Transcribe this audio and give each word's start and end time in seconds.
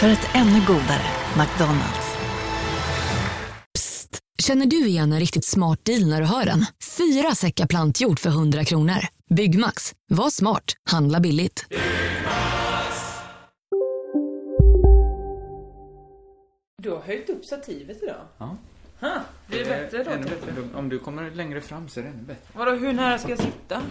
För 0.00 0.08
ett 0.08 0.28
ännu 0.34 0.60
godare 0.66 1.06
McDonalds. 1.38 2.16
Känner 4.38 4.66
du 4.66 4.86
igen 4.86 5.12
en 5.12 5.20
riktigt 5.20 5.44
smart 5.44 5.84
deal 5.84 6.08
när 6.08 6.20
du 6.20 6.26
hör 6.26 6.44
den? 6.44 6.66
Fyra 6.98 7.34
säckar 7.34 7.66
plantjord 7.66 8.18
för 8.18 8.30
100 8.30 8.64
kronor. 8.64 8.98
Byggmax. 9.34 9.94
Var 10.08 10.30
smart. 10.30 10.64
Handla 10.90 11.20
billigt. 11.20 11.66
Du 16.82 16.90
har 16.90 17.00
höjt 17.00 17.28
upp 17.28 17.44
stativet 17.44 18.02
idag. 18.02 18.22
Ja. 18.38 18.56
Ha, 19.00 19.20
blir 19.46 19.58
det 19.58 19.64
bättre 19.64 20.04
då? 20.04 20.10
Ännu 20.10 20.22
bättre. 20.24 20.52
Om 20.74 20.88
du 20.88 20.98
kommer 20.98 21.30
längre 21.30 21.60
fram 21.60 21.88
så 21.88 22.00
är 22.00 22.04
det 22.04 22.10
ännu 22.10 22.22
bättre. 22.22 22.52
Vadå, 22.52 22.70
hur 22.72 22.92
nära 22.92 23.18
ska 23.18 23.28
jag 23.28 23.38
sitta? 23.38 23.82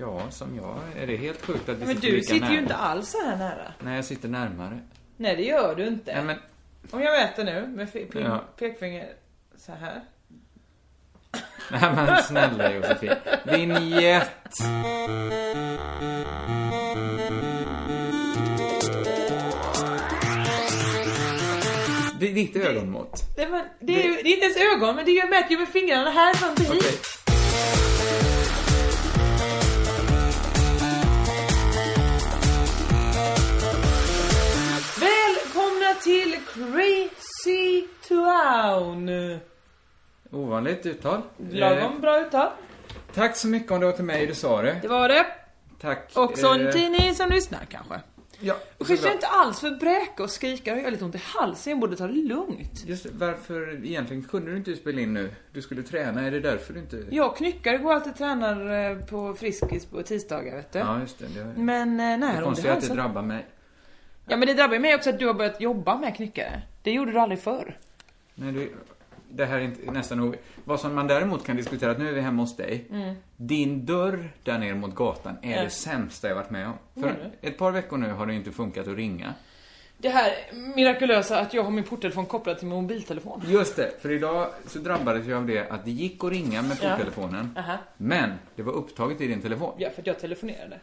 Ja, 0.00 0.30
som 0.30 0.56
jag. 0.56 0.78
Är 0.96 1.06
det 1.06 1.16
helt 1.16 1.46
sjukt 1.46 1.68
att 1.68 1.76
vi 1.76 1.86
Men 1.86 1.94
sitter 1.94 2.08
du 2.08 2.16
lika 2.16 2.34
sitter 2.34 2.50
ju 2.50 2.58
inte 2.58 2.76
alls 2.76 3.10
så 3.10 3.18
här 3.26 3.36
nära. 3.36 3.72
Nej, 3.84 3.96
jag 3.96 4.04
sitter 4.04 4.28
närmare. 4.28 4.80
Nej, 5.16 5.36
det 5.36 5.42
gör 5.42 5.74
du 5.74 5.86
inte. 5.86 6.14
Nej, 6.14 6.24
men 6.24 6.36
Om 6.90 7.02
jag 7.02 7.12
mäter 7.20 7.44
nu 7.44 7.66
med 7.66 7.90
Ja. 8.24 8.44
pekfinger 8.58 9.08
så 9.56 9.72
här. 9.72 10.00
Nej 11.70 11.90
men 11.96 12.22
snälla 12.22 12.72
Josefin. 12.74 13.12
Vinjett! 13.44 14.30
Det 22.20 22.28
är 22.30 22.34
ditt. 22.34 23.16
Det, 23.36 23.48
men, 23.48 23.64
det, 23.80 24.02
är, 24.02 24.08
ju- 24.08 24.22
det 24.22 24.28
är 24.28 24.32
inte 24.34 24.44
ens 24.46 24.56
ögon, 24.76 24.96
men 24.96 25.04
det 25.04 25.10
är 25.10 25.16
jag 25.18 25.30
mäter 25.30 25.50
ju 25.50 25.58
med 25.58 25.68
fingrarna 25.68 26.10
här 26.10 26.34
från 26.34 26.54
bredvid. 26.54 26.78
Okej. 26.78 26.94
Välkomna 35.10 35.94
till 36.02 36.36
Crazy 36.54 37.86
Town! 38.08 39.10
Ovanligt 40.30 40.86
uttal. 40.86 41.22
Lagom 41.50 41.92
Eh, 41.94 42.00
bra 42.00 42.20
uttal. 42.26 42.48
tack 43.14 43.36
så 43.36 43.48
mycket 43.48 43.72
om 43.72 43.80
det 43.80 43.86
var 43.86 43.92
till 43.92 44.04
mig 44.04 44.26
du 44.26 44.34
sa 44.34 44.62
det. 44.62 44.78
Det 44.82 44.88
var 44.88 45.08
det. 45.08 45.26
Tack. 45.80 46.10
Också 46.14 46.46
en 46.46 46.66
Eh, 46.66 46.72
tidning 46.72 47.14
som 47.14 47.30
lyssnar 47.30 47.64
kanske. 47.68 48.00
Ja, 48.40 48.54
Och 48.78 48.86
kanske 48.86 49.04
bra. 49.06 49.12
inte 49.14 49.26
alls 49.26 49.60
för 49.60 49.70
bräka 49.70 50.22
och 50.22 50.30
skrika. 50.30 50.76
Jag 50.76 50.84
har 50.84 50.90
lite 50.90 51.04
ont 51.04 51.14
i 51.14 51.20
halsen, 51.24 51.70
jag 51.70 51.80
borde 51.80 51.96
ta 51.96 52.06
det 52.06 52.12
lugnt. 52.12 52.84
Just 52.86 53.06
varför 53.12 53.84
egentligen 53.86 54.22
kunde 54.22 54.50
du 54.50 54.56
inte 54.56 54.76
spela 54.76 55.00
in 55.00 55.14
nu? 55.14 55.30
Du 55.52 55.62
skulle 55.62 55.82
träna, 55.82 56.20
är 56.26 56.30
det 56.30 56.40
därför 56.40 56.72
du 56.72 56.80
inte... 56.80 57.04
Jag 57.10 57.26
och 57.26 57.36
Knyckare 57.36 57.78
går 57.78 57.92
alltid 57.92 58.12
och 58.12 58.18
tränar 58.18 58.90
eh, 58.90 58.98
på 58.98 59.34
Friskis 59.34 59.86
på 59.86 60.02
tisdagar, 60.02 60.56
vet 60.56 60.72
du. 60.72 60.78
Ja, 60.78 61.00
just 61.00 61.18
det. 61.18 61.26
Det, 61.26 61.44
Men 61.60 62.00
eh, 62.00 62.06
det 62.06 62.16
nej, 62.16 62.36
är 62.36 62.42
konstigt 62.42 62.70
att 62.70 62.88
det 62.88 62.94
drabbar 62.94 63.22
mig. 63.22 63.46
Ja, 64.28 64.36
men 64.36 64.48
det 64.48 64.54
drabbar 64.54 64.74
ju 64.74 64.80
mig 64.80 64.94
också 64.94 65.10
att 65.10 65.18
du 65.18 65.26
har 65.26 65.34
börjat 65.34 65.60
jobba 65.60 65.98
med 65.98 66.16
Knyckare. 66.16 66.62
Det 66.82 66.90
gjorde 66.92 67.12
du 67.12 67.18
aldrig 67.18 67.40
förr. 67.40 67.78
Nej, 68.34 68.52
det, 68.52 68.68
det 69.30 69.44
här 69.46 69.56
är 69.58 69.62
inte, 69.62 69.90
nästan 69.90 70.20
o... 70.20 70.34
Vad 70.64 70.80
som 70.80 70.94
man 70.94 71.06
däremot 71.06 71.46
kan 71.46 71.56
diskutera, 71.56 71.90
att 71.90 71.98
nu 71.98 72.08
är 72.08 72.12
vi 72.12 72.20
hemma 72.20 72.42
hos 72.42 72.56
dig. 72.56 72.84
Din 73.36 73.86
dörr 73.86 74.30
där 74.42 74.58
ner 74.58 74.74
mot 74.74 74.94
gatan 74.94 75.36
är 75.42 75.52
Mm. 75.52 75.64
Det 75.64 75.70
sämsta 75.70 76.28
jag 76.28 76.34
varit 76.34 76.50
med 76.50 76.66
om. 76.66 77.02
För 77.02 77.30
ett 77.40 77.58
par 77.58 77.70
veckor 77.70 77.96
nu 77.96 78.12
har 78.12 78.26
det 78.26 78.34
inte 78.34 78.50
funkat 78.52 78.88
att 78.88 78.96
ringa. 78.96 79.34
Det 79.98 80.08
här 80.08 80.32
mirakulösa 80.76 81.40
att 81.40 81.54
jag 81.54 81.62
har 81.62 81.70
min 81.70 81.84
porttelefon 81.84 82.26
kopplad 82.26 82.58
till 82.58 82.66
min 82.68 82.76
mobiltelefon. 82.82 83.42
Just 83.46 83.76
det, 83.76 83.90
för 84.00 84.10
idag 84.12 84.50
så 84.66 84.78
drabbades 84.78 85.26
jag 85.26 85.36
av 85.38 85.46
det 85.46 85.68
att 85.70 85.84
det 85.84 85.90
gick 85.90 86.24
att 86.24 86.30
ringa 86.30 86.62
med 86.62 86.76
Ja. 86.82 86.90
porttelefonen. 86.90 87.54
Aha. 87.58 87.76
Men 87.96 88.30
det 88.56 88.62
var 88.62 88.72
upptaget 88.72 89.20
i 89.20 89.26
din 89.26 89.40
telefon. 89.42 89.74
Ja, 89.78 89.90
för 89.94 90.00
att 90.00 90.06
jag 90.06 90.18
telefonerade. 90.18 90.78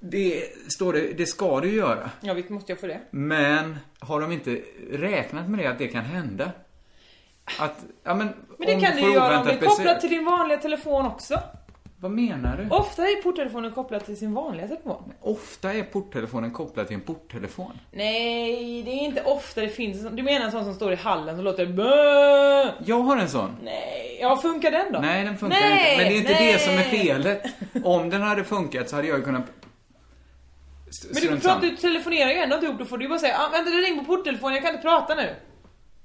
Det 0.00 0.42
står 0.72 0.92
det, 0.92 1.12
det 1.12 1.26
ska 1.26 1.60
du 1.60 1.72
göra. 1.72 2.10
Ja, 2.20 2.34
visst 2.34 2.50
måste 2.50 2.72
jag 2.72 2.80
få 2.80 2.86
det. 2.86 3.00
Men 3.10 3.78
har 3.98 4.20
de 4.20 4.32
inte 4.32 4.60
räknat 4.92 5.48
med 5.48 5.58
det 5.60 5.66
att 5.66 5.78
det 5.78 5.88
kan 5.88 6.04
hända? 6.04 6.52
Att, 7.58 7.84
ja 8.04 8.14
men, 8.14 8.28
Men 8.58 8.66
det 8.66 8.80
kan 8.86 8.96
du 8.96 9.02
ju 9.02 9.12
göra 9.12 9.40
om 9.40 9.46
det 9.46 9.52
är 9.52 9.58
kopplat 9.58 10.00
till 10.00 10.10
din 10.10 10.24
vanliga 10.24 10.58
telefon 10.58 11.06
också. 11.06 11.40
Vad 12.02 12.10
menar 12.10 12.56
du? 12.56 12.76
Ofta 12.76 13.02
är 13.02 13.22
porttelefonen 13.22 13.72
kopplad 13.72 14.04
till 14.04 14.16
sin 14.16 14.34
vanliga 14.34 14.68
telefon. 14.68 15.12
Ofta 15.20 15.74
är 15.74 15.82
porttelefonen 15.82 16.50
kopplad 16.50 16.86
till 16.86 16.94
en 16.96 17.00
porttelefon. 17.00 17.78
Nej, 17.92 18.82
det 18.82 18.90
är 18.90 19.04
inte 19.04 19.22
ofta 19.22 19.60
det 19.60 19.68
finns. 19.68 20.10
Du 20.10 20.22
menar 20.22 20.46
en 20.46 20.52
sån 20.52 20.64
som 20.64 20.74
står 20.74 20.92
i 20.92 20.96
hallen 20.96 21.36
som 21.36 21.44
låter 21.44 21.66
bö. 21.66 22.72
Jag 22.84 23.00
har 23.00 23.16
en 23.16 23.28
sån. 23.28 23.56
Nej, 23.64 24.18
ja 24.20 24.36
funkar 24.36 24.70
den 24.70 24.92
då? 24.92 24.98
Nej, 24.98 25.24
den 25.24 25.38
funkar 25.38 25.60
Nej, 25.60 25.92
inte. 25.92 26.02
Men 26.02 26.12
det 26.12 26.18
är 26.18 26.20
inte 26.20 26.32
nej. 26.32 26.52
det 26.52 26.58
som 26.58 26.74
är 26.74 26.82
felet. 26.82 27.42
Om 27.84 28.10
den 28.10 28.22
hade 28.22 28.44
funkat 28.44 28.88
så 28.88 28.96
hade 28.96 29.08
jag 29.08 29.24
kunnat... 29.24 29.44
Men 31.12 31.22
du, 31.22 31.40
pratar, 31.40 31.60
du 31.60 31.76
telefonerar 31.76 32.30
ju 32.30 32.36
ändå 32.36 32.54
inte 32.54 32.66
ihop, 32.66 32.78
då 32.78 32.84
får 32.84 32.98
du 32.98 33.04
ju 33.04 33.08
bara 33.08 33.18
säga 33.18 33.38
ah, 33.38 33.48
vänta 33.48 33.70
det 33.70 33.76
ringer 33.76 34.04
på 34.04 34.16
porttelefonen, 34.16 34.54
jag 34.54 34.64
kan 34.64 34.74
inte 34.74 34.82
prata 34.82 35.14
nu. 35.14 35.34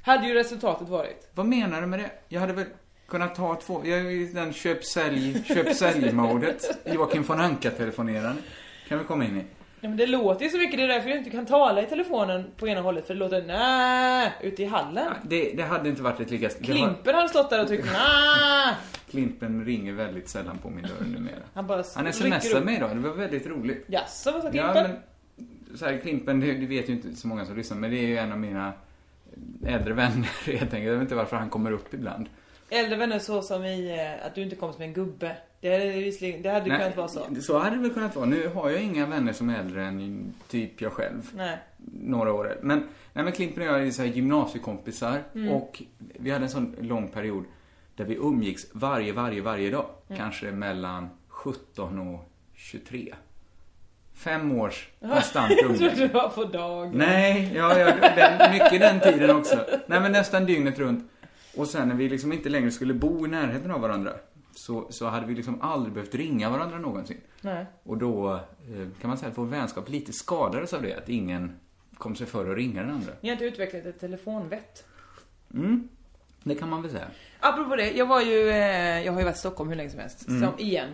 Hade 0.01 0.27
ju 0.27 0.33
resultatet 0.33 0.89
varit. 0.89 1.29
Vad 1.33 1.45
menar 1.45 1.81
du 1.81 1.87
med 1.87 1.99
det? 1.99 2.11
Jag 2.29 2.41
hade 2.41 2.53
väl 2.53 2.65
kunnat 3.07 3.35
ta 3.35 3.55
två... 3.55 3.81
Jag 3.85 3.99
är 3.99 4.05
i 4.05 4.25
den 4.25 4.53
köp-sälj, 4.53 5.43
köp-sälj-modet. 5.47 6.85
Joakim 6.93 7.23
von 7.23 7.39
Anka-telefoneraren. 7.39 8.37
Kan 8.87 8.99
vi 8.99 9.05
komma 9.05 9.25
in 9.25 9.37
i. 9.37 9.43
Ja, 9.85 9.89
men 9.89 9.97
det 9.97 10.07
låter 10.07 10.45
ju 10.45 10.51
så 10.51 10.57
mycket, 10.57 10.77
det 10.77 10.83
är 10.83 10.87
därför 10.87 11.09
jag 11.09 11.17
inte 11.17 11.29
kan 11.29 11.45
tala 11.45 11.81
i 11.81 11.85
telefonen 11.85 12.51
på 12.57 12.67
ena 12.67 12.81
hållet, 12.81 13.07
för 13.07 13.13
det 13.13 13.19
låter 13.19 13.43
nä 13.43 14.33
ute 14.41 14.63
i 14.63 14.65
hallen. 14.65 15.13
Det, 15.23 15.53
det 15.57 15.63
hade 15.63 15.89
inte 15.89 16.01
varit 16.01 16.19
ett 16.19 16.31
lika... 16.31 16.49
Klimpen 16.49 17.15
hade 17.15 17.29
stått 17.29 17.49
där 17.49 17.61
och 17.61 17.67
tyckt 17.67 17.85
nä. 17.85 18.75
Klimpen 19.09 19.65
ringer 19.65 19.93
väldigt 19.93 20.29
sällan 20.29 20.57
på 20.57 20.69
min 20.69 20.83
dörr 20.83 21.05
numera. 21.13 21.35
Han 21.53 21.67
bara 21.67 21.83
Han 21.95 22.07
upp. 22.57 22.65
mig 22.65 22.75
idag, 22.75 22.95
det 22.95 23.01
var 23.01 23.15
väldigt 23.15 23.47
roligt. 23.47 23.85
Jaså, 23.87 24.31
vad 24.31 24.41
sa 24.41 24.49
Ja, 24.53 24.73
Klimpen? 24.73 24.91
men 25.69 25.77
så 25.77 25.85
här, 25.85 25.97
Klimpen, 25.97 26.39
det, 26.39 26.53
det 26.53 26.65
vet 26.65 26.89
ju 26.89 26.93
inte 26.93 27.15
så 27.15 27.27
många 27.27 27.45
som 27.45 27.57
lyssnar, 27.57 27.77
men 27.77 27.91
det 27.91 27.97
är 27.97 28.07
ju 28.07 28.17
en 28.17 28.31
av 28.31 28.39
mina 28.39 28.73
äldre 29.67 29.93
vänner 29.93 30.29
helt 30.45 30.61
enkelt. 30.61 30.83
Jag 30.83 30.93
vet 30.93 31.01
inte 31.01 31.15
varför 31.15 31.37
han 31.37 31.49
kommer 31.49 31.71
upp 31.71 31.93
ibland. 31.93 32.29
Äldre 32.69 32.95
vänner 32.95 33.19
så 33.19 33.41
som 33.41 33.65
i 33.65 33.99
eh, 34.19 34.25
att 34.27 34.35
du 34.35 34.41
inte 34.41 34.55
kommit 34.55 34.79
med 34.79 34.87
en 34.87 34.93
gubbe. 34.93 35.37
Det 35.61 35.71
hade, 35.71 35.91
visserligen- 35.91 36.41
det 36.41 36.49
hade 36.49 36.69
ju 36.69 36.77
kunnat 36.77 36.97
vara 36.97 37.07
så. 37.07 37.25
så 37.41 37.57
hade 37.59 37.75
det 37.75 37.81
väl 37.81 37.93
kunnat 37.93 38.15
vara. 38.15 38.25
Nu 38.25 38.47
har 38.47 38.69
jag 38.69 38.81
inga 38.81 39.05
vänner 39.05 39.33
som 39.33 39.49
är 39.49 39.59
äldre 39.59 39.85
än 39.85 40.33
typ 40.49 40.81
jag 40.81 40.91
själv. 40.93 41.29
Nej. 41.35 41.57
Några 42.01 42.33
år. 42.33 42.57
Men, 42.61 42.77
nej, 43.13 43.23
men 43.23 43.33
Klimpen 43.33 43.63
och 43.63 43.69
jag 43.69 43.87
är 43.87 43.91
så 43.91 44.01
här 44.01 44.09
gymnasiekompisar 44.09 45.23
Mm. 45.35 45.49
och 45.49 45.83
vi 45.97 46.31
hade 46.31 46.45
en 46.45 46.49
sån 46.49 46.75
lång 46.81 47.07
period 47.07 47.45
där 47.95 48.05
vi 48.05 48.15
umgicks 48.15 48.65
varje, 48.73 49.13
varje, 49.13 49.41
varje 49.41 49.69
dag. 49.71 49.85
Mm. 50.07 50.19
Kanske 50.19 50.51
mellan 50.51 51.09
17 51.27 51.99
och 51.99 52.29
23. 52.55 53.13
Fem 54.13 54.51
års 54.59 54.87
konstant 55.01 55.51
Jag 55.61 55.65
umgänge. 55.71 55.89
trodde 55.95 56.07
det 56.07 56.13
var 56.13 56.29
på 56.29 56.43
dagen. 56.43 56.91
Nej, 56.95 57.51
ja, 57.55 57.79
ja 57.79 57.85
den, 58.15 58.51
mycket 58.53 58.79
den 58.79 58.99
tiden 58.99 59.35
också. 59.35 59.59
Nej, 59.87 59.99
men 59.99 60.11
nästan 60.11 60.45
dygnet 60.45 60.79
runt. 60.79 61.11
Och 61.57 61.67
sen 61.67 61.87
när 61.87 61.95
vi 61.95 62.09
liksom 62.09 62.33
inte 62.33 62.49
längre 62.49 62.71
skulle 62.71 62.93
bo 62.93 63.25
i 63.25 63.29
närheten 63.29 63.71
av 63.71 63.81
varandra 63.81 64.13
så, 64.57 64.87
så 64.89 65.05
hade 65.05 65.25
vi 65.25 65.35
liksom 65.35 65.61
aldrig 65.61 65.93
behövt 65.93 66.15
ringa 66.15 66.49
varandra 66.49 66.77
någonsin. 66.79 67.21
Nej. 67.41 67.65
Och 67.83 67.97
då 67.97 68.33
eh, 68.33 68.87
kan 69.01 69.07
man 69.09 69.17
säga 69.17 69.31
att 69.31 69.37
vår 69.37 69.45
vänskap 69.45 69.89
lite 69.89 70.13
skadades 70.13 70.73
av 70.73 70.81
det, 70.81 70.93
att 70.95 71.09
ingen 71.09 71.59
kom 71.97 72.15
sig 72.15 72.27
för 72.27 72.51
att 72.51 72.57
ringa 72.57 72.81
den 72.81 72.91
andra. 72.91 73.13
Ni 73.21 73.29
har 73.29 73.33
inte 73.33 73.45
utvecklat 73.45 73.85
ett 73.85 73.99
telefonvett. 73.99 74.83
Mm, 75.53 75.89
det 76.43 76.55
kan 76.55 76.69
man 76.69 76.81
väl 76.81 76.91
säga. 76.91 77.07
Apropå 77.39 77.75
det, 77.75 77.91
jag 77.91 78.05
var 78.05 78.21
ju, 78.21 78.49
eh, 78.49 79.05
jag 79.05 79.11
har 79.13 79.19
ju 79.19 79.25
varit 79.25 79.35
i 79.35 79.39
Stockholm 79.39 79.69
hur 79.69 79.77
länge 79.77 79.89
som 79.89 79.99
helst. 79.99 80.27
Mm. 80.27 80.41
Som 80.41 80.59
igen. 80.59 80.89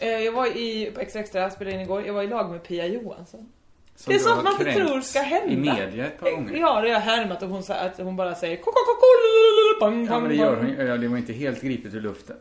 Eh, 0.00 0.08
jag 0.08 0.32
var 0.32 0.46
i, 0.56 0.90
på 0.94 1.00
Extra 1.00 1.20
Extra, 1.20 1.50
spelade 1.50 1.74
in 1.76 1.82
igår, 1.82 2.06
jag 2.06 2.14
var 2.14 2.22
i 2.22 2.26
lag 2.28 2.50
med 2.50 2.62
Pia 2.62 2.86
Johansson. 2.86 3.48
Som 3.96 4.10
det 4.12 4.16
är 4.16 4.18
sånt 4.18 4.44
man 4.44 4.52
inte 4.52 4.72
tror 4.74 5.00
ska 5.00 5.20
hända. 5.20 5.52
I 5.52 5.56
media 5.56 6.06
ett 6.06 6.20
par 6.20 6.30
gånger. 6.30 6.54
Ja, 6.56 6.74
det 6.80 6.88
har 6.88 6.94
jag 6.94 7.00
härmat 7.00 7.42
och 7.42 7.48
hon 7.48 7.62
att 7.68 7.98
hon 7.98 8.16
bara 8.16 8.34
säger 8.34 8.56
"Ko- 8.56 8.62
ko- 8.62 8.70
ko- 8.72 9.00
ko- 9.00 9.80
bang, 9.80 10.06
Ja, 10.10 10.20
men 10.20 10.28
det 10.28 10.34
gör 10.34 10.56
bang." 10.56 10.76
hon. 10.76 10.86
Ja, 10.86 10.96
det 10.96 11.08
var 11.08 11.16
inte 11.18 11.32
helt 11.32 11.62
gripet 11.62 11.94
ur 11.94 12.00
luften. 12.00 12.36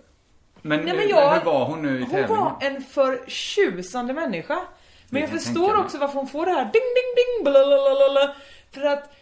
Men, 0.62 0.80
Nej, 0.86 0.96
men 0.96 1.08
jag- 1.10 1.34
hur 1.34 1.46
var 1.46 1.66
hon 1.66 1.82
nu 1.82 1.98
i 1.98 2.02
Hon 2.02 2.10
tävlingen? 2.10 2.30
var 2.44 2.56
en 2.62 2.82
förtjusande 2.84 4.14
människa. 4.14 4.60
Men 5.10 5.22
jag 5.22 5.30
jag 5.34 5.42
förstår 5.42 5.78
också 5.78 5.98
varför 5.98 6.16
hon 6.16 6.28
får 6.28 6.46
det 6.46 6.52
här 6.52 6.64
ding 6.64 6.72
ding 6.74 7.16
ding 7.16 7.44
blalalala. 7.44 8.36
För 8.72 8.82
att 8.86 9.16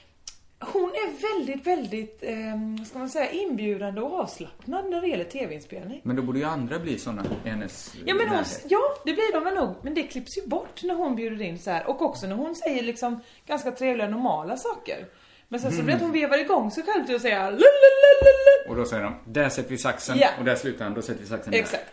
Hon 0.59 0.89
är 0.89 1.37
väldigt, 1.37 1.67
väldigt, 1.67 2.23
eh, 2.23 2.85
ska 2.85 2.99
man 2.99 3.09
säga, 3.09 3.31
inbjudande 3.31 4.01
och 4.01 4.19
avslappnad 4.19 4.89
när 4.89 5.01
det 5.01 5.07
gäller 5.07 5.23
tv-inspelning. 5.23 6.01
Men 6.03 6.15
då 6.15 6.21
borde 6.21 6.39
ju 6.39 6.45
andra 6.45 6.79
bli 6.79 6.99
såna 6.99 7.25
i 7.45 7.49
hennes 7.49 7.93
Ja, 8.05 8.15
men 8.15 8.27
hon, 8.29 8.43
ja, 8.67 8.79
det 9.05 9.13
blir 9.13 9.33
de 9.33 9.43
väl 9.43 9.53
nog. 9.55 9.75
Men 9.81 9.93
det 9.93 10.03
klipps 10.03 10.37
ju 10.37 10.47
bort 10.47 10.83
när 10.83 10.95
hon 10.95 11.15
bjuder 11.15 11.45
in 11.45 11.59
så 11.59 11.71
här. 11.71 11.87
Och 11.89 12.01
också 12.01 12.27
när 12.27 12.35
hon 12.35 12.55
säger 12.55 12.83
liksom 12.83 13.19
ganska 13.45 13.71
trevliga, 13.71 14.07
normala 14.07 14.57
saker. 14.57 15.05
Men 15.47 15.59
sen 15.59 15.71
så 15.71 15.77
blir 15.77 15.87
det 15.87 15.93
att 15.95 16.01
hon 16.01 16.11
vevar 16.11 16.37
igång 16.37 16.71
sig 16.71 16.83
själv 16.83 17.05
till 17.05 17.15
att 17.15 17.21
säga. 17.21 17.51
Och 18.69 18.75
då 18.75 18.85
säger 18.85 19.03
de, 19.03 19.15
där 19.25 19.49
sätter 19.49 19.69
vi 19.69 19.77
saxen 19.77 20.17
Ja. 20.19 20.27
och 20.39 20.45
där 20.45 20.55
slutar 20.55 20.85
han, 20.85 20.93
då 20.93 21.01
sätter 21.01 21.19
vi 21.21 21.27
saxen 21.27 21.51
där. 21.51 21.59
Exakt. 21.59 21.85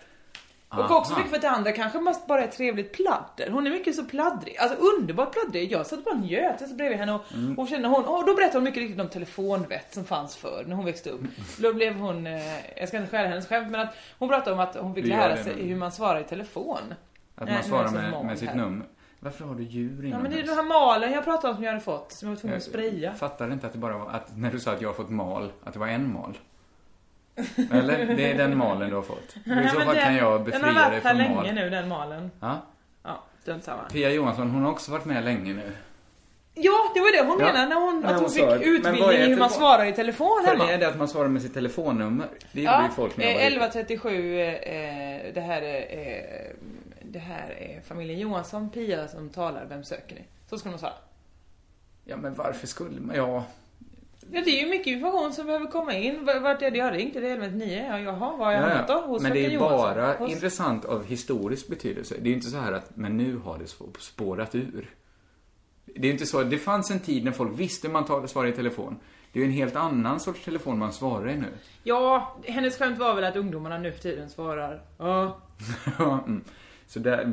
Och 0.69 0.81
Aha. 0.81 0.99
också 0.99 1.15
mycket 1.17 1.31
för 1.31 1.37
att 1.37 1.43
det 1.43 1.51
andra 1.51 1.73
kanske 1.73 2.01
mest 2.01 2.27
bara 2.27 2.43
är 2.45 2.47
trevligt 2.47 2.93
pladder. 2.93 3.51
Hon 3.51 3.67
är 3.67 3.71
mycket 3.71 3.95
så 3.95 4.05
pladdrig. 4.05 4.56
Alltså 4.59 4.79
underbart 4.79 5.33
pladdrig. 5.33 5.73
Jag 5.73 5.87
satt 5.87 6.05
bara 6.05 6.15
och 6.15 6.21
njöt 6.21 6.56
jag 6.61 6.69
satt 6.69 6.77
bredvid 6.79 6.99
henne 6.99 7.12
och, 7.12 7.23
Mm. 7.35 7.59
och 7.59 7.69
kände 7.69 7.89
hon, 7.89 8.05
och 8.05 8.27
då 8.27 8.35
berättade 8.35 8.56
hon 8.59 8.65
mycket 8.65 8.83
riktigt 8.83 9.01
om 9.01 9.09
telefonvett 9.09 9.95
som 9.95 10.05
fanns 10.05 10.37
förr 10.37 10.65
när 10.69 10.77
hon 10.77 10.85
växte 10.85 11.11
upp. 11.11 11.21
Då 11.59 11.73
blev 11.73 11.95
hon, 11.95 12.27
eh, 12.27 12.79
jag 12.79 12.89
ska 12.89 12.97
inte 12.97 13.11
stjäla 13.11 13.29
hennes 13.29 13.47
skämt 13.49 13.71
men 13.71 13.81
att 13.81 13.95
hon 14.19 14.29
pratade 14.29 14.53
om 14.53 14.61
att 14.61 14.77
hon 14.77 14.95
fick 14.95 15.05
gör 15.06 15.17
lära 15.17 15.37
det 15.37 15.45
sig 15.45 15.55
nu. 15.56 15.62
hur 15.62 15.77
man 15.77 15.93
svarar 15.93 16.21
i 16.21 16.25
telefon. 16.25 16.79
Att 17.35 17.45
Nej, 17.45 17.55
man 17.55 17.65
svarar 17.65 17.89
så 17.89 17.95
med, 17.95 18.25
med 18.27 18.39
sitt 18.39 18.49
här. 18.49 18.56
nummer. 18.56 18.87
Varför 19.25 19.44
har 19.44 19.55
du 19.55 19.62
djur 19.62 20.05
Ja 20.11 20.19
men 20.19 20.31
det 20.31 20.38
är 20.38 20.43
den 20.43 20.55
här 20.56 20.62
malen 20.62 21.12
jag 21.12 21.25
pratade 21.25 21.49
om 21.49 21.55
som 21.55 21.65
jag 21.65 21.71
hade 21.73 21.85
fått, 21.85 22.12
som 22.12 22.29
jag 22.29 22.35
var 22.35 22.41
tvungen 22.41 22.56
att 22.56 22.62
spraya. 22.62 22.93
Jag 23.11 23.19
fattar 23.19 23.53
inte 23.53 23.67
att 23.67 23.73
det 23.73 23.79
bara 23.79 23.99
var, 23.99 24.11
att 24.11 24.37
när 24.37 24.50
du 24.50 24.61
sa 24.61 24.73
att 24.73 24.81
jag 24.81 24.88
har 24.88 24.94
fått 24.94 25.11
mal, 25.11 25.53
att 25.65 25.73
det 25.73 25.79
var 25.79 25.87
en 25.88 26.12
mal. 26.12 26.38
Eller? 27.73 28.15
Det 28.17 28.31
är 28.31 28.35
den 28.38 28.56
malen 28.59 28.88
du 28.91 28.94
har 28.97 29.03
fått. 29.03 29.37
I 29.44 29.69
så 29.69 29.81
fall 29.81 29.94
den- 29.94 30.05
kan 30.05 30.15
jag 30.17 30.32
Den 30.38 30.44
befria 30.44 30.67
har 30.67 30.91
dig 30.91 30.91
varit 30.91 31.05
här 31.05 31.11
från 31.11 31.19
länge 31.19 31.35
mal. 31.35 31.55
nu, 31.55 31.71
den 31.71 31.88
malen. 31.88 32.31
Ja. 32.41 32.62
Ja, 33.03 33.23
strunt 33.43 33.65
samma. 33.65 33.82
Pia 33.82 34.11
Johansson, 34.11 34.50
hon 34.50 34.62
har 34.62 34.71
också 34.71 34.91
varit 34.93 35.05
med 35.05 35.25
länge 35.25 35.53
nu. 35.55 35.73
Ja, 36.56 36.91
det 36.94 37.00
var 37.00 37.12
det 37.23 37.29
hon 37.31 37.38
Ja, 37.41 37.47
menade 37.47 37.67
när 37.69 37.77
hon, 37.77 38.05
att 38.05 38.12
hon 38.12 38.20
hon 38.20 38.31
fick 38.31 38.67
utbildning 38.67 39.11
i 39.11 39.27
hur 39.27 39.37
man 39.37 39.50
svarar 39.50 39.85
i 39.85 39.93
telefon 39.93 40.43
För 40.44 40.50
hemma. 40.53 40.70
är 40.73 40.79
det 40.79 40.88
att 40.88 40.99
man 40.99 41.09
svarar 41.09 41.29
med 41.29 41.43
sitt 41.43 41.55
telefonnummer? 41.55 42.27
Det 42.53 42.61
gjorde 42.61 42.73
Ja, 42.75 42.82
ju 42.85 42.91
folk 42.91 43.17
när 43.17 43.25
jag 43.25 43.35
var 43.35 43.41
eh, 43.41 43.50
liten. 43.50 43.62
1137, 43.62 44.41
eh, 44.41 45.35
det 45.35 45.41
här 45.41 45.62
är, 45.62 45.77
eh, 45.81 46.50
det 47.15 47.21
här 47.21 47.51
är 47.51 47.81
familjen 47.81 48.19
Johansson, 48.19 48.71
Pia 48.71 49.09
som 49.09 49.29
talar, 49.29 49.67
vem 49.69 49.85
söker 49.85 50.15
ni? 50.15 50.25
Så 50.51 50.59
ska 50.59 50.71
man 50.71 50.79
svara. 50.79 50.93
Ja, 52.05 52.17
men 52.17 52.35
varför 52.35 52.67
skulle 52.67 53.01
man... 53.01 53.17
Ja, 53.17 53.45
Ja, 54.31 54.43
det 54.45 54.51
är 54.61 54.63
ju 54.65 54.71
mycket 54.71 54.87
information 54.87 55.33
som 55.33 55.47
behöver 55.47 55.67
komma 55.67 55.95
in. 55.95 56.25
Vart 56.43 56.63
är 56.63 56.71
det 56.71 56.79
jag 56.79 56.95
ringt? 56.95 57.17
Är 57.17 57.21
det 57.21 57.27
1199? 57.31 57.87
Ja, 57.91 57.99
jaha, 57.99 58.37
vad 58.37 58.47
har 58.47 58.53
jag 58.53 58.63
Ja, 58.63 58.67
hamnat 58.69 58.89
då? 58.89 58.95
Hos 58.95 59.23
Men 59.23 59.33
det 59.33 59.47
är 59.47 59.51
Johansson. 59.51 59.79
bara 59.79 60.13
Hos... 60.17 60.31
intressant 60.33 60.85
av 60.85 61.05
historisk 61.05 61.69
betydelse. 61.69 62.15
Det 62.19 62.23
är 62.27 62.29
ju 62.29 62.35
inte 62.35 62.51
så 62.51 62.57
här 62.57 62.73
att, 62.73 62.97
men 62.97 63.17
nu 63.17 63.37
har 63.37 63.59
det 63.59 63.65
spå- 63.65 63.99
spårat 64.01 64.55
ur. 64.55 64.91
Det 65.85 66.01
är 66.01 66.05
ju 66.05 66.11
inte 66.13 66.27
så, 66.27 66.43
det 66.43 66.59
fanns 66.59 66.91
en 66.91 67.01
tid 67.01 67.25
när 67.25 67.33
folk 67.33 67.59
visste 67.61 67.89
man 67.89 68.05
tar, 68.05 68.27
svarar 68.27 68.49
i 68.49 68.53
telefon. 68.53 68.97
Det 69.33 69.39
är 69.39 69.43
ju 69.43 69.49
en 69.49 69.55
helt 69.55 69.77
annan 69.77 70.21
sorts 70.21 70.45
telefon 70.45 70.79
man 70.79 70.93
svarar 70.93 71.29
i 71.31 71.37
nu. 71.37 71.47
Ja, 71.83 72.37
hennes 72.45 72.79
skämt 72.79 72.99
var 72.99 73.15
väl 73.15 73.25
att 73.25 73.37
ungdomarna 73.37 73.79
nu 73.79 73.93
för 73.93 74.01
tiden 74.03 74.31
svarar 74.31 74.83
ja. 74.99 75.41
mm. 75.99 76.45
Så 76.87 76.99
där, 76.99 77.33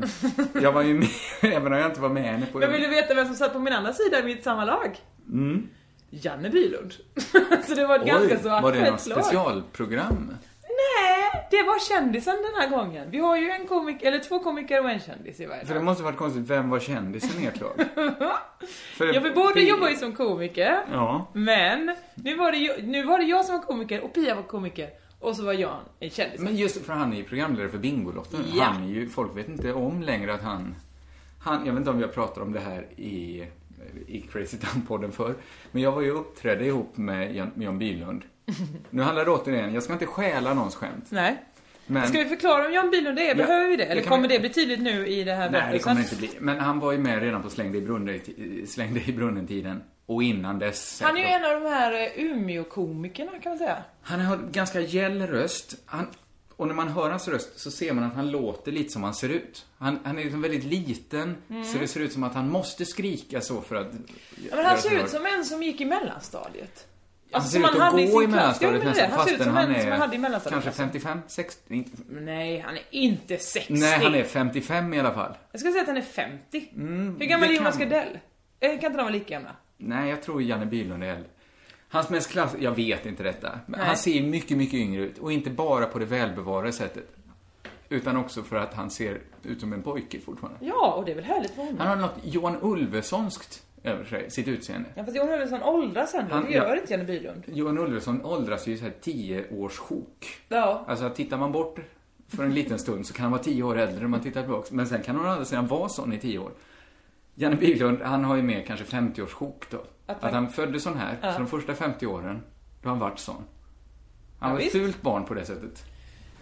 jag 0.61 0.71
var 0.71 0.81
ju 0.81 0.93
med, 0.93 1.09
även 1.41 1.73
om 1.73 1.79
jag 1.79 1.89
inte 1.89 2.01
var 2.01 2.09
med 2.09 2.23
henne 2.23 2.45
på... 2.45 2.59
Men 2.59 2.71
vill 2.71 2.81
du 2.81 2.87
veta 2.87 3.13
vem 3.13 3.25
som 3.25 3.35
satt 3.35 3.53
på 3.53 3.59
min 3.59 3.73
andra 3.73 3.93
sida 3.93 4.19
i 4.19 4.23
mitt 4.23 4.43
samma 4.43 4.65
lag? 4.65 4.97
Mm. 5.29 5.69
Janne 6.09 6.49
Bylund. 6.49 6.93
så 7.67 7.75
det 7.75 7.87
var 7.87 7.99
ett 7.99 8.05
ganska 8.05 8.39
så 8.39 8.49
var 8.49 8.61
det 8.61 8.61
något 8.61 8.67
aktuellt 8.67 9.07
lag. 9.07 9.23
specialprogram? 9.25 10.37
Nej, 10.61 11.47
det 11.51 11.63
var 11.63 11.79
kändisen 11.79 12.35
den 12.35 12.61
här 12.61 12.77
gången. 12.77 13.11
Vi 13.11 13.19
har 13.19 13.37
ju 13.37 13.49
en 13.49 13.67
komiker, 13.67 14.07
eller 14.07 14.19
två 14.19 14.39
komiker 14.39 14.83
och 14.83 14.89
en 14.89 14.99
kändis 14.99 15.39
i 15.39 15.45
varje 15.45 15.65
För 15.65 15.73
det 15.73 15.79
måste 15.79 16.03
varit 16.03 16.17
konstigt, 16.17 16.49
vem 16.49 16.69
var 16.69 16.79
kändisen 16.79 17.43
i 17.43 17.45
ert 17.45 17.61
lag? 17.61 17.85
Ja, 19.13 19.19
vi 19.23 19.31
båda 19.31 19.55
Pia- 19.55 19.69
jobbar 19.69 19.89
ju 19.89 19.95
som 19.95 20.13
komiker. 20.13 20.77
Ja. 20.91 21.31
Men, 21.33 21.95
nu 22.15 22.35
var, 22.35 22.51
det 22.51 22.83
nu 22.83 23.03
var 23.03 23.17
det 23.17 23.23
jag 23.23 23.45
som 23.45 23.55
var 23.55 23.61
komiker 23.63 24.01
och 24.01 24.13
Pia 24.13 24.35
var 24.35 24.43
komiker. 24.43 24.89
Och 25.21 25.35
så 25.35 25.43
var 25.43 25.53
jag 25.53 25.77
en 25.99 26.09
kändis. 26.09 26.41
Men 26.41 26.55
just 26.55 26.85
för 26.85 26.93
han 26.93 27.13
är 27.13 27.17
ju 27.17 27.23
programledare 27.23 27.69
för 27.69 27.77
Bingolotten. 27.77 28.39
Ja. 28.53 28.63
Han 28.63 28.83
är 28.83 28.87
ju, 28.87 29.09
folk 29.09 29.37
vet 29.37 29.49
inte 29.49 29.73
om 29.73 30.01
längre 30.01 30.33
att 30.33 30.41
han, 30.41 30.75
han, 31.39 31.65
jag 31.65 31.73
vet 31.73 31.79
inte 31.79 31.89
om 31.89 31.97
vi 31.97 32.03
har 32.03 32.11
pratat 32.11 32.37
om 32.37 32.51
det 32.51 32.59
här 32.59 32.87
i, 32.95 33.47
i 34.07 34.21
Crazy 34.21 34.57
Town-podden 34.57 35.11
för 35.11 35.35
men 35.71 35.81
jag 35.81 35.91
var 35.91 36.01
ju 36.01 36.11
uppträdde 36.11 36.65
ihop 36.65 36.97
med 36.97 37.35
Jan, 37.35 37.51
med 37.55 37.65
Jan 37.65 37.79
Bylund. 37.79 38.21
Nu 38.89 39.01
handlar 39.01 39.25
det 39.25 39.31
återigen, 39.31 39.73
jag 39.73 39.83
ska 39.83 39.93
inte 39.93 40.05
stjäla 40.05 40.53
någons 40.53 40.75
skämt. 40.75 41.05
Nej. 41.09 41.43
Men, 41.87 42.07
Ska 42.07 42.17
vi 42.17 42.25
förklara 42.25 42.65
om 42.65 42.73
Jan 42.73 42.91
Bylund 42.91 43.19
är? 43.19 43.23
Ja, 43.23 43.35
Behöver 43.35 43.67
vi 43.69 43.75
det? 43.75 43.83
det 43.85 43.89
Eller 43.91 44.01
kan 44.01 44.09
kommer 44.09 44.27
vi- 44.27 44.33
det 44.33 44.39
bli 44.39 44.49
tydligt 44.49 44.79
nu 44.81 45.07
i 45.07 45.23
det 45.23 45.33
här 45.33 45.49
Nej, 45.49 45.63
det 45.71 45.79
kommer 45.79 45.95
det 45.95 46.01
inte 46.01 46.15
bli. 46.15 46.29
Men 46.39 46.59
han 46.59 46.79
var 46.79 46.91
ju 46.91 46.97
med 46.97 47.21
redan 47.21 47.41
på 47.43 47.49
Släng 47.49 47.71
dig 47.71 47.81
i 47.81 47.85
brunnen, 47.85 48.21
Släng 48.67 48.93
dig 48.93 49.03
i 49.09 49.11
brunnen-tiden. 49.13 49.83
Och 50.05 50.23
innan 50.23 50.59
dess. 50.59 51.01
Han 51.01 51.17
är 51.17 51.21
ju 51.21 51.27
en 51.27 51.45
av 51.45 51.61
de 51.61 51.69
här 51.69 51.93
eh, 51.93 52.25
Umeå-komikerna 52.25 53.31
kan 53.43 53.49
man 53.51 53.57
säga. 53.57 53.77
Han 54.01 54.19
har 54.19 54.37
ganska 54.51 54.79
gäll 54.81 55.27
röst. 55.27 55.75
Han, 55.85 56.07
och 56.55 56.67
när 56.67 56.73
man 56.73 56.87
hör 56.87 57.09
hans 57.09 57.27
röst 57.27 57.59
så 57.59 57.71
ser 57.71 57.93
man 57.93 58.03
att 58.03 58.13
han 58.15 58.31
låter 58.31 58.71
lite 58.71 58.89
som 58.89 59.03
han 59.03 59.13
ser 59.13 59.29
ut. 59.29 59.65
Han, 59.77 59.99
han 60.03 60.17
är 60.17 60.23
liksom 60.23 60.41
väldigt 60.41 60.63
liten, 60.63 61.35
så 61.73 61.77
det 61.77 61.87
ser 61.87 61.99
ut 61.99 62.13
som 62.13 62.23
att 62.23 62.33
han 62.33 62.49
måste 62.49 62.85
skrika 62.85 63.41
så 63.41 63.61
för 63.61 63.75
att... 63.75 63.91
Mm. 63.91 64.03
Ja, 64.49 64.55
men 64.55 64.65
han 64.65 64.77
ser 64.77 65.03
ut 65.03 65.09
som 65.09 65.25
en 65.25 65.45
som 65.45 65.63
gick 65.63 65.81
i 65.81 65.85
mellanstadiet. 65.85 66.87
Han 67.31 67.41
Alltså, 67.41 67.51
ser 67.51 67.59
som 67.67 67.75
ut 67.75 67.81
han 67.81 67.95
att 67.99 68.11
gå 68.11 68.23
i 68.23 68.27
mellanstadiet 68.27 68.83
är 68.83 68.87
nästan. 68.87 69.11
Han 69.11 69.27
ser 69.27 69.31
fastän 69.31 69.45
som 69.45 69.55
han 69.55 69.65
som 69.65 69.75
är 69.75 69.91
han 69.97 70.13
i 70.13 70.17
mellanstadiet. 70.17 70.63
kanske 70.63 70.81
55, 70.83 71.19
60... 71.27 71.73
inte- 71.75 71.97
Nej, 72.09 72.59
han 72.59 72.75
är 72.75 72.83
inte 72.89 73.37
60. 73.37 73.73
Nej, 73.73 74.03
han 74.03 74.15
är 74.15 74.23
55 74.23 74.93
i 74.93 74.99
alla 74.99 75.13
fall. 75.13 75.33
Jag 75.51 75.61
ska 75.61 75.71
säga 75.71 75.81
att 75.81 75.87
han 75.87 75.97
är 75.97 76.01
50. 76.01 76.67
Hur 77.19 77.25
gammal 77.25 77.49
är 77.49 77.53
Jonas 77.53 77.77
kan- 77.77 77.89
Gardell? 77.89 78.19
Eh, 78.59 78.67
Kan 78.69 78.73
inte 78.75 78.89
de 78.89 78.97
vara 78.97 79.09
lika 79.09 79.33
gamla? 79.33 79.55
Nej, 79.77 80.09
jag 80.09 80.23
tror 80.23 80.41
Janne 80.41 80.65
Bylund 80.65 81.03
är 81.03 81.07
äldre. 81.07 81.29
Hans 81.89 82.09
mest 82.09 82.31
klass... 82.31 82.55
Jag 82.59 82.71
vet 82.75 83.05
inte 83.05 83.23
detta. 83.23 83.59
Men 83.65 83.77
Nej. 83.79 83.87
han 83.87 83.97
ser 83.97 84.21
mycket, 84.21 84.57
mycket 84.57 84.73
yngre 84.79 85.01
ut. 85.01 85.17
Och 85.17 85.31
inte 85.31 85.49
bara 85.49 85.85
på 85.85 85.99
det 85.99 86.05
välbevarade 86.05 86.71
sättet. 86.71 87.15
Utan 87.89 88.17
också 88.17 88.43
för 88.43 88.55
att 88.55 88.73
han 88.73 88.89
ser 88.89 89.21
ut 89.43 89.59
som 89.59 89.73
en 89.73 89.81
pojke 89.81 90.19
fortfarande. 90.19 90.59
Ja, 90.65 90.91
och 90.93 91.05
det 91.05 91.11
är 91.11 91.15
väl 91.15 91.23
härligt 91.23 91.51
för 91.51 91.61
honom. 91.61 91.77
Han 91.79 91.87
har 91.87 91.95
något 91.95 92.15
Johan 92.23 92.57
Ulvesonskt 92.61 93.63
över 93.83 94.05
sig, 94.05 94.31
sitt 94.31 94.47
utseende. 94.47 94.89
Ja, 94.95 95.03
fast 95.03 95.17
Johan 95.17 95.29
Ulveson 95.29 95.63
åldras 95.63 96.13
ändå. 96.13 96.33
Han- 96.35 96.45
Det 96.45 96.51
gör 96.51 96.67
ja. 96.75 96.81
inte 96.81 96.93
Janne 96.93 97.05
Bylund. 97.05 97.43
Johan 97.45 97.77
Ulveson 97.77 98.25
åldras 98.25 98.67
ju 98.67 98.73
i 98.73 98.77
så 98.77 98.83
här 98.83 98.93
10 99.01 99.45
års 99.51 99.77
sjok. 99.77 100.27
Ja. 100.49 100.85
Alltså, 100.87 101.09
tittar 101.09 101.37
man 101.37 101.51
bort 101.51 101.79
för 102.27 102.43
en 102.43 102.53
liten 102.53 102.79
stund 102.79 103.07
så 103.07 103.13
kan 103.13 103.23
han 103.23 103.31
vara 103.31 103.41
10 103.43 103.63
år 103.63 103.77
äldre 103.77 104.05
om 104.05 104.11
man 104.11 104.21
tittar 104.21 104.41
tillbaka. 104.41 104.67
Men 104.71 104.87
sen 104.87 105.01
kan 105.01 105.15
han 105.15 105.25
å 105.25 105.29
andra 105.29 105.45
sidan 105.45 105.67
vara 105.67 105.89
sån 105.89 106.13
i 106.13 106.17
10 106.17 106.39
år. 106.39 106.51
Janne 107.35 107.55
Bylund, 107.55 108.01
han 108.01 108.23
har 108.23 108.35
ju 108.35 108.41
med 108.43 108.67
kanske 108.67 108.85
50 108.85 109.21
års 109.21 109.31
sjok 109.33 109.65
då. 109.69 109.83
Att 110.05 110.23
Att 110.23 110.33
han- 110.33 110.49
föddes 110.49 110.83
sån 110.83 110.97
här, 110.97 111.17
Ja. 111.21 111.33
så 111.33 111.39
de 111.39 111.47
första 111.47 111.73
50 111.75 112.05
åren, 112.07 112.41
då 112.81 112.89
har 112.89 112.95
han 112.95 112.99
varit 112.99 113.19
sån. 113.19 113.35
Han 114.39 114.49
Ja, 114.49 114.53
var 114.53 114.59
ett 114.59 114.65
visst. 114.65 114.75
fult 114.75 115.01
barn 115.01 115.25
på 115.25 115.33
det 115.33 115.45
sättet. 115.45 115.83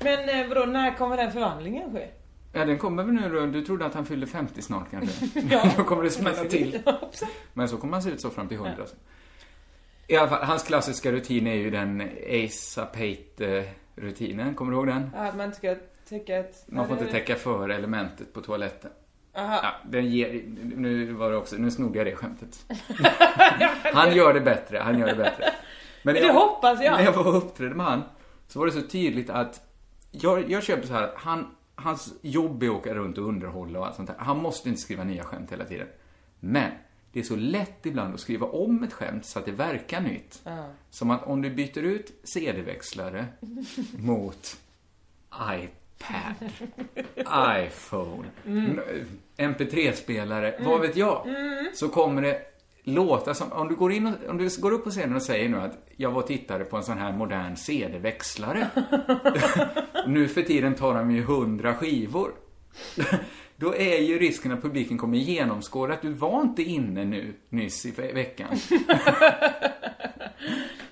Men 0.03 0.29
eh, 0.29 0.47
vadå, 0.49 0.65
när 0.65 0.97
kommer 0.97 1.17
den 1.17 1.31
förvandlingen 1.31 1.91
ske? 1.93 2.07
Ja, 2.53 2.65
den 2.65 2.77
kommer 2.77 3.03
väl 3.03 3.13
nu 3.13 3.29
då. 3.29 3.45
Du 3.45 3.61
trodde 3.65 3.85
att 3.85 3.93
han 3.93 4.05
fyllde 4.05 4.27
50 4.27 4.61
snart 4.61 4.91
kanske? 4.91 5.25
Ja. 5.49 5.63
då 5.77 5.83
kommer 5.83 6.03
det 6.03 6.09
smälla 6.09 6.43
till. 6.43 6.79
Ja. 6.85 6.99
Men 7.53 7.69
så 7.69 7.77
kommer 7.77 7.93
han 7.93 8.01
se 8.03 8.09
ut 8.09 8.21
så 8.21 8.29
fram 8.29 8.47
till 8.47 8.57
100. 8.57 8.73
I 10.07 10.17
alla 10.17 10.29
fall, 10.29 10.43
hans 10.43 10.63
klassiska 10.63 11.11
rutin 11.11 11.47
är 11.47 11.53
ju 11.55 11.69
den 11.69 12.01
ASAPate-rutinen. 12.29 14.55
Kommer 14.55 14.71
du 14.71 14.77
ihåg 14.77 14.87
den? 14.87 15.09
Ja, 15.15 15.19
Att 15.19 15.35
man 15.35 15.45
inte 15.45 15.57
ska 15.57 15.75
täcka 16.09 16.35
ett... 16.37 16.63
Man 16.67 16.87
får 16.87 16.95
Ja, 16.97 17.01
inte 17.01 17.13
täcka 17.13 17.35
för 17.35 17.69
elementet 17.69 18.33
på 18.33 18.41
toaletten. 18.41 18.91
Aha. 19.37 19.59
Ja, 19.63 19.71
den 19.89 20.05
ger, 20.05 20.41
nu 20.75 21.13
var 21.13 21.31
det 21.31 21.37
också, 21.37 21.55
nu 21.55 21.71
snodde 21.71 21.97
jag 21.97 22.07
det 22.07 22.15
skämtet. 22.15 22.65
han 23.93 24.15
gör 24.15 24.33
det 24.33 24.41
bättre, 24.41 24.77
han 24.77 24.99
gör 24.99 25.07
det 25.07 25.15
bättre. 25.15 25.43
Men 26.03 26.13
Men 26.13 26.23
det 26.23 26.31
hoppas 26.31 26.81
jag. 26.83 26.93
När 26.93 27.03
jag 27.03 27.13
var 27.13 27.27
och 27.27 27.37
uppträdde 27.37 27.75
med 27.75 27.85
han, 27.85 28.03
så 28.47 28.59
var 28.59 28.65
det 28.65 28.71
så 28.71 28.81
tydligt 28.81 29.29
att 29.29 29.61
jag, 30.11 30.51
jag 30.51 30.63
köpte 30.63 30.87
så 30.87 30.93
här, 30.93 31.11
han, 31.15 31.55
hans 31.79 32.13
jobb 32.21 32.63
är 32.63 32.67
att 32.67 32.73
åka 32.75 32.93
runt 32.93 33.17
och 33.17 33.27
underhålla 33.27 33.79
och 33.79 33.87
allt 33.87 33.95
sånt 33.95 34.07
där. 34.07 34.15
Han 34.19 34.37
måste 34.37 34.69
inte 34.69 34.81
skriva 34.81 35.03
nya 35.03 35.23
skämt 35.23 35.51
hela 35.51 35.65
tiden. 35.65 35.87
Men 36.39 36.71
det 37.11 37.19
är 37.19 37.23
så 37.23 37.35
lätt 37.35 37.85
ibland 37.85 38.13
att 38.13 38.19
skriva 38.19 38.47
om 38.47 38.83
ett 38.83 38.93
skämt 38.93 39.25
så 39.25 39.39
att 39.39 39.45
det 39.45 39.51
verkar 39.51 40.01
nytt. 40.01 40.41
Som 40.89 41.11
att 41.11 41.23
om 41.23 41.41
du 41.41 41.49
byter 41.49 41.79
ut 41.79 42.11
CD-växlare 42.23 43.25
mot 43.97 44.57
iPad, 45.35 46.49
iPhone, 47.65 48.27
n- 48.45 48.79
MP3-spelare, 49.37 50.59
vad 50.65 50.81
vet 50.81 50.95
jag? 50.95 51.27
Så 51.73 51.89
kommer 51.89 52.21
det 52.21 52.41
låtar 52.83 53.33
som, 53.33 53.51
om 53.51 53.67
du 53.67 53.75
går 53.75 53.91
in 53.91 54.07
och, 54.07 54.13
om 54.29 54.37
du 54.37 54.49
går 54.59 54.71
upp 54.71 54.83
på 54.83 54.89
scenen 54.89 55.15
och 55.15 55.21
säger 55.21 55.49
nu 55.49 55.57
att 55.57 55.85
jag 55.97 56.11
var 56.11 56.21
och 56.21 56.27
tittade 56.27 56.65
på 56.65 56.77
en 56.77 56.83
sån 56.83 56.97
här 56.97 57.11
modern 57.11 57.55
CD-växlare. 57.55 58.67
nu 60.07 60.27
för 60.27 60.41
tiden 60.41 60.75
tar 60.75 60.93
de 60.93 61.11
ju 61.11 61.23
hundra 61.23 61.75
skivor. 61.75 62.31
Då 63.55 63.75
är 63.75 63.97
ju 63.97 64.19
risken 64.19 64.51
att 64.51 64.61
publiken 64.61 64.97
kommer 64.97 65.17
genomskåda 65.17 65.93
att 65.93 66.01
du 66.01 66.09
var 66.09 66.41
inte 66.41 66.63
inne 66.63 67.05
nu 67.05 67.33
nyss 67.49 67.85
i 67.85 67.91
veckan. 67.91 68.47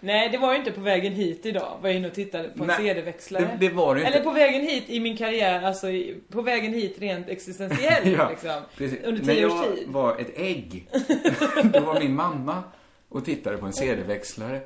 Nej, 0.08 0.30
det 0.30 0.38
var 0.38 0.52
ju 0.54 0.60
inte 0.60 0.72
på 0.72 0.82
vägen 0.82 1.14
hit 1.14 1.46
idag. 1.46 1.78
Var 1.82 1.90
jag 1.90 1.98
inne 1.98 2.08
och 2.08 2.14
tittade 2.14 2.50
på 2.50 2.64
en 2.64 2.70
CD-växlare. 2.78 3.44
det- 3.60 3.68
det 3.68 3.74
var 3.74 3.96
det 3.96 4.02
inte. 4.02 4.14
Eller 4.14 4.24
på 4.24 4.32
vägen 4.32 4.62
hit 4.62 4.84
i 4.88 5.00
min 5.00 5.18
karriär, 5.18 5.62
alltså 5.62 5.88
på 6.32 6.42
vägen 6.42 6.74
hit 6.74 6.96
rent 7.00 7.30
existentiellt 7.30 8.06
Ja, 8.18 8.30
liksom. 8.30 8.62
precis. 8.78 9.00
Under 9.04 9.22
När 9.26 9.34
tio 9.36 9.46
års 9.46 9.54
jag 9.66 9.76
tid. 9.76 9.88
var 9.88 10.18
ett 10.18 10.32
ägg, 10.40 10.88
då 11.74 11.80
var 11.80 12.00
min 12.00 12.16
mamma 12.16 12.64
och 13.10 13.26
tittade 13.26 13.58
på 13.58 13.66
en 13.66 13.74
CD-växlare. 13.74 14.60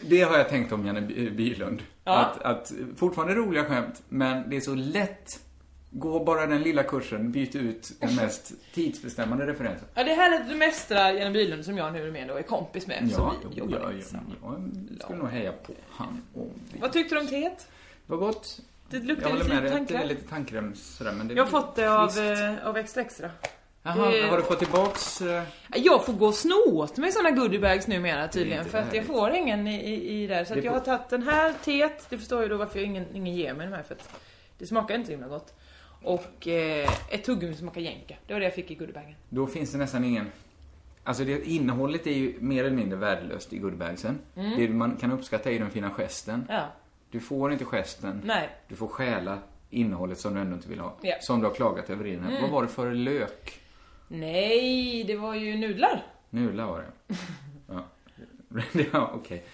Det 0.00 0.20
har 0.22 0.38
jag 0.38 0.48
tänkt 0.48 0.72
om 0.72 0.86
Janne 0.86 1.00
By- 1.00 1.30
Bylund. 1.30 1.82
Ja. 2.04 2.12
Att, 2.16 2.42
att 2.42 2.72
fortfarande 2.96 3.34
roliga 3.34 3.64
skämt, 3.64 4.02
men 4.08 4.50
det 4.50 4.56
är 4.56 4.60
så 4.60 4.74
lätt. 4.74 5.40
Gå 5.94 6.24
bara 6.24 6.46
den 6.46 6.62
lilla 6.62 6.82
kursen, 6.82 7.32
byt 7.32 7.54
ut 7.56 7.92
den 8.00 8.14
mest 8.14 8.52
tidsbestämmande 8.74 9.46
referensen. 9.46 9.88
Ja, 9.94 10.04
det 10.04 10.10
är 10.12 10.16
härligt 10.16 10.40
att 10.40 10.48
bemästra 10.48 11.12
Jenny 11.12 11.32
Bylund 11.32 11.64
som 11.64 11.76
jag 11.78 11.92
nu 11.92 12.06
är 12.06 12.10
med 12.10 12.30
och 12.30 12.38
är 12.38 12.42
kompis 12.42 12.86
med. 12.86 13.08
Ja, 13.12 13.34
vi 13.42 13.48
jo, 13.50 13.58
jobbar 13.64 13.78
ja, 13.78 13.90
ja, 14.42 14.56
jag 14.90 15.02
skulle 15.02 15.18
nog 15.18 15.28
heja 15.28 15.52
på 15.52 15.72
han 15.90 16.22
om 16.34 16.50
vi... 16.72 16.78
Vad 16.80 16.92
tyckte 16.92 17.14
du 17.14 17.20
om 17.20 17.26
teet? 17.26 17.68
Vad 18.06 18.18
gott. 18.18 18.60
Det 18.90 18.96
Jag 18.96 19.04
luktar 19.06 19.30
håller 19.30 19.38
lite 19.44 19.54
med 19.54 19.62
dig, 19.62 19.70
det 19.70 19.76
tandkräm. 19.76 20.00
är 20.02 20.06
lite 20.06 20.28
tandkräm 20.28 20.74
sådär, 20.74 21.12
men 21.12 21.28
det 21.28 21.34
är 21.34 21.36
Jag 21.36 21.44
har 21.44 21.50
fått 21.50 21.74
det 21.76 21.86
av, 21.98 22.18
eh, 22.18 22.66
av 22.68 22.76
Extra 22.76 23.00
Extra. 23.02 23.30
Jaha, 23.82 24.10
det- 24.10 24.22
har 24.26 24.36
du 24.36 24.42
fått 24.42 24.58
tillbaks... 24.58 25.20
eh, 25.22 25.42
Jag 25.74 26.06
får 26.06 26.12
gå 26.12 26.26
och 26.26 26.34
sno 26.34 26.62
åt 26.66 26.96
mig 26.96 27.12
såna 27.12 27.30
goodiebags 27.30 27.86
numera 27.86 28.28
tydligen 28.28 28.64
för 28.64 28.78
att 28.78 28.94
jag 28.94 29.04
får 29.04 29.30
ingen 29.30 29.66
i, 29.66 29.74
i, 29.90 30.22
i 30.22 30.26
där. 30.26 30.44
Så 30.44 30.54
Det 30.54 30.58
att 30.60 30.64
jag 30.64 30.72
får- 30.84 30.90
har 30.92 30.98
tagit 30.98 31.10
den 31.10 31.22
här 31.22 31.54
teet, 31.64 32.06
det 32.10 32.18
förstår 32.18 32.42
ju 32.42 32.48
då 32.48 32.56
varför 32.56 32.78
jag 32.78 32.86
ingen, 32.86 33.04
ingen 33.16 33.34
ger 33.34 33.54
mig 33.54 33.66
de 33.66 33.72
här 33.72 33.82
för 33.82 33.94
att 33.94 34.08
det 34.58 34.66
smakar 34.66 34.94
inte 34.94 35.06
så 35.06 35.12
himla 35.12 35.28
gott. 35.28 35.54
Och 36.04 36.48
eh, 36.48 36.90
ett 37.08 37.24
tuggummi 37.24 37.52
som 37.54 37.60
smakar 37.60 37.80
jänka. 37.80 38.14
Det 38.26 38.32
var 38.32 38.40
det 38.40 38.46
jag 38.46 38.54
fick 38.54 38.70
i 38.70 38.74
goodiebagen. 38.74 39.14
Då 39.28 39.46
finns 39.46 39.72
det 39.72 39.78
nästan 39.78 40.04
ingen... 40.04 40.26
Alltså 41.04 41.24
det, 41.24 41.48
innehållet 41.48 42.06
är 42.06 42.10
ju 42.12 42.34
mer 42.40 42.64
eller 42.64 42.76
mindre 42.76 42.98
värdelöst 42.98 43.52
i 43.52 43.58
goodiebagsen. 43.58 44.18
Det 44.34 44.68
man 44.68 44.96
kan 44.96 45.12
uppskatta 45.12 45.48
är 45.48 45.52
ju 45.52 45.58
den 45.58 45.70
fina 45.70 45.90
gesten. 45.90 46.46
Ja, 46.48 46.66
Du 47.10 47.20
får 47.20 47.52
inte 47.52 47.64
gesten. 47.64 48.20
nej. 48.24 48.48
Du 48.68 48.76
får 48.76 48.88
stjäla 48.88 49.38
innehållet 49.70 50.18
som 50.18 50.34
du 50.34 50.40
ändå 50.40 50.56
inte 50.56 50.68
vill 50.68 50.80
ha. 50.80 50.94
Ja. 51.00 51.14
Som 51.20 51.40
du 51.40 51.46
har 51.46 51.54
klagat 51.54 51.90
över 51.90 52.06
i 52.06 52.14
den 52.14 52.24
här. 52.24 52.40
Vad 52.42 52.50
var 52.50 52.62
det 52.62 52.68
för 52.68 52.92
lök? 52.94 53.60
Nej, 54.08 55.04
det 55.04 55.16
var 55.16 55.34
ju 55.34 55.56
nudlar. 55.56 56.06
Nula 56.30 56.66
var 56.66 56.78
det. 56.78 57.14
Ja, 57.68 57.84
ja 58.92 59.10
okej. 59.14 59.44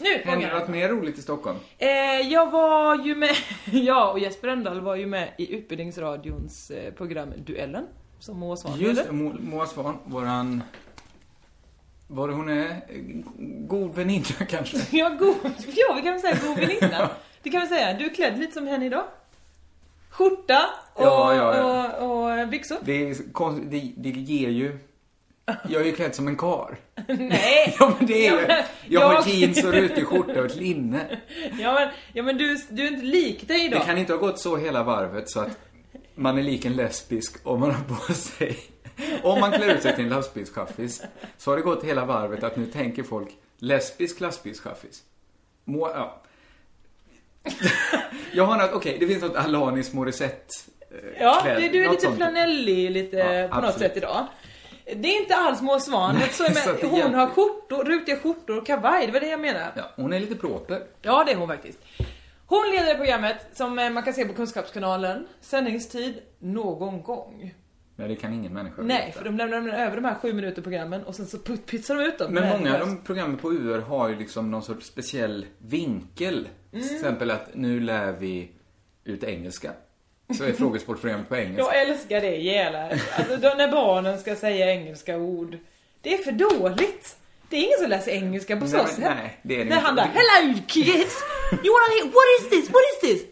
Nu 0.00 0.08
Händer 0.08 0.32
fångar 0.48 0.60
något 0.60 0.68
mer 0.68 0.88
roligt 0.88 1.18
i 1.18 1.22
Stockholm? 1.22 1.58
Eh, 1.78 1.88
jag 2.32 2.50
var 2.50 3.04
ju 3.04 3.14
med, 3.14 3.30
jag 3.64 4.10
och 4.12 4.18
Jesper 4.18 4.48
Rönndahl 4.48 4.80
var 4.80 4.96
ju 4.96 5.06
med 5.06 5.28
i 5.38 5.54
Utbildningsradions 5.54 6.70
eh, 6.70 6.92
program 6.92 7.32
Duellen. 7.36 7.86
Som 8.18 8.38
Moa 8.38 8.56
Svahn 8.56 8.78
Just 8.80 9.04
det, 9.04 9.10
Mo- 9.10 9.40
Moa 9.50 9.66
Svahn, 9.66 9.96
våran... 10.04 10.62
Var 12.10 12.28
det 12.28 12.34
hon 12.34 12.48
är? 12.48 12.80
God 13.68 13.94
väninna 13.94 14.24
kanske? 14.48 14.96
Ja, 14.96 15.08
god, 15.18 15.34
ja, 15.66 15.94
vi 15.96 16.02
kan 16.02 16.12
väl 16.12 16.20
säga 16.20 16.36
god 16.46 16.56
väninna. 16.58 17.10
Det 17.42 17.50
kan 17.50 17.60
vi 17.60 17.66
säga. 17.66 17.98
Du 17.98 18.04
är 18.04 18.14
klädd 18.14 18.38
lite 18.38 18.52
som 18.52 18.66
henne 18.66 18.86
idag. 18.86 19.04
Skjorta 20.10 20.60
och, 20.94 21.02
Ja, 21.04 21.34
ja, 21.34 21.56
ja. 21.56 21.92
och, 22.06 22.40
och 22.42 22.48
byxor. 22.48 22.76
Det, 22.82 22.92
är 23.10 23.70
det, 23.70 23.92
det 23.96 24.08
ger 24.10 24.48
ju... 24.50 24.78
Jag 25.68 25.82
är 25.82 25.86
ju 25.86 25.92
klädd 25.92 26.14
som 26.14 26.28
en 26.28 26.36
kar. 26.36 26.76
Nej! 27.06 27.76
Ja 27.80 27.92
men 27.98 28.06
det 28.06 28.26
är 28.26 28.32
Ja, 28.32 28.46
men 28.48 28.56
Jag 28.88 29.00
har 29.00 29.14
jag- 29.14 29.28
jeans 29.28 29.64
och 29.64 29.72
rutig 29.72 30.06
skjorta 30.06 30.40
och 30.40 30.46
ett 30.46 30.56
linne. 30.56 31.18
Ja 31.60 31.74
men, 31.74 31.88
ja, 32.12 32.22
men 32.22 32.38
du, 32.38 32.58
du 32.70 32.82
är 32.86 32.88
inte 32.90 33.06
lik 33.06 33.48
dig 33.48 33.58
Det 33.58 33.64
idag. 33.64 33.84
kan 33.84 33.98
inte 33.98 34.12
ha 34.12 34.20
gått 34.20 34.40
så 34.40 34.56
hela 34.56 34.82
varvet 34.82 35.30
så 35.30 35.40
att 35.40 35.58
man 36.14 36.38
är 36.38 36.42
lik 36.42 36.64
en 36.64 36.76
lesbisk 36.76 37.36
om 37.46 37.60
man 37.60 37.70
har 37.70 37.84
på 37.84 38.12
sig... 38.14 38.58
Om 39.22 39.40
man 39.40 39.52
klär 39.52 39.74
ut 39.74 39.82
sig 39.82 39.94
till 39.94 40.04
en 40.04 40.10
lastbilschaffis 40.10 41.02
så 41.38 41.50
har 41.50 41.56
det 41.56 41.62
gått 41.62 41.84
hela 41.84 42.04
varvet 42.04 42.42
att 42.44 42.56
nu 42.56 42.66
tänker 42.66 43.02
folk 43.02 43.28
lesbisk 43.58 44.20
lastbilschaffis. 44.20 45.02
Må, 45.64 45.88
ja. 45.88 46.22
Jag 48.32 48.44
har 48.44 48.56
något, 48.56 48.72
okej, 48.72 48.96
det 49.00 49.06
finns 49.06 49.22
något 49.22 49.36
Alanis 49.36 49.92
Morissette 49.92 50.54
eh, 50.90 51.22
Ja, 51.22 51.38
klädd, 51.42 51.62
det, 51.62 51.68
du 51.68 51.82
är 51.84 51.88
något 51.88 52.02
lite 52.02 52.16
flanellig 52.16 52.90
lite 52.90 53.16
Ja, 53.16 53.48
på 53.48 53.54
något 53.60 53.64
absolut. 53.64 53.88
sätt 53.92 53.96
idag. 53.96 54.26
Det 54.96 55.08
är 55.08 55.20
inte 55.22 55.36
alls 55.36 55.62
Moa. 55.62 56.12
Nej, 56.12 56.28
så 56.30 56.44
så 56.44 56.52
med, 56.52 56.78
hon 56.82 56.98
hjälper. 56.98 57.18
har 57.18 57.26
skjortor, 57.26 57.84
rutiga 57.84 58.16
skjortor 58.16 58.58
och 58.58 58.66
kavaj. 58.66 59.06
Det 59.06 59.12
var 59.12 59.20
det 59.20 59.28
jag 59.28 59.40
menade. 59.40 59.72
Ja, 59.76 59.92
hon 59.96 60.12
är 60.12 60.20
lite 60.20 60.34
proper. 60.34 60.82
Ja, 61.02 61.24
det 61.24 61.32
är 61.32 61.36
hon 61.36 61.48
faktiskt. 61.48 61.78
Hon 62.46 62.70
leder 62.70 62.94
programmet 62.94 63.36
som 63.52 63.78
eh, 63.78 63.90
man 63.90 64.02
kan 64.02 64.12
se 64.14 64.24
på 64.24 64.34
Kunskapskanalen. 64.34 65.26
Sändningstid 65.40 66.14
någon 66.38 67.02
gång. 67.02 67.54
Nej, 67.96 68.08
det 68.08 68.16
kan 68.16 68.32
ingen 68.32 68.52
människa 68.52 68.82
Nej, 68.82 69.06
veta. 69.06 69.18
för 69.18 69.24
de 69.24 69.36
lämnar 69.36 69.74
över 69.74 69.96
de 69.96 70.04
här 70.04 70.14
sju 70.14 70.32
minuter 70.32 70.62
programmen 70.62 71.04
och 71.04 71.14
sen 71.14 71.26
så 71.26 71.38
pytsar 71.38 71.94
de 71.94 72.04
ut 72.04 72.18
dem. 72.18 72.34
Men 72.34 72.48
många 72.48 72.74
av 72.74 72.80
de 72.80 73.04
programmen 73.04 73.36
på 73.36 73.52
UR 73.52 73.80
har 73.80 74.08
ju 74.08 74.16
liksom 74.16 74.50
någon 74.50 74.62
sorts 74.62 74.86
speciell 74.86 75.46
vinkel. 75.58 76.48
Mm. 76.72 76.86
Till 76.86 76.96
exempel 76.96 77.30
att 77.30 77.54
nu 77.54 77.80
lär 77.80 78.12
vi 78.12 78.52
ut 79.04 79.24
engelska. 79.24 79.72
Så 80.36 80.44
är 80.44 80.52
frågesportprogrammet 80.52 81.28
på 81.28 81.36
engelska. 81.36 81.62
Jag 81.74 81.82
älskar 81.82 82.20
det 82.20 82.36
jävla... 82.36 82.90
Alltså 82.90 83.36
då, 83.36 83.54
när 83.56 83.68
barnen 83.72 84.18
ska 84.18 84.36
säga 84.36 84.70
engelska 84.72 85.16
ord. 85.18 85.58
Det 86.02 86.14
är 86.14 86.18
för 86.18 86.32
dåligt. 86.32 87.16
Det 87.50 87.56
är 87.56 87.60
ingen 87.60 87.78
som 87.78 87.90
läser 87.90 88.12
engelska 88.12 88.56
på 88.56 88.66
så 88.66 88.86
sätt. 88.86 88.98
nej, 88.98 89.38
det 89.42 89.54
är 89.54 89.58
det 89.58 89.64
När 89.64 89.76
inte. 89.76 89.86
han 89.86 89.96
där, 89.96 90.10
Hello 90.14 90.54
kids! 90.66 91.16
You 91.52 91.72
wanna 91.74 91.94
hear, 91.94 92.04
what 92.04 92.26
is 92.40 92.50
this? 92.50 92.70
What 92.70 92.82
is 92.94 93.00
this? 93.00 93.22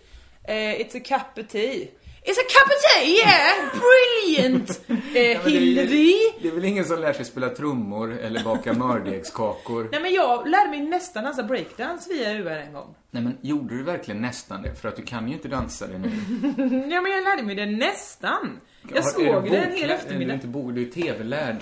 Eh, 0.45 0.81
it's 0.81 0.97
a 0.97 1.01
cup 1.35 1.45
of 1.45 1.51
tea. 1.53 1.87
It's 2.27 2.39
a 2.39 2.49
cup 2.49 2.67
of 2.67 3.03
tea, 3.03 3.17
yeah! 3.17 3.71
Brilliant! 3.73 4.81
Eh, 5.17 5.41
men 5.43 5.53
det, 5.53 5.57
är, 5.57 5.61
Hillary? 5.61 6.15
det 6.43 6.49
är 6.49 6.53
väl 6.53 6.65
ingen 6.65 6.85
som 6.85 7.01
lär 7.01 7.13
sig 7.13 7.25
spela 7.25 7.49
trummor 7.49 8.19
eller 8.19 8.45
baka 8.45 8.73
mördegskakor. 8.73 9.89
Nej 9.93 10.01
men 10.01 10.13
jag 10.15 10.49
lärde 10.49 10.71
mig 10.71 10.81
nästan 10.81 11.25
dansa 11.25 11.43
breakdance 11.43 12.11
via 12.13 12.33
UR 12.33 12.47
en 12.49 12.73
gång. 12.73 12.95
Nej 13.11 13.23
men 13.23 13.39
gjorde 13.41 13.77
du 13.77 13.83
verkligen 13.83 14.21
nästan 14.21 14.63
det? 14.63 14.75
För 14.75 14.89
att 14.89 14.97
du 14.97 15.03
kan 15.03 15.29
ju 15.29 15.35
inte 15.35 15.49
dansa 15.49 15.87
det 15.87 15.99
nu. 15.99 16.09
Ja 16.91 17.01
men 17.01 17.13
jag 17.13 17.25
lärde 17.25 17.43
mig 17.43 17.55
det 17.55 17.67
nästan. 17.67 18.61
Jag 18.95 19.03
Har- 19.03 19.11
såg 19.11 19.23
det 19.25 19.29
en 19.29 19.43
hel 19.43 19.43
boklärd? 19.43 19.73
Du 19.79 19.85
är 19.85 19.89
eftermiddag. 19.95 20.35
inte 20.35 20.47
bok, 20.47 20.75
du 20.75 20.83
är 20.83 20.91
tv-lärd. 20.91 21.57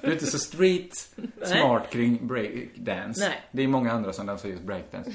Du 0.00 0.06
är 0.08 0.12
inte 0.12 0.26
så 0.26 0.38
street 0.38 0.92
smart 1.44 1.90
kring 1.90 2.26
breakdance. 2.26 3.20
Nej. 3.20 3.40
Det 3.52 3.62
är 3.62 3.68
många 3.68 3.92
andra 3.92 4.12
som 4.12 4.26
dansar 4.26 4.48
just 4.48 4.62
breakdance. 4.62 5.10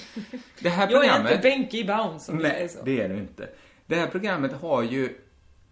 Det 0.59 0.69
här 0.69 0.87
Jag 0.91 1.05
är 1.05 1.09
programmet... 1.09 1.31
inte 1.31 1.41
Benke 1.49 1.77
i 1.77 1.83
bounce 1.83 2.31
Nej, 2.33 2.69
det 2.85 3.01
är 3.01 3.09
du 3.09 3.17
inte. 3.17 3.47
Det 3.87 3.95
här 3.95 4.07
programmet 4.07 4.51
har 4.51 4.83
ju 4.83 5.17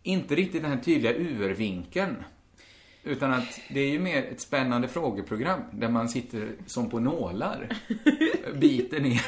inte 0.04 0.36
riktigt 0.36 0.62
den 0.62 0.72
här 0.72 0.80
tydliga 0.80 1.14
UR-vinkeln. 1.14 2.16
Utan 3.04 3.34
att 3.34 3.62
det 3.70 3.80
är 3.80 3.90
ju 3.90 4.00
mer 4.00 4.24
ett 4.24 4.42
spännande 4.42 4.88
frågeprogram 4.88 5.62
där 5.72 5.90
man 5.90 6.10
sitter 6.10 6.52
som 6.66 6.90
på 6.90 7.00
nålar. 7.00 7.70
Biter 8.54 9.00
ner 9.00 9.22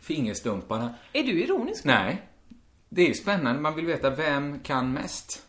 fingerstumparna. 0.00 0.94
Är 1.12 1.22
du 1.22 1.42
ironisk? 1.42 1.84
Nej. 1.84 2.22
Det 2.88 3.02
är 3.02 3.06
ju 3.06 3.14
spännande. 3.14 3.60
Man 3.60 3.76
vill 3.76 3.86
veta 3.86 4.10
vem 4.10 4.60
kan 4.60 4.92
mest. 4.92 5.46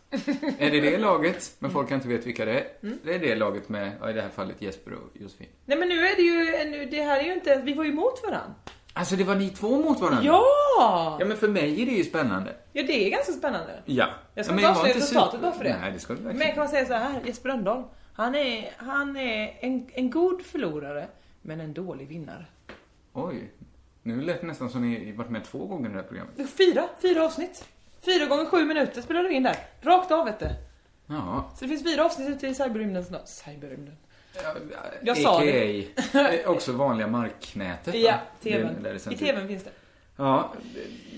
Är 0.58 0.70
det 0.70 0.80
det 0.80 0.98
laget? 0.98 1.56
Men 1.58 1.70
folk 1.70 1.90
inte 1.90 2.08
vet 2.08 2.26
vilka 2.26 2.44
det 2.44 2.60
är. 2.60 2.66
Mm. 2.82 2.98
Det 3.04 3.14
är 3.14 3.18
det 3.18 3.34
laget 3.34 3.68
med, 3.68 3.92
i 4.10 4.12
det 4.12 4.22
här 4.22 4.30
fallet 4.30 4.62
Jesper 4.62 4.92
och 4.92 5.20
Josefin. 5.20 5.46
Nej 5.64 5.78
men 5.78 5.88
nu 5.88 6.06
är 6.06 6.16
det 6.16 6.22
ju, 6.22 6.70
nu, 6.70 6.86
det 6.90 7.02
här 7.02 7.20
är 7.20 7.24
ju 7.24 7.32
inte, 7.32 7.62
vi 7.64 7.74
var 7.74 7.84
ju 7.84 7.90
emot 7.90 8.22
varandra. 8.22 8.54
Alltså 8.92 9.16
det 9.16 9.24
var 9.24 9.34
ni 9.34 9.50
två 9.50 9.78
mot 9.78 10.00
varandra? 10.00 10.24
Ja! 10.24 11.16
Ja 11.20 11.26
men 11.26 11.36
för 11.36 11.48
mig 11.48 11.82
är 11.82 11.86
det 11.86 11.92
ju 11.92 12.04
spännande. 12.04 12.56
Ja 12.72 12.82
det 12.82 13.06
är 13.06 13.10
ganska 13.10 13.32
spännande. 13.32 13.82
Ja. 13.84 14.08
Jag 14.34 14.44
ska 14.44 14.54
ja, 14.54 14.56
inte 14.56 14.62
jag 14.62 14.70
avslöja 14.70 14.96
resultatet 14.96 15.40
bara 15.40 15.52
för 15.52 15.64
det. 15.64 15.78
Nej, 15.80 15.92
det 15.92 15.98
ska 15.98 16.14
du 16.14 16.18
Men 16.18 16.26
verkligen 16.26 16.54
kan 16.54 16.60
man 16.60 16.68
säga 16.68 16.86
så 16.86 16.94
här, 16.94 17.20
Jesper 17.26 17.48
Rönndahl, 17.48 17.84
han 18.12 18.34
är, 18.34 18.72
han 18.76 19.16
är 19.16 19.58
en, 19.60 19.86
en 19.92 20.10
god 20.10 20.42
förlorare, 20.42 21.08
men 21.42 21.60
en 21.60 21.72
dålig 21.72 22.08
vinnare. 22.08 22.46
Oj. 23.12 23.52
Nu 24.02 24.20
lät 24.20 24.40
det 24.40 24.46
nästan 24.46 24.70
som 24.70 24.90
ni 24.90 25.12
varit 25.12 25.30
med 25.30 25.44
två 25.44 25.66
gånger 25.66 25.88
i 25.88 25.92
det 25.92 25.98
här 25.98 26.06
programmet. 26.08 26.50
Fyra, 26.58 26.88
fyra 27.02 27.24
avsnitt. 27.24 27.64
Fyra 28.04 28.26
gånger 28.26 28.44
sju 28.44 28.64
minuter 28.64 29.02
spelade 29.02 29.28
vi 29.28 29.34
in 29.34 29.42
där. 29.42 29.56
Rakt 29.80 30.10
av 30.10 30.24
vet 30.24 30.38
du. 30.38 30.48
Ja. 31.06 31.50
Så 31.54 31.64
det 31.64 31.68
finns 31.68 31.84
fyra 31.84 32.04
avsnitt 32.04 32.28
ute 32.28 32.46
i 32.46 32.54
cyberrymden 32.54 33.04
snart. 33.04 33.28
Cyberrymden. 33.28 33.96
Ja 34.34 34.54
Jag 35.02 35.18
sa 35.18 35.38
AKA, 35.40 36.32
eh, 36.34 36.50
också 36.50 36.72
vanliga 36.72 37.06
marknätet. 37.06 37.94
Ja, 37.94 38.14
Det- 38.42 38.50
TVn. 38.50 38.82
det 38.82 38.98
sänds 38.98 39.22
I. 39.22 39.24
TVn 39.26 39.48
finns 39.48 39.64
det. 39.64 39.70
Ja, 40.16 40.52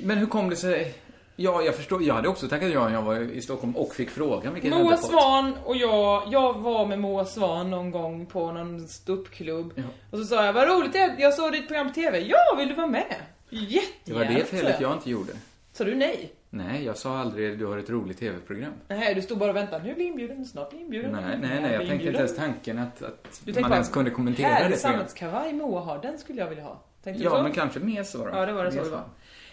men 0.02 0.18
hur 0.18 0.26
kom 0.26 0.50
det 0.50 0.56
sig? 0.56 0.94
Ja, 1.36 1.62
jag 1.62 1.74
förstår. 1.74 2.02
Jag 2.02 2.14
hade 2.14 2.28
också 2.28 2.48
tackat 2.48 2.70
ja 2.72 2.88
när 2.88 2.94
jag 2.94 3.02
var 3.02 3.20
i 3.20 3.42
Stockholm 3.42 3.76
och 3.76 3.94
fick 3.94 4.10
frågan, 4.10 4.54
vilket 4.54 4.70
Moa. 4.72 4.96
Svan 4.96 5.54
och 5.64 5.76
jag, 5.76 6.22
jag 6.30 6.52
var 6.58 6.86
med 6.86 6.98
Moa 6.98 7.24
Svan 7.24 7.70
någon 7.70 7.90
gång 7.90 8.26
på 8.26 8.52
någon 8.52 8.88
ståuppklubb. 8.88 9.72
Ja. 9.76 9.82
Och 10.10 10.18
så 10.18 10.24
sa 10.24 10.44
jag, 10.46 10.52
vad 10.52 10.68
roligt 10.68 10.92
det 10.92 10.98
är, 10.98 11.16
jag 11.18 11.34
såg 11.34 11.52
ditt 11.52 11.66
program 11.68 11.88
på 11.88 11.94
TV. 11.94 12.18
Ja, 12.20 12.54
vill 12.58 12.68
du 12.68 12.74
vara 12.74 12.86
med? 12.86 13.14
Jättegärna. 13.50 13.88
Det 14.04 14.12
var 14.12 14.24
det 14.24 14.44
felet 14.44 14.80
jag 14.80 14.92
inte 14.92 15.10
gjorde. 15.10 15.32
Sa 15.72 15.84
du 15.84 15.94
nej? 15.94 16.32
Nej, 16.54 16.84
jag 16.84 16.96
sa 16.96 17.18
aldrig 17.18 17.58
du 17.58 17.66
har 17.66 17.78
ett 17.78 17.90
roligt 17.90 18.18
TV-program. 18.18 18.72
Nej, 18.88 19.14
du 19.14 19.22
stod 19.22 19.38
bara 19.38 19.50
och 19.50 19.56
väntade. 19.56 19.84
Nu 19.84 19.94
blir 19.94 20.06
inbjuden, 20.06 20.44
snart 20.44 20.70
blir 20.70 20.80
inbjuden. 20.80 21.12
Nej, 21.12 21.38
nej, 21.42 21.60
nej. 21.62 21.72
Jag 21.72 21.86
tänkte 21.86 22.06
inte 22.06 22.18
ens 22.18 22.36
tanken 22.36 22.78
att, 22.78 23.02
att 23.02 23.40
Du 23.44 23.52
man 23.60 23.62
bara, 23.70 23.74
ens 23.74 23.88
kunde 23.88 24.10
kommentera 24.10 24.48
det 24.48 24.54
Härlig 24.54 24.80
programmet. 24.82 24.98
sammetskavaj 25.10 25.52
Moa 25.52 25.80
har, 25.80 25.98
den 26.02 26.18
skulle 26.18 26.40
jag 26.40 26.48
vilja 26.48 26.64
ha. 26.64 26.82
Tänkte 27.04 27.22
du 27.22 27.24
Ja, 27.28 27.36
så? 27.36 27.42
men 27.42 27.52
kanske 27.52 27.80
mer 27.80 28.02
så 28.02 28.18
då. 28.18 28.30
Ja, 28.32 28.46
det 28.46 28.52
var 28.52 28.64
det 28.64 28.70
så 28.70 28.76
Mer 28.76 28.84
det 28.84 28.90
var. 28.90 29.04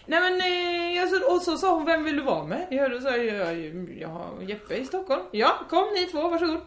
Nej 0.06 0.20
men, 0.22 0.34
eh, 1.04 1.10
så, 1.10 1.36
och 1.36 1.42
så 1.42 1.58
sa 1.58 1.76
hon, 1.76 1.86
vem 1.86 2.04
vill 2.04 2.16
du 2.16 2.22
vara 2.22 2.44
med? 2.44 2.68
Jag, 2.70 3.02
sa 3.02 3.18
jag, 3.18 3.58
jag, 3.58 3.90
jag 4.00 4.08
har 4.10 4.28
Jeppe 4.42 4.76
i 4.76 4.86
Stockholm. 4.86 5.22
Ja, 5.32 5.60
kom 5.70 5.86
ni 5.94 6.06
två, 6.06 6.30
varsågod. 6.30 6.62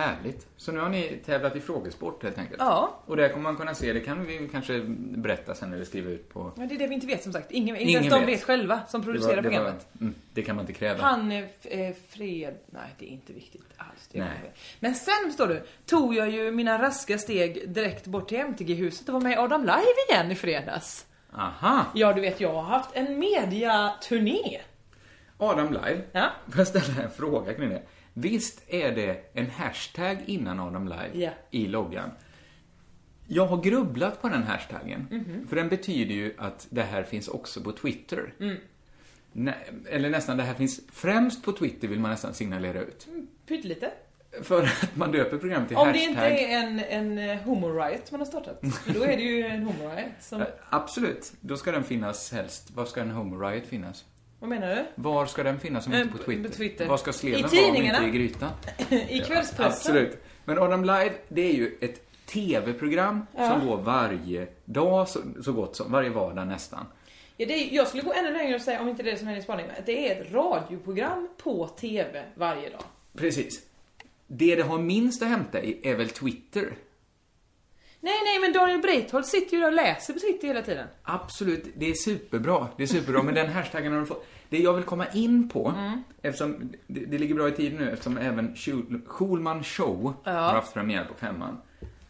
Härligt. 0.00 0.46
Så 0.56 0.72
nu 0.72 0.80
har 0.80 0.88
ni 0.88 1.20
tävlat 1.26 1.56
i 1.56 1.60
frågesport 1.60 2.22
helt 2.22 2.38
enkelt? 2.38 2.56
Ja. 2.60 3.00
Och 3.06 3.16
det 3.16 3.28
kommer 3.28 3.42
man 3.42 3.56
kunna 3.56 3.74
se, 3.74 3.92
det 3.92 4.00
kan 4.00 4.26
vi 4.26 4.48
kanske 4.52 4.80
berätta 4.96 5.54
sen 5.54 5.72
eller 5.72 5.84
skriva 5.84 6.10
ut 6.10 6.28
på... 6.28 6.52
Men 6.56 6.68
det 6.68 6.74
är 6.74 6.78
det 6.78 6.86
vi 6.86 6.94
inte 6.94 7.06
vet 7.06 7.22
som 7.22 7.32
sagt. 7.32 7.50
Ingen, 7.50 7.76
inte 7.76 7.92
ens 7.92 8.08
de 8.14 8.26
vet. 8.26 8.42
själva 8.42 8.80
som 8.88 9.00
Det, 9.00 9.04
producerar 9.04 9.36
var, 9.36 9.42
det, 9.42 9.48
var, 9.48 9.56
programmet. 9.56 9.86
mm, 10.00 10.14
det 10.34 10.42
kan 10.42 10.56
man 10.56 10.62
inte 10.62 10.72
kräva. 10.72 11.02
Han 11.02 11.32
är 11.32 11.42
f- 11.44 11.66
eh, 11.70 11.94
Fred... 12.08 12.54
Nej, 12.66 12.94
det 12.98 13.04
är 13.04 13.08
inte 13.08 13.32
viktigt 13.32 13.64
alls. 13.76 14.08
Det 14.12 14.18
Nej. 14.18 14.52
Men 14.80 14.94
sen, 14.94 15.32
står 15.32 15.46
du, 15.46 15.62
tog 15.86 16.14
jag 16.14 16.30
ju 16.30 16.50
mina 16.50 16.82
raska 16.82 17.18
steg 17.18 17.70
direkt 17.70 18.06
bort 18.06 18.28
till 18.28 18.38
MTG-huset 18.38 19.08
och 19.08 19.14
var 19.14 19.20
med 19.20 19.32
i 19.32 19.36
Adam 19.36 19.60
Live 19.60 19.84
igen 20.08 20.30
i 20.32 20.34
fredags. 20.34 21.06
Aha! 21.36 21.84
Ja, 21.94 22.12
du 22.12 22.20
vet, 22.20 22.40
jag 22.40 22.52
har 22.52 22.62
haft 22.62 22.90
en 22.96 23.18
mediaturné. 23.18 24.60
Adam 25.38 25.72
Live. 25.72 26.00
Ja. 26.12 26.26
Får 26.48 26.58
jag 26.58 26.66
ställa 26.66 27.02
en 27.02 27.10
fråga 27.10 27.54
kring 27.54 27.68
det? 27.68 27.82
Visst 28.14 28.62
är 28.68 28.92
det 28.92 29.30
en 29.32 29.50
hashtag 29.50 30.18
innan 30.26 30.60
Adam 30.60 30.88
Live 30.88 31.10
Ja. 31.14 31.30
i 31.50 31.66
loggan? 31.66 32.10
Jag 33.26 33.46
har 33.46 33.62
grubblat 33.62 34.22
på 34.22 34.28
den 34.28 34.42
hashtaggen. 34.42 35.06
Mhm. 35.10 35.46
För 35.48 35.56
den 35.56 35.68
betyder 35.68 36.14
ju 36.14 36.34
att 36.38 36.66
det 36.70 36.82
här 36.82 37.02
finns 37.02 37.28
också 37.28 37.60
på 37.62 37.72
Twitter. 37.72 38.34
Mm. 38.40 38.56
Nä, 39.32 39.54
eller 39.90 40.10
nästan, 40.10 40.36
det 40.36 40.42
här 40.42 40.54
finns 40.54 40.80
främst 40.92 41.44
på 41.44 41.52
Twitter 41.52 41.88
vill 41.88 42.00
man 42.00 42.10
nästan 42.10 42.34
signalera 42.34 42.80
ut. 42.80 43.06
Pyttelite. 43.46 43.90
För 44.42 44.62
att 44.62 44.96
man 44.96 45.12
döper 45.12 45.38
programmet 45.38 45.68
till 45.68 45.76
Om 45.76 45.86
det 45.86 45.92
hashtag. 45.92 46.08
inte 46.08 46.22
är 46.44 46.58
en, 46.62 46.78
en 46.78 47.18
eh, 47.30 47.36
homo-riot 47.42 48.10
man 48.10 48.20
har 48.20 48.26
startat. 48.26 48.60
För 48.84 48.94
då 48.94 49.02
är 49.02 49.16
det 49.16 49.22
ju 49.22 49.46
en 49.46 49.62
homo-riot 49.62 50.12
som... 50.20 50.44
Absolut, 50.70 51.32
då 51.40 51.56
ska 51.56 51.72
den 51.72 51.84
finnas 51.84 52.32
helst. 52.32 52.70
Var 52.70 52.84
ska 52.84 53.00
en 53.00 53.10
Homo 53.10 53.36
Riot 53.40 53.66
finnas? 53.66 54.04
Vad 54.40 54.50
menar 54.50 54.68
du? 54.76 54.84
Var 54.94 55.26
ska 55.26 55.42
den 55.42 55.60
finnas 55.60 55.86
om 55.86 55.92
Eh, 55.92 56.00
inte 56.00 56.12
på 56.12 56.18
på- 56.18 56.24
Twitter? 56.24 56.48
på 56.48 56.54
Twitter. 56.54 56.86
Var 56.86 56.96
ska 56.96 57.12
sleven 57.12 57.42
vara 57.42 57.68
om 57.70 57.76
inte 57.76 58.04
i 58.04 58.10
grytan? 58.10 58.50
I 58.90 59.18
kvällspressen? 59.18 59.64
Absolut. 59.64 60.22
Men 60.44 60.58
Adam 60.58 60.84
Live, 60.84 61.12
det 61.28 61.40
är 61.42 61.52
ju 61.52 61.78
ett 61.80 62.26
TV-program 62.26 63.26
som 63.36 63.66
går 63.66 63.76
varje 63.76 64.46
dag, 64.64 65.08
så, 65.08 65.20
så 65.44 65.52
gott 65.52 65.76
som, 65.76 65.92
varje 65.92 66.10
vardag 66.10 66.46
nästan. 66.46 66.86
Ja, 67.36 67.46
det 67.46 67.54
är, 67.54 67.74
jag 67.74 67.88
skulle 67.88 68.02
gå 68.02 68.12
ännu 68.12 68.32
längre 68.32 68.54
och 68.54 68.60
säga, 68.60 68.80
om 68.80 68.88
inte 68.88 69.02
det 69.02 69.08
är 69.10 69.12
det 69.12 69.18
som 69.18 69.28
är 69.28 69.36
i 69.36 69.42
spaning, 69.42 69.66
att 69.78 69.86
det 69.86 70.12
är 70.12 70.20
ett 70.20 70.32
radioprogram 70.32 71.28
på 71.42 71.66
TV 71.68 72.24
varje 72.34 72.70
dag. 72.70 72.82
Precis. 73.16 73.60
Det 74.26 74.56
det 74.56 74.62
har 74.62 74.78
minst 74.78 75.22
att 75.22 75.28
hämta 75.28 75.62
i 75.62 75.78
är 75.82 75.94
väl 75.96 76.08
Twitter. 76.08 76.74
Nej, 78.02 78.14
nej, 78.24 78.38
men 78.40 78.52
Daniel 78.52 78.80
Breitholt 78.80 79.26
sitter 79.26 79.56
ju 79.56 79.64
och 79.64 79.72
läser 79.72 80.12
på 80.14 80.18
Twitter 80.20 80.48
hela 80.48 80.62
tiden. 80.62 80.86
Absolut, 81.02 81.64
det 81.76 81.90
är 81.90 81.94
superbra. 81.94 82.68
Det 82.76 82.82
är 82.82 82.86
superbra, 82.86 83.22
men 83.22 83.34
den 83.34 83.48
hashtaggen 83.52 83.92
har 83.92 83.98
de 83.98 84.06
fått. 84.06 84.26
Det 84.48 84.58
jag 84.58 84.72
vill 84.72 84.84
komma 84.84 85.06
in 85.14 85.48
på, 85.48 85.74
eftersom 86.22 86.72
det, 86.86 87.00
det 87.00 87.18
ligger 87.18 87.34
bra 87.34 87.48
i 87.48 87.52
tiden 87.52 87.78
nu, 87.78 87.90
eftersom 87.90 88.18
även 88.18 88.54
Schul- 88.54 89.00
Schulman 89.06 89.64
Show 89.64 90.14
har 90.24 90.32
haft 90.32 90.74
premiär 90.74 91.04
på 91.04 91.14
femman. 91.14 91.56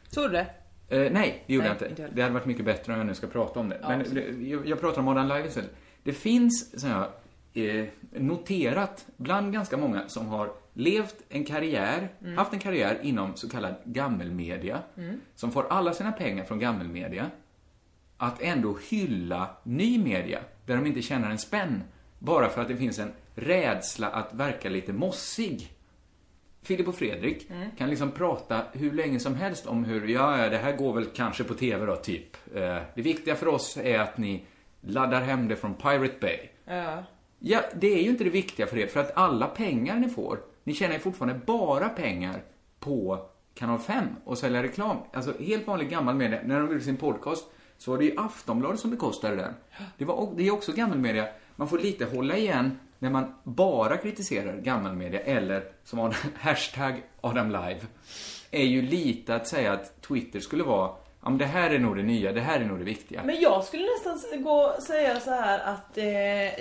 Såg 0.09 0.25
du 0.25 0.33
det? 0.33 0.47
Eh, 0.89 1.13
nej, 1.13 1.45
det 1.47 1.55
gjorde 1.55 1.69
Nej, 1.69 1.77
jag 1.81 1.89
inte. 1.91 2.03
inte 2.03 2.15
det 2.17 2.23
hade 2.23 2.35
varit 2.35 2.47
mycket 2.47 2.65
bättre 2.65 2.93
om 2.93 2.99
jag 2.99 3.07
nu 3.07 3.15
ska 3.15 3.27
prata 3.27 3.61
om 3.61 3.69
det. 3.69 3.79
Ja, 3.83 3.89
Men 3.89 4.15
det, 4.15 4.21
jag, 4.49 4.67
jag 4.67 4.81
pratar 4.81 4.99
om 4.99 5.05
Modern 5.05 5.29
Live 5.29 5.47
istället. 5.47 5.71
Det 6.03 6.13
finns, 6.13 6.81
så 6.81 6.87
här, 6.87 7.09
eh, 7.55 7.85
noterat 8.13 9.07
bland 9.17 9.53
ganska 9.53 9.77
många 9.77 10.09
som 10.09 10.27
har 10.29 10.51
levt 10.73 11.17
en 11.29 11.45
karriär, 11.45 12.09
Mm. 12.23 12.39
haft 12.39 12.53
en 12.53 12.59
karriär 12.59 12.99
inom 13.03 13.37
så 13.37 13.49
kallad 13.49 13.75
gammelmedia, 13.85 14.83
som 15.35 15.53
får 15.53 15.67
alla 15.71 15.93
sina 15.95 16.13
pengar 16.13 16.45
från 16.45 16.59
gammelmedia, 16.59 17.31
att 18.17 18.43
ändå 18.43 18.79
hylla 18.91 19.51
ny 19.63 19.99
media, 19.99 20.39
där 20.67 20.77
de 20.77 20.87
inte 20.87 21.03
tjänar 21.03 21.31
en 21.31 21.39
spänn, 21.39 21.83
bara 22.19 22.49
för 22.49 22.63
att 22.63 22.69
det 22.69 22.77
finns 22.77 22.99
en 22.99 23.13
rädsla 23.35 24.07
att 24.09 24.35
verka 24.35 24.69
lite 24.69 24.93
mossig. 24.93 25.73
Filip 26.63 26.89
och 26.89 26.95
Fredrik 26.95 27.49
kan 27.79 27.91
liksom 27.91 28.11
prata 28.11 28.63
hur 28.73 28.93
länge 28.93 29.21
som 29.21 29.35
helst 29.35 29.67
om 29.67 29.85
hur, 29.85 30.09
ja, 30.09 30.39
ja, 30.43 30.49
det 30.49 30.59
här 30.59 30.77
går 30.77 30.93
väl 30.95 31.07
kanske 31.07 31.45
på 31.45 31.55
TV 31.55 31.87
då, 31.87 31.97
typ. 31.97 32.37
Eh, 32.55 32.77
Det 32.95 33.03
viktiga 33.03 33.35
för 33.37 33.49
oss 33.49 33.77
är 33.83 33.99
att 33.99 34.19
ni 34.19 34.45
laddar 34.81 35.21
hem 35.21 35.49
det 35.49 35.57
från 35.57 35.75
Pirate 35.75 36.15
Bay. 36.21 36.39
Ja. 36.65 37.05
Ja, 37.39 37.61
det 37.75 37.87
är 37.99 38.03
ju 38.03 38.09
inte 38.11 38.25
det 38.25 38.31
viktiga 38.31 38.67
för 38.67 38.79
er, 38.79 38.87
för 38.87 39.01
att 39.01 39.17
alla 39.17 39.47
pengar 39.47 39.97
ni 39.99 40.09
får, 40.09 40.39
ni 40.71 40.75
tjänar 40.75 40.95
ju 40.95 41.01
fortfarande 41.01 41.41
bara 41.47 41.89
pengar 41.89 42.43
på 42.81 43.27
Kanal 43.55 43.79
5 43.79 44.05
och 44.25 44.39
sälja 44.39 44.63
reklam. 44.63 44.97
Alltså 45.13 45.35
helt 45.41 45.67
vanlig 45.67 45.91
gammal 45.91 46.15
media. 46.15 46.41
När 46.45 46.61
de 46.61 46.69
gjorde 46.69 46.81
sin 46.81 46.97
podcast 46.97 47.45
så 47.79 47.91
var 47.91 47.99
det 47.99 48.05
ju 48.05 48.15
Aftonbladet 48.17 48.81
som 48.81 48.91
bekostade 48.91 49.37
den. 49.37 49.55
Det, 49.99 50.05
var, 50.05 50.33
det 50.37 50.47
är 50.47 50.51
också 50.51 50.73
gammelmedia. 50.73 51.29
Man 51.57 51.69
får 51.69 51.79
lite 51.79 52.05
hålla 52.05 52.37
igen 52.37 52.79
när 52.99 53.11
man 53.11 53.35
bara 53.45 53.97
kritiserar 53.97 54.57
gammelmedia 54.57 55.21
eller 55.21 55.65
som 55.85 55.99
har 55.99 56.17
hashtag 56.39 57.03
Adam 57.21 57.51
Live 57.51 57.81
är 58.51 58.65
ju 58.65 58.83
lite 58.83 59.35
att 59.35 59.47
säga 59.47 59.73
att 59.73 60.03
Twitter 60.03 60.41
skulle 60.41 60.63
vara 60.65 60.97
Ja, 61.23 61.29
men 61.29 61.39
det 61.39 61.45
här 61.45 61.71
är 61.71 61.79
nog 61.79 61.97
det 61.97 62.03
nya, 62.03 62.33
det 62.33 62.41
här 62.41 62.61
är 62.61 62.65
nog 62.65 62.79
det 62.79 62.85
viktiga. 62.85 63.23
Men 63.25 63.41
jag 63.41 63.65
skulle 63.65 63.85
nästan 63.85 64.43
gå 64.43 64.53
och 64.53 64.83
säga 64.83 65.21
så 65.21 65.31
här 65.31 65.59
att 65.59 65.99
eh, 65.99 66.05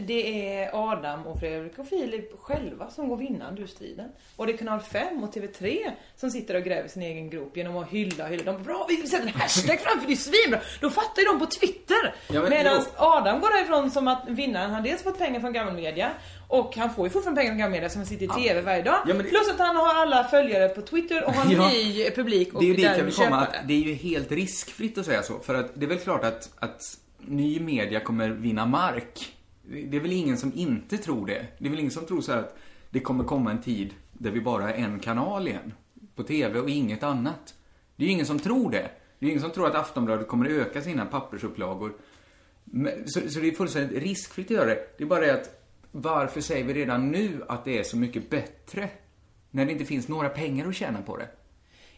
det 0.07 0.53
är 0.55 0.69
Adam 0.91 1.27
och 1.27 1.39
Fredrik 1.39 1.79
och 1.79 1.87
Filip 1.87 2.39
själva 2.39 2.89
som 2.89 3.09
går 3.09 3.17
vinnande 3.17 3.61
ur 3.61 3.67
striden. 3.67 4.09
Och 4.35 4.47
det 4.47 4.53
är 4.53 4.57
kanal 4.57 4.79
5 4.79 5.23
och 5.23 5.33
TV3 5.35 5.91
som 6.15 6.29
sitter 6.31 6.55
och 6.55 6.63
gräver 6.63 6.87
sin 6.87 7.01
egen 7.01 7.29
grop 7.29 7.57
genom 7.57 7.77
att 7.77 7.89
hylla, 7.89 8.27
hylla. 8.27 8.51
De 8.51 8.63
bra, 8.63 8.85
vi 8.89 9.07
sätter 9.07 9.27
en 9.27 9.33
hashtag 9.33 9.79
framför, 9.79 10.07
det 10.07 10.13
är 10.13 10.15
svinbra. 10.15 10.59
Då 10.81 10.89
fattar 10.89 11.21
ju 11.21 11.25
de 11.27 11.39
på 11.39 11.45
Twitter. 11.45 12.15
Ja, 12.33 12.49
Medan. 12.49 12.81
Adam 12.95 13.39
går 13.39 13.49
därifrån 13.57 13.91
som 13.91 14.07
att 14.07 14.23
vinnaren 14.27 14.71
har 14.71 14.81
dels 14.81 15.03
fått 15.03 15.17
pengar 15.17 15.39
från 15.39 15.53
gammelmedia 15.53 16.11
och 16.51 16.75
han 16.75 16.93
får 16.93 17.05
ju 17.05 17.09
fortfarande 17.09 17.41
pengar 17.41 17.51
från 17.51 17.59
gammelmedia 17.59 17.89
som 17.89 18.05
sitter 18.05 18.25
i 18.25 18.43
TV 18.43 18.61
varje 18.61 18.83
dag. 18.83 18.99
Ja, 19.07 19.13
det- 19.13 19.23
Plus 19.23 19.49
att 19.53 19.59
han 19.59 19.75
har 19.75 19.93
alla 19.95 20.23
följare 20.23 20.69
på 20.69 20.81
Twitter 20.81 21.25
och 21.25 21.33
har 21.33 21.45
en 21.45 21.51
Ja. 21.51 21.69
ny 21.69 22.09
publik 22.15 22.53
och 22.53 22.59
Det 22.61 22.65
är 22.65 22.67
ju 22.67 22.73
dit 22.75 22.85
jag 22.85 23.03
vill 23.03 23.13
komma, 23.13 23.35
att 23.41 23.55
det 23.67 23.73
är 23.73 23.77
ju 23.79 23.93
helt 23.93 24.31
riskfritt 24.31 24.97
att 24.97 25.05
säga 25.05 25.23
så. 25.23 25.39
För 25.39 25.55
att 25.55 25.71
det 25.73 25.85
är 25.85 25.89
väl 25.89 25.99
klart 25.99 26.23
att, 26.23 26.49
att 26.59 26.97
ny 27.19 27.59
media 27.59 27.99
kommer 27.99 28.29
vinna 28.29 28.65
mark. 28.65 29.35
Det 29.63 29.97
är 29.97 30.01
väl 30.01 30.11
ingen 30.11 30.37
som 30.37 30.51
inte 30.55 30.97
tror 30.97 31.25
det. 31.27 31.45
Det 31.57 31.65
är 31.65 31.69
väl 31.69 31.79
ingen 31.79 31.91
som 31.91 32.05
tror 32.05 32.21
så 32.21 32.31
att 32.31 32.57
det 32.89 32.99
kommer 32.99 33.23
komma 33.23 33.51
en 33.51 33.61
tid 33.61 33.93
där 34.13 34.31
vi 34.31 34.41
bara 34.41 34.61
har 34.63 34.69
en 34.73 34.99
kanal 34.99 35.47
igen. 35.47 35.73
På 36.15 36.23
TV 36.23 36.59
och 36.59 36.69
inget 36.69 37.03
annat. 37.03 37.53
Det 37.95 38.03
är 38.03 38.07
ju 38.07 38.13
ingen 38.13 38.25
som 38.25 38.39
tror 38.39 38.71
det. 38.71 38.89
Det 39.19 39.25
är 39.25 39.29
ingen 39.29 39.41
som 39.41 39.51
tror 39.51 39.67
att 39.67 39.75
Aftonbladet 39.75 40.27
kommer 40.27 40.45
att 40.45 40.51
öka 40.51 40.81
sina 40.81 41.05
pappersupplagor. 41.05 41.93
Så, 43.05 43.19
så 43.29 43.39
det 43.39 43.47
är 43.47 43.51
fullständigt 43.51 44.03
riskfritt 44.03 44.45
att 44.47 44.51
göra 44.51 44.65
det. 44.65 44.79
Det 44.97 45.03
är 45.03 45.07
bara 45.07 45.19
det 45.21 45.33
att 45.33 45.58
varför 45.91 46.41
säger 46.41 46.63
vi 46.63 46.73
redan 46.73 47.11
nu 47.11 47.45
att 47.47 47.65
det 47.65 47.79
är 47.79 47.83
så 47.83 47.97
mycket 47.97 48.29
bättre? 48.29 48.89
När 49.51 49.65
det 49.65 49.71
inte 49.71 49.85
finns 49.85 50.07
några 50.07 50.29
pengar 50.29 50.67
att 50.67 50.75
tjäna 50.75 51.01
på 51.01 51.17
det. 51.17 51.27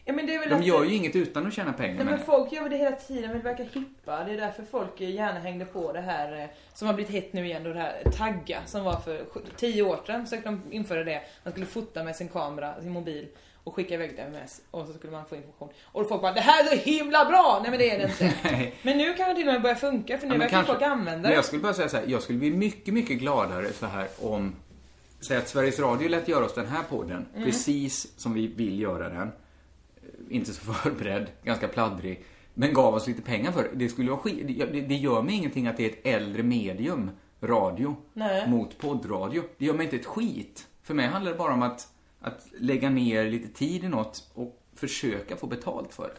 Ja, 0.04 0.12
men 0.12 0.26
det 0.26 0.34
är 0.34 0.38
väl 0.38 0.60
De 0.60 0.62
gör 0.62 0.84
ju 0.84 0.94
inget 0.94 1.16
utan 1.16 1.46
att 1.46 1.52
tjäna 1.52 1.72
pengar 1.72 1.96
Nej, 1.96 2.04
men 2.04 2.18
det. 2.18 2.24
folk 2.24 2.52
gör 2.52 2.62
väl 2.62 2.70
det 2.70 2.76
hela 2.76 2.96
tiden, 2.96 3.30
det 3.30 3.38
verkar 3.38 3.64
hippa. 3.64 4.24
Det 4.24 4.32
är 4.32 4.36
därför 4.36 4.62
folk 4.64 5.00
gärna 5.00 5.40
hängde 5.40 5.64
på 5.64 5.92
det 5.92 6.00
här 6.00 6.40
eh, 6.40 6.46
som 6.74 6.86
har 6.88 6.94
blivit 6.94 7.12
hett 7.12 7.32
nu 7.32 7.46
igen 7.46 7.64
då 7.64 7.72
det 7.72 7.78
här 7.78 8.02
tagga 8.16 8.60
som 8.66 8.84
var 8.84 9.00
för 9.00 9.24
tio 9.56 9.82
år 9.82 10.00
sedan 10.06 10.24
försökte 10.26 10.48
de 10.48 10.62
införa 10.70 11.04
det. 11.04 11.22
Man 11.44 11.52
skulle 11.52 11.66
fota 11.66 12.04
med 12.04 12.16
sin 12.16 12.28
kamera, 12.28 12.80
sin 12.80 12.92
mobil 12.92 13.28
och 13.64 13.74
skicka 13.74 13.94
iväg 13.94 14.10
ett 14.10 14.18
sms 14.18 14.60
och 14.70 14.86
så 14.86 14.92
skulle 14.92 15.12
man 15.12 15.24
få 15.26 15.36
information. 15.36 15.68
Och 15.84 16.08
folk 16.08 16.22
bara 16.22 16.32
det 16.32 16.40
här 16.40 16.64
är 16.64 16.68
så 16.76 16.90
himla 16.90 17.24
bra! 17.24 17.58
Nej 17.62 17.70
men 17.70 17.78
det 17.78 17.90
är 17.90 17.98
det 17.98 18.04
inte. 18.04 18.72
Men 18.82 18.98
nu 18.98 19.14
kan 19.14 19.28
det 19.28 19.34
till 19.34 19.48
och 19.48 19.52
med 19.52 19.62
börja 19.62 19.76
funka 19.76 20.18
för 20.18 20.26
nu 20.26 20.34
Ja, 20.34 20.38
verkar 20.38 20.62
folk 20.62 20.82
använda 20.82 21.12
men 21.12 21.22
det. 21.22 21.34
jag 21.34 21.44
skulle 21.44 21.62
bara 21.62 21.74
säga 21.74 21.88
så 21.88 21.96
här, 21.96 22.04
jag 22.08 22.22
skulle 22.22 22.38
bli 22.38 22.50
mycket, 22.50 22.94
mycket 22.94 23.18
gladare 23.18 23.72
så 23.72 23.86
här 23.86 24.08
om, 24.22 24.54
säg 25.28 25.36
att 25.36 25.48
Sveriges 25.48 25.78
Radio 25.80 26.08
lät 26.08 26.28
göra 26.28 26.44
oss 26.44 26.54
den 26.54 26.66
här 26.66 26.82
podden, 26.90 27.26
Mm. 27.34 27.44
precis 27.44 28.18
som 28.20 28.34
vi 28.34 28.46
vill 28.46 28.80
göra 28.80 29.08
den. 29.08 29.22
Eh, 29.22 29.28
Inte 30.36 30.52
så 30.52 30.60
förberedd, 30.72 31.26
ganska 31.44 31.68
pladdrig, 31.68 32.24
men 32.54 32.74
gav 32.74 32.94
oss 32.94 33.06
lite 33.06 33.22
pengar 33.22 33.52
för 33.52 33.62
det. 33.62 33.68
Det 33.72 33.88
skulle 33.88 34.10
vara 34.10 34.20
skit, 34.20 34.48
det, 34.48 34.64
det- 34.64 34.80
det 34.80 34.94
gör 34.94 35.22
mig 35.22 35.34
ingenting 35.34 35.66
att 35.66 35.76
det 35.76 35.84
är 35.84 35.88
ett 35.90 36.06
äldre 36.06 36.42
medium, 36.42 37.10
radio, 37.42 37.96
Nej. 38.12 38.48
mot 38.48 38.78
poddradio. 38.78 39.42
Det 39.58 39.64
gör 39.64 39.74
mig 39.74 39.84
inte 39.84 39.96
ett 39.96 40.06
skit. 40.06 40.66
För 40.82 40.94
mig 40.94 41.06
handlar 41.06 41.32
det 41.32 41.38
bara 41.38 41.52
om 41.54 41.62
att, 41.62 41.88
att 42.22 42.46
lägga 42.58 42.90
ner 42.90 43.24
lite 43.24 43.48
tid 43.48 43.84
i 43.84 43.88
något 43.88 44.30
och 44.34 44.62
försöka 44.74 45.36
få 45.36 45.46
betalt 45.46 45.94
för 45.94 46.04
det. 46.08 46.14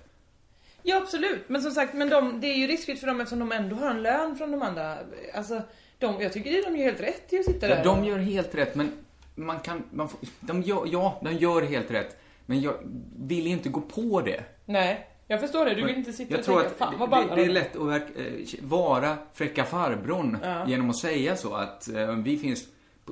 Ja 0.85 0.97
absolut, 0.97 1.49
men 1.49 1.61
som 1.61 1.71
sagt, 1.71 1.93
men 1.93 2.09
de, 2.09 2.41
det 2.41 2.47
är 2.47 2.55
ju 2.57 2.67
riskfritt 2.67 2.99
för 2.99 3.07
dem 3.07 3.21
eftersom 3.21 3.39
de 3.39 3.51
ändå 3.51 3.75
har 3.75 3.89
en 3.89 4.01
lön 4.03 4.35
från 4.35 4.51
de 4.51 4.61
andra. 4.61 4.97
Alltså, 5.33 5.61
de, 5.99 6.21
jag 6.21 6.33
tycker 6.33 6.51
de 6.51 6.77
gör 6.77 6.85
helt 6.85 7.01
rätt 7.01 7.33
i 7.33 7.39
att 7.39 7.45
sitta 7.45 7.67
där. 7.67 7.77
Ja, 7.77 7.83
de 7.83 7.99
och- 7.99 8.05
gör 8.07 8.17
helt 8.17 8.55
rätt, 8.55 8.75
men 8.75 8.91
man 9.35 9.59
kan... 9.59 9.83
Man 9.91 10.09
får, 10.09 10.19
de 10.39 10.61
gör, 10.61 10.87
ja, 10.91 11.21
de 11.23 11.33
gör 11.33 11.61
helt 11.61 11.91
rätt. 11.91 12.17
Men 12.45 12.61
jag 12.61 12.73
vill 13.17 13.47
inte 13.47 13.69
gå 13.69 13.81
på 13.81 14.21
det. 14.21 14.43
Nej, 14.65 15.07
jag 15.27 15.41
förstår 15.41 15.65
det. 15.65 15.73
Du 15.75 15.85
vill 15.85 15.95
inte 15.95 16.13
sitta 16.13 16.31
jag 16.31 16.39
och 16.39 16.45
tror 16.45 16.55
tänka, 16.61 16.69
att 16.71 16.77
fan 16.77 16.99
vad 16.99 17.07
det, 17.09 17.11
ballar 17.11 17.35
det 17.35 17.41
är 17.41 17.47
de 17.47 17.53
lätt 17.53 17.75
att 17.75 18.17
eh, 18.17 18.59
vara 18.61 19.17
fräcka 19.33 19.63
farbrorn 19.63 20.37
Ja. 20.43 20.67
genom 20.67 20.89
att 20.89 20.97
säga 20.97 21.35
så 21.35 21.53
att 21.53 21.89
eh, 21.89 22.15
vi 22.15 22.37
finns... 22.37 22.67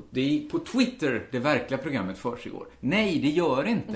Det 0.09 0.21
är 0.21 0.49
på 0.49 0.59
Twitter 0.59 1.27
det 1.31 1.39
verkliga 1.39 1.77
programmet 1.77 2.17
försiggår. 2.17 2.67
Nej, 2.79 3.19
det 3.19 3.29
gör 3.29 3.63
det 3.63 3.69
inte. 3.69 3.95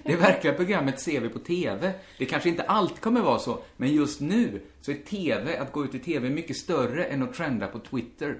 det 0.02 0.16
verkliga 0.16 0.54
programmet 0.54 1.00
ser 1.00 1.20
vi 1.20 1.28
på 1.28 1.38
TV. 1.38 1.92
Det 2.18 2.24
kanske 2.24 2.48
inte 2.48 2.62
alltid 2.62 3.00
kommer 3.00 3.20
vara 3.20 3.38
så, 3.38 3.58
men 3.76 3.94
just 3.94 4.20
nu 4.20 4.60
så 4.80 4.90
är 4.90 4.94
TV, 4.94 5.58
att 5.58 5.72
gå 5.72 5.84
ut 5.84 5.94
i 5.94 5.98
TV, 5.98 6.30
mycket 6.30 6.56
större 6.56 7.04
än 7.04 7.22
att 7.22 7.34
trenda 7.34 7.66
på 7.66 7.78
Twitter. 7.78 8.38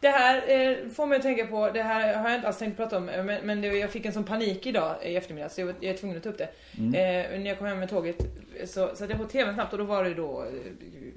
Det 0.00 0.08
här 0.08 0.42
eh, 0.48 0.88
får 0.88 1.06
mig 1.06 1.16
att 1.16 1.22
tänka 1.22 1.46
på, 1.46 1.70
det 1.70 1.82
här 1.82 2.14
har 2.16 2.28
jag 2.28 2.36
inte 2.38 2.46
alls 2.48 2.58
tänkt 2.58 2.76
prata 2.76 2.96
om, 2.96 3.08
eh, 3.08 3.24
men, 3.24 3.46
men 3.46 3.60
det, 3.60 3.66
jag 3.68 3.90
fick 3.90 4.04
en 4.06 4.12
sån 4.12 4.24
panik 4.24 4.66
idag 4.66 4.96
i 5.02 5.16
eftermiddag 5.16 5.48
så 5.48 5.60
jag, 5.60 5.66
var- 5.66 5.74
jag 5.80 5.94
är 5.94 5.98
tvungen 5.98 6.16
att 6.16 6.22
ta 6.22 6.28
upp 6.28 6.38
det. 6.38 6.48
Mm. 6.78 6.94
Eh, 6.94 7.38
när 7.40 7.46
jag 7.48 7.58
kom 7.58 7.66
hem 7.66 7.78
med 7.78 7.88
tåget 7.90 8.16
så 8.66 8.88
satte 8.96 9.12
jag 9.12 9.18
på 9.18 9.26
TVn 9.26 9.54
snabbt 9.54 9.72
och 9.72 9.78
då 9.78 9.84
var 9.84 10.04
det 10.04 10.14
då 10.14 10.42
eh, 10.44 10.48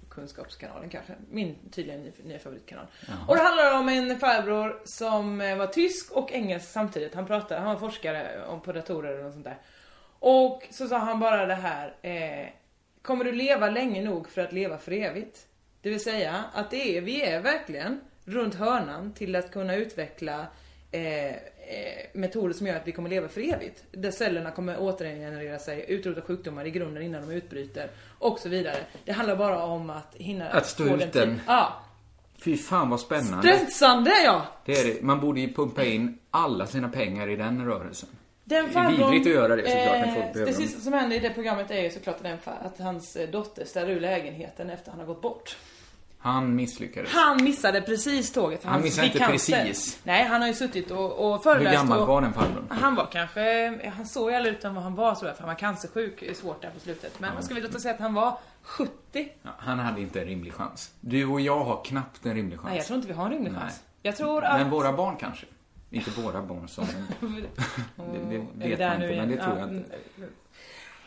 Kunskapskanalen 0.09 0.89
kanske, 0.89 1.13
min 1.31 1.55
tydligen 1.71 2.11
nya, 2.23 2.39
favoritkanal. 2.39 2.85
Och 3.27 3.35
det 3.35 3.41
handlar 3.41 3.79
om 3.79 3.89
en 3.89 4.19
farbror 4.19 4.81
som 4.85 5.41
eh, 5.41 5.55
var 5.57 5.67
tysk 5.67 6.11
och 6.11 6.31
engelsk 6.31 6.69
samtidigt. 6.71 7.15
Han 7.15 7.25
pratade, 7.27 7.61
han 7.61 7.73
var 7.73 7.79
forskare 7.79 8.45
om 8.47 8.61
på 8.61 8.71
datorer 8.71 9.25
och 9.25 9.31
sånt 9.33 9.45
där. 9.45 9.57
Och 10.19 10.63
så 10.69 10.87
sa 10.87 10.97
han 10.97 11.19
bara 11.19 11.45
det 11.45 11.55
här, 11.55 11.95
eh, 12.01 12.47
kommer 13.01 13.25
du 13.25 13.31
leva 13.31 13.69
länge 13.69 14.01
nog 14.01 14.29
för 14.29 14.41
att 14.41 14.53
leva 14.53 14.77
för 14.77 14.91
evigt? 14.91 15.45
Det 15.81 15.89
vill 15.89 16.03
säga 16.03 16.43
att 16.53 16.71
det 16.71 16.97
är, 16.97 17.01
vi 17.01 17.21
är 17.21 17.39
verkligen 17.41 17.99
runt 18.25 18.55
hörnan 18.55 19.13
till 19.13 19.35
att 19.35 19.51
kunna 19.51 19.75
utveckla 19.75 20.47
eh, 20.91 21.27
eh, 21.27 21.33
metoder 22.13 22.53
som 22.53 22.67
gör 22.67 22.75
att 22.75 22.87
vi 22.87 22.91
kommer 22.91 23.09
leva 23.09 23.27
för 23.27 23.53
evigt. 23.53 23.83
Där 23.91 24.11
cellerna 24.11 24.51
kommer 24.51 24.79
återgenerera 24.79 25.59
sig, 25.59 25.85
utrota 25.87 26.21
sjukdomar 26.21 26.65
i 26.65 26.71
grunden 26.71 27.03
innan 27.03 27.27
de 27.27 27.33
utbryter 27.33 27.89
och 28.19 28.39
så 28.39 28.49
vidare. 28.49 28.77
Det 29.05 29.11
handlar 29.11 29.35
bara 29.35 29.63
om 29.63 29.89
att 29.89 30.15
hinna 30.15 30.49
Att 30.49 30.67
stå 30.67 30.85
få 30.87 30.95
ut 30.95 31.13
den. 31.13 31.41
Ja. 31.47 31.73
Fy 32.37 32.57
fan 32.57 32.89
vad 32.89 32.99
spännande. 32.99 33.57
Stressande 33.57 34.11
ja! 34.25 34.45
Det 34.65 34.71
är 34.71 34.93
det. 34.93 35.01
Man 35.01 35.19
borde 35.19 35.39
ju 35.41 35.53
pumpa 35.53 35.83
in 35.83 36.19
alla 36.31 36.67
sina 36.67 36.89
pengar 36.89 37.29
i 37.29 37.35
den 37.35 37.65
rörelsen. 37.65 38.09
Den 38.45 38.65
Det 38.73 38.79
är 38.79 38.89
vidrigt 38.89 39.27
att 39.27 39.33
göra 39.33 39.55
det 39.55 39.61
såklart 39.61 39.97
när 40.07 40.13
folk 40.15 40.25
eh, 40.25 40.33
behöver 40.33 40.51
Det 40.51 40.57
sista 40.57 40.79
som 40.81 40.93
händer 40.93 41.15
i 41.15 41.19
det 41.19 41.29
programmet 41.29 41.71
är 41.71 41.81
ju 41.81 41.89
såklart 41.89 42.15
att, 42.15 42.23
den, 42.23 42.37
fa- 42.37 42.65
att 42.65 42.79
hans 42.79 43.15
eh, 43.15 43.29
dotter 43.29 43.65
ställer 43.65 43.89
ur 43.89 43.99
lägenheten 43.99 44.69
efter 44.69 44.91
han 44.91 44.99
har 44.99 45.07
gått 45.07 45.21
bort. 45.21 45.57
Han 46.23 46.55
misslyckades. 46.55 47.11
Han 47.13 47.43
missade 47.43 47.81
precis 47.81 48.31
tåget. 48.31 48.61
för 48.61 48.69
Han 48.69 48.81
missade 48.81 49.07
inte 49.07 49.19
cancer. 49.19 49.63
precis. 49.65 49.99
Nej, 50.03 50.23
han 50.23 50.41
har 50.41 50.47
ju 50.47 50.53
suttit 50.53 50.91
och, 50.91 51.11
och 51.27 51.31
Hur 51.33 51.43
föreläst. 51.43 51.75
gammal 51.75 51.99
och, 51.99 52.07
var 52.07 52.21
den 52.21 52.33
farbrorn? 52.33 52.67
Han 52.69 52.95
var 52.95 53.05
kanske, 53.11 53.91
han 53.95 54.05
såg 54.05 54.29
ju 54.31 54.35
aldrig 54.37 54.55
ut 54.55 54.63
vad 54.63 54.73
han 54.73 54.95
var 54.95 55.15
så 55.15 55.19
för 55.19 55.35
han 55.39 55.47
var 55.47 55.55
cancersjuk, 55.55 56.35
svårt 56.35 56.61
där 56.61 56.69
på 56.69 56.79
slutet. 56.79 57.19
Men 57.19 57.43
ska 57.43 57.53
vi 57.53 57.61
låta 57.61 57.79
säga 57.79 57.93
att 57.93 57.99
han 57.99 58.13
var 58.13 58.37
70? 58.61 58.91
Ja, 59.41 59.49
han 59.57 59.79
hade 59.79 60.01
inte 60.01 60.21
en 60.21 60.27
rimlig 60.27 60.53
chans. 60.53 60.91
Du 61.01 61.25
och 61.25 61.41
jag 61.41 61.63
har 61.63 61.83
knappt 61.83 62.25
en 62.25 62.33
rimlig 62.35 62.59
chans. 62.59 62.69
Nej, 62.69 62.77
jag 62.77 62.85
tror 62.85 62.95
inte 62.95 63.07
vi 63.07 63.13
har 63.13 63.25
en 63.25 63.31
rimlig 63.31 63.51
Nej. 63.51 63.61
chans. 63.61 63.81
Jag 64.01 64.15
tror 64.17 64.43
att... 64.43 64.59
Men 64.59 64.69
våra 64.69 64.93
barn 64.93 65.15
kanske. 65.19 65.45
Inte 65.89 66.11
våra 66.21 66.41
barn 66.41 66.67
som... 66.67 66.85
det, 67.19 68.45
det 68.55 68.67
vet 68.67 68.79
man 68.79 69.03
inte, 69.03 69.15
men 69.15 69.29
det 69.29 69.37
tror 69.37 69.53
Ja, 69.53 69.59
jag 69.59 69.69
inte. 69.69 69.95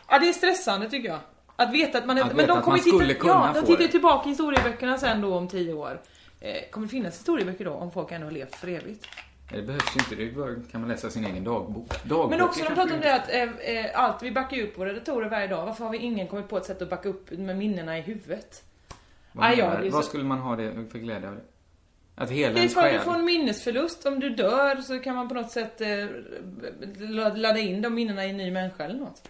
Ja, 0.09 0.19
det 0.19 0.29
är 0.29 0.33
stressande 0.33 0.89
tycker 0.89 1.09
jag. 1.09 1.19
Att 1.59 1.73
veta 1.73 1.97
att 1.97 2.05
man. 2.05 2.17
Att 2.17 2.35
men 2.35 2.47
de 2.47 2.57
att 2.57 2.63
kommer 2.63 2.77
titta, 2.77 3.27
ja, 3.27 3.51
de 3.55 3.65
tittar 3.65 3.91
tillbaka 3.91 4.25
i 4.25 4.29
historieböckerna 4.29 4.97
sen 4.97 5.21
då 5.21 5.35
om 5.35 5.47
tio 5.47 5.73
år. 5.73 6.01
Eh, 6.39 6.69
kommer 6.71 6.87
det 6.87 6.91
finnas 6.91 7.19
historieböcker 7.19 7.65
då 7.65 7.71
om 7.71 7.91
folk 7.91 8.11
ändå 8.11 8.27
har 8.27 8.31
levt 8.31 8.55
för 8.55 8.67
evigt? 8.67 9.07
Det 9.51 9.61
behövs 9.61 9.95
ju 9.95 9.99
inte, 9.99 10.15
det 10.15 10.71
kan 10.71 10.81
man 10.81 10.89
läsa 10.89 11.09
sin 11.09 11.25
egen 11.25 11.43
dagbok. 11.43 12.03
Dagböcker 12.03 12.29
Men 12.37 12.41
också 12.41 12.63
de 12.63 12.75
pratar 12.75 12.95
om 12.95 13.01
det 13.01 13.15
att 13.15 13.33
eh, 13.33 13.75
eh, 13.75 14.03
allt 14.03 14.23
vi 14.23 14.31
backar 14.31 14.61
upp 14.61 14.77
våra 14.77 14.93
datorer 14.93 15.29
varje 15.29 15.47
dag. 15.47 15.65
Varför 15.65 15.85
har 15.85 15.91
vi 15.91 15.97
ingen 15.97 16.27
kommit 16.27 16.49
på 16.49 16.57
ett 16.57 16.65
sätt 16.65 16.81
att 16.81 16.89
backa 16.89 17.09
upp 17.09 17.31
med 17.31 17.57
minnena 17.57 17.97
i 17.97 18.01
huvudet? 18.01 18.63
Vad, 19.31 19.45
Ah, 19.45 19.53
ja, 19.53 19.79
vad 19.91 20.05
skulle 20.05 20.23
man 20.23 20.39
ha 20.39 20.55
det 20.55 20.85
för 20.91 20.99
glädje 20.99 21.29
av 21.29 21.35
det? 21.35 21.41
Att 22.15 22.31
hela 22.31 22.53
Det 22.53 22.59
är 22.59 22.85
att 22.87 22.93
du 22.93 22.99
får 22.99 23.15
en 23.15 23.25
minnesförlust. 23.25 24.05
Om 24.05 24.19
du 24.19 24.29
dör 24.29 24.75
så 24.75 24.99
kan 24.99 25.15
man 25.15 25.27
på 25.27 25.33
något 25.33 25.51
sätt 25.51 25.81
eh, 25.81 26.05
ladda 27.35 27.59
in 27.59 27.81
de 27.81 27.93
minnena 27.93 28.25
i 28.25 28.29
en 28.29 28.37
ny 28.37 28.51
människa 28.51 28.83
eller 28.83 28.99
något. 28.99 29.29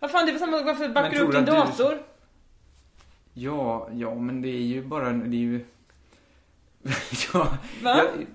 Vad 0.00 0.10
fan, 0.10 0.24
det 0.26 0.30
är 0.30 0.32
väl 0.32 0.40
samma 0.40 0.62
varför 0.62 0.88
backar 0.88 1.10
du 1.10 1.18
upp 1.20 1.30
din 1.32 1.40
att 1.40 1.46
du- 1.46 1.52
dator? 1.52 2.02
Ja, 3.34 3.88
ja, 3.92 4.14
men 4.14 4.42
det 4.42 4.48
är 4.48 4.62
ju 4.62 4.82
bara, 4.82 5.10
det 5.12 5.36
är 5.36 5.40
ju... 5.40 5.64
ja, 7.34 7.58
Va? 7.82 7.96
jag, 7.96 8.26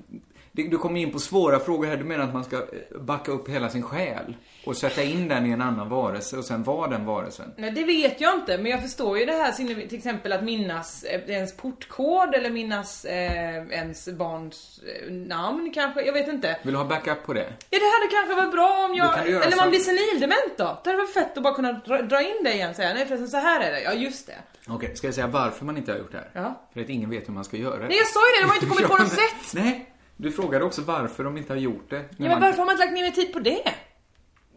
du 0.63 0.77
kommer 0.77 0.99
in 0.99 1.11
på 1.11 1.19
svåra 1.19 1.59
frågor 1.59 1.87
här. 1.87 1.97
Du 1.97 2.03
menar 2.03 2.23
att 2.23 2.33
man 2.33 2.43
ska 2.43 2.55
eh, 2.55 2.99
backa 3.01 3.31
upp 3.31 3.49
hela 3.49 3.69
sin 3.69 3.83
själ 3.83 4.35
och 4.65 4.77
sätta 4.77 5.03
in 5.03 5.27
den 5.27 5.45
i 5.45 5.49
en 5.51 5.61
annan 5.61 5.89
varelse 5.89 6.37
och 6.37 6.45
sen 6.45 6.63
vara 6.63 6.89
den 6.89 7.05
varelsen? 7.05 7.53
Nej, 7.57 7.71
det 7.71 7.83
vet 7.83 8.21
jag 8.21 8.33
inte, 8.35 8.57
men 8.57 8.71
jag 8.71 8.81
förstår 8.81 9.19
ju 9.19 9.25
det 9.25 9.31
här 9.33 9.51
till 9.87 9.97
exempel 9.97 10.31
att 10.31 10.43
minnas 10.43 11.03
eh, 11.03 11.21
ens 11.29 11.57
portkod 11.57 12.35
eller 12.35 12.49
minnas 12.49 13.05
eh, 13.05 13.67
ens 13.71 14.07
barns 14.09 14.79
eh, 15.07 15.11
namn 15.13 15.71
kanske, 15.73 16.01
jag 16.01 16.13
vet 16.13 16.27
inte. 16.27 16.57
Vill 16.63 16.73
du 16.73 16.77
ha 16.79 16.85
backup 16.85 17.25
på 17.25 17.33
det? 17.33 17.53
Ja, 17.69 17.79
det 17.79 17.85
hade 17.85 18.07
kanske 18.11 18.35
varit 18.35 18.51
bra 18.51 18.85
om 18.89 18.95
jag... 18.95 19.27
Eller 19.27 19.55
man 19.55 19.63
så- 19.65 19.69
blir 19.69 19.79
senildement 19.79 20.57
då. 20.57 20.81
Det 20.83 20.89
hade 20.89 20.97
varit 21.01 21.13
fett 21.13 21.37
att 21.37 21.43
bara 21.43 21.53
kunna 21.53 21.71
dra, 21.73 22.01
dra 22.01 22.21
in 22.21 22.43
det 22.43 22.53
igen 22.53 22.69
och 22.69 22.75
säga 22.75 22.93
nej 22.93 23.05
förresten 23.05 23.27
så 23.29 23.37
här 23.37 23.61
är 23.61 23.71
det. 23.71 23.81
Ja, 23.81 23.93
just 23.93 24.27
det. 24.27 24.35
Okej, 24.67 24.95
ska 24.95 25.07
jag 25.07 25.13
säga 25.13 25.27
varför 25.27 25.65
man 25.65 25.77
inte 25.77 25.91
har 25.91 25.99
gjort 25.99 26.11
det 26.11 26.17
här? 26.17 26.29
Ja. 26.33 26.61
För 26.73 26.81
att 26.81 26.89
ingen 26.89 27.09
vet 27.09 27.27
hur 27.29 27.33
man 27.33 27.43
ska 27.43 27.57
göra 27.57 27.77
det. 27.79 27.87
Nej, 27.87 27.97
jag 27.97 28.07
sa 28.07 28.19
ju 28.19 28.33
det, 28.35 28.43
de 28.43 28.49
har 28.49 28.55
inte 28.55 28.67
kommit 28.75 28.87
på 28.87 28.97
något 28.97 29.11
sätt. 29.11 29.53
Nej, 29.53 29.89
du 30.17 30.31
frågade 30.31 30.65
också 30.65 30.81
varför 30.81 31.23
de 31.23 31.37
inte 31.37 31.53
har 31.53 31.57
gjort 31.57 31.89
det. 31.89 31.95
Ja, 31.95 32.05
men 32.17 32.41
varför 32.41 32.57
har 32.57 32.65
man 32.65 32.73
inte 32.73 32.85
lagt 32.85 32.93
ner 32.95 33.03
mer 33.03 33.11
tid 33.11 33.33
på 33.33 33.39
det? 33.39 33.61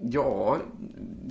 Ja... 0.00 0.58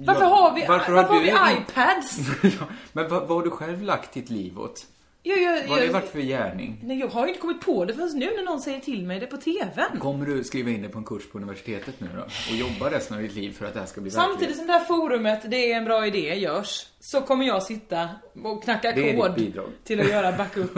Varför 0.05 0.25
har 0.25 0.55
vi, 0.55 0.65
varför 0.67 0.93
varför 0.93 1.13
har 1.13 1.19
du 1.19 1.25
vi 1.25 1.29
in- 1.31 1.37
iPads? 1.69 2.17
ja, 2.59 2.65
men 2.93 3.09
vad, 3.09 3.27
vad 3.27 3.37
har 3.37 3.43
du 3.43 3.49
själv 3.49 3.81
lagt 3.81 4.13
ditt 4.13 4.29
liv 4.29 4.59
åt? 4.59 4.85
Jag, 5.23 5.41
jag, 5.41 5.67
Vad 5.67 5.79
har 5.79 5.85
det 5.87 5.93
varit 5.93 6.09
för 6.11 6.19
gärning? 6.19 6.79
nej, 6.83 6.99
jag 6.99 7.07
har 7.07 7.21
ju 7.21 7.27
inte 7.27 7.41
kommit 7.41 7.61
på 7.61 7.85
det 7.85 7.93
förrän 7.93 8.09
nu 8.19 8.25
när 8.35 8.43
någon 8.43 8.61
säger 8.61 8.79
till 8.79 9.05
mig 9.05 9.19
det 9.19 9.25
på 9.25 9.37
TVn. 9.37 9.99
Kommer 9.99 10.25
du 10.25 10.43
skriva 10.43 10.69
in 10.69 10.81
dig 10.81 10.91
på 10.91 10.97
en 10.97 11.03
kurs 11.05 11.29
på 11.31 11.37
universitetet 11.37 11.99
nu 11.99 12.07
då? 12.15 12.21
Och 12.21 12.55
jobba 12.55 12.91
resten 12.91 13.17
av 13.17 13.23
ditt 13.23 13.33
liv 13.35 13.51
för 13.51 13.65
att 13.65 13.73
det 13.73 13.79
här 13.79 13.87
ska 13.87 14.01
bli 14.01 14.11
Samtidigt 14.11 14.39
verklighet? 14.41 14.57
som 14.57 14.67
det 14.67 14.73
här 14.73 14.85
forumet, 14.85 15.51
det 15.51 15.71
är 15.71 15.77
en 15.77 15.85
bra 15.85 16.07
idé, 16.07 16.35
görs. 16.35 16.87
Så 16.99 17.21
kommer 17.21 17.45
jag 17.45 17.63
sitta 17.63 18.09
och 18.43 18.63
knacka 18.63 18.93
kod 18.93 19.53
till 19.83 19.99
att 19.99 20.09
göra 20.09 20.31
backup. 20.31 20.73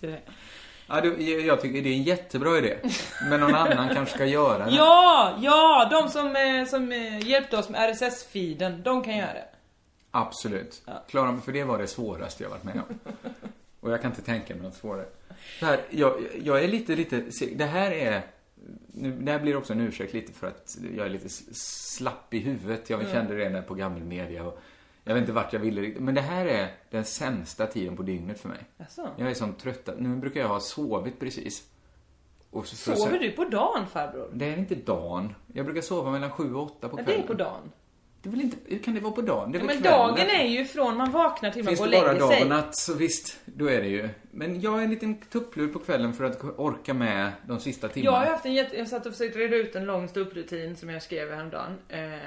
till 0.00 0.08
det. 0.10 0.18
Ja, 0.86 1.00
det, 1.00 1.22
jag 1.22 1.60
tycker 1.60 1.82
det 1.82 1.88
är 1.88 1.94
en 1.94 2.02
jättebra 2.02 2.58
idé. 2.58 2.76
Men 3.30 3.40
någon 3.40 3.54
annan 3.54 3.94
kanske 3.94 4.14
ska 4.14 4.26
göra 4.26 4.64
det. 4.64 4.70
Ja, 4.70 5.38
ja, 5.42 5.88
de 5.90 6.08
som, 6.10 6.36
eh, 6.36 6.66
som 6.66 6.92
eh, 6.92 7.28
hjälpte 7.28 7.56
oss 7.56 7.68
med 7.68 7.90
RSS-feeden, 7.90 8.82
de 8.82 9.02
kan 9.04 9.16
göra 9.16 9.32
det. 9.32 9.46
Absolut. 10.10 10.82
Klara 11.08 11.32
mig, 11.32 11.42
för 11.42 11.52
det 11.52 11.64
var 11.64 11.78
det 11.78 11.86
svåraste 11.86 12.42
jag 12.42 12.50
varit 12.50 12.64
med 12.64 12.82
om. 12.88 13.12
Och 13.80 13.90
jag 13.90 14.02
kan 14.02 14.10
inte 14.10 14.22
tänka 14.22 14.54
mig 14.54 14.62
något 14.62 14.74
svårare. 14.74 15.06
Så 15.60 15.66
här, 15.66 15.80
jag, 15.90 16.14
jag 16.42 16.64
är 16.64 16.68
lite, 16.68 16.96
lite, 16.96 17.24
det 17.54 17.64
här 17.64 17.90
är, 17.90 18.22
nu, 18.86 19.12
det 19.12 19.32
här 19.32 19.38
blir 19.38 19.56
också 19.56 19.72
en 19.72 19.80
ursäkt 19.80 20.12
lite 20.12 20.32
för 20.32 20.46
att 20.46 20.76
jag 20.96 21.06
är 21.06 21.10
lite 21.10 21.28
slapp 21.28 22.34
i 22.34 22.38
huvudet. 22.38 22.90
Jag 22.90 23.10
kände 23.10 23.36
det 23.36 23.48
när 23.48 23.62
på 23.62 23.74
gammelmedia 23.74 24.44
och 24.44 24.60
jag 25.04 25.14
vet 25.14 25.20
inte 25.20 25.32
vart 25.32 25.52
jag 25.52 25.60
ville 25.60 25.80
riktigt. 25.80 26.02
Men 26.02 26.14
det 26.14 26.20
här 26.20 26.46
är 26.46 26.68
den 26.90 27.04
sämsta 27.04 27.66
tiden 27.66 27.96
på 27.96 28.02
dygnet 28.02 28.40
för 28.40 28.48
mig. 28.48 28.58
Jaså? 28.78 29.08
Jag 29.16 29.30
är 29.30 29.34
som 29.34 29.52
trött. 29.54 29.88
Nu 29.98 30.16
brukar 30.16 30.40
jag 30.40 30.48
ha 30.48 30.60
sovit 30.60 31.20
precis. 31.20 31.64
Och 32.50 32.66
så, 32.66 32.76
så- 32.76 32.96
Sover 32.96 33.18
du 33.18 33.30
på 33.30 33.44
dagen 33.44 33.86
farbror? 33.86 34.30
Det 34.32 34.44
är 34.52 34.56
inte 34.56 34.74
dagen. 34.74 35.34
Jag 35.52 35.64
brukar 35.66 35.80
sova 35.82 36.10
mellan 36.10 36.30
sju 36.30 36.54
och 36.54 36.62
åtta 36.62 36.88
på 36.88 36.98
Ja, 37.00 37.04
kvällen. 37.04 37.20
det 37.20 37.24
är 37.24 37.26
på 37.26 37.34
dagen. 37.34 37.72
Det 38.24 38.28
är 38.28 38.30
väl 38.30 38.40
inte, 38.40 38.56
hur 38.64 38.78
kan 38.78 38.94
det 38.94 39.00
vara 39.00 39.12
på 39.12 39.20
dagen? 39.22 39.52
Det 39.52 39.58
är 39.58 39.60
Ja, 39.60 39.66
men 39.66 39.82
kvällen? 39.82 39.98
dagen 40.14 40.26
är 40.30 40.44
ju 40.44 40.64
från 40.64 40.96
man 40.96 41.10
vaknar 41.10 41.50
till 41.50 41.64
man 41.64 41.68
Finns 41.68 41.80
går 41.80 41.86
och 41.86 41.90
det 41.92 41.98
bara 42.00 42.06
lägger 42.06 42.20
dag 42.20 42.32
sig. 42.32 42.42
och 42.42 42.48
natt 42.48 42.76
så 42.76 42.94
visst, 42.94 43.40
då 43.44 43.66
är 43.70 43.80
det 43.82 43.88
ju. 43.88 44.08
Men 44.30 44.60
jag 44.60 44.78
är 44.78 44.84
en 44.84 44.90
liten 44.90 45.20
tupplur 45.20 45.68
på 45.68 45.78
kvällen 45.78 46.12
för 46.14 46.24
att 46.24 46.44
orka 46.56 46.94
med 46.94 47.32
de 47.46 47.60
sista 47.60 47.86
Jag 47.86 47.94
timmarna. 47.94 48.18
har 48.18 48.26
haft 48.26 48.46
en 48.46 48.54
jätte, 48.54 48.76
jag 48.78 48.88
satt 48.88 49.06
och 49.06 49.12
försökte 49.12 49.38
reda 49.38 49.56
ut 49.56 49.74
en 49.76 49.84
lång 49.84 50.08
ståupprutin 50.08 50.76
som 50.76 50.90
jag 50.90 51.02
skrev 51.02 51.30
häromdagen. 51.34 51.78
Eh, 51.88 52.14
eh, 52.14 52.20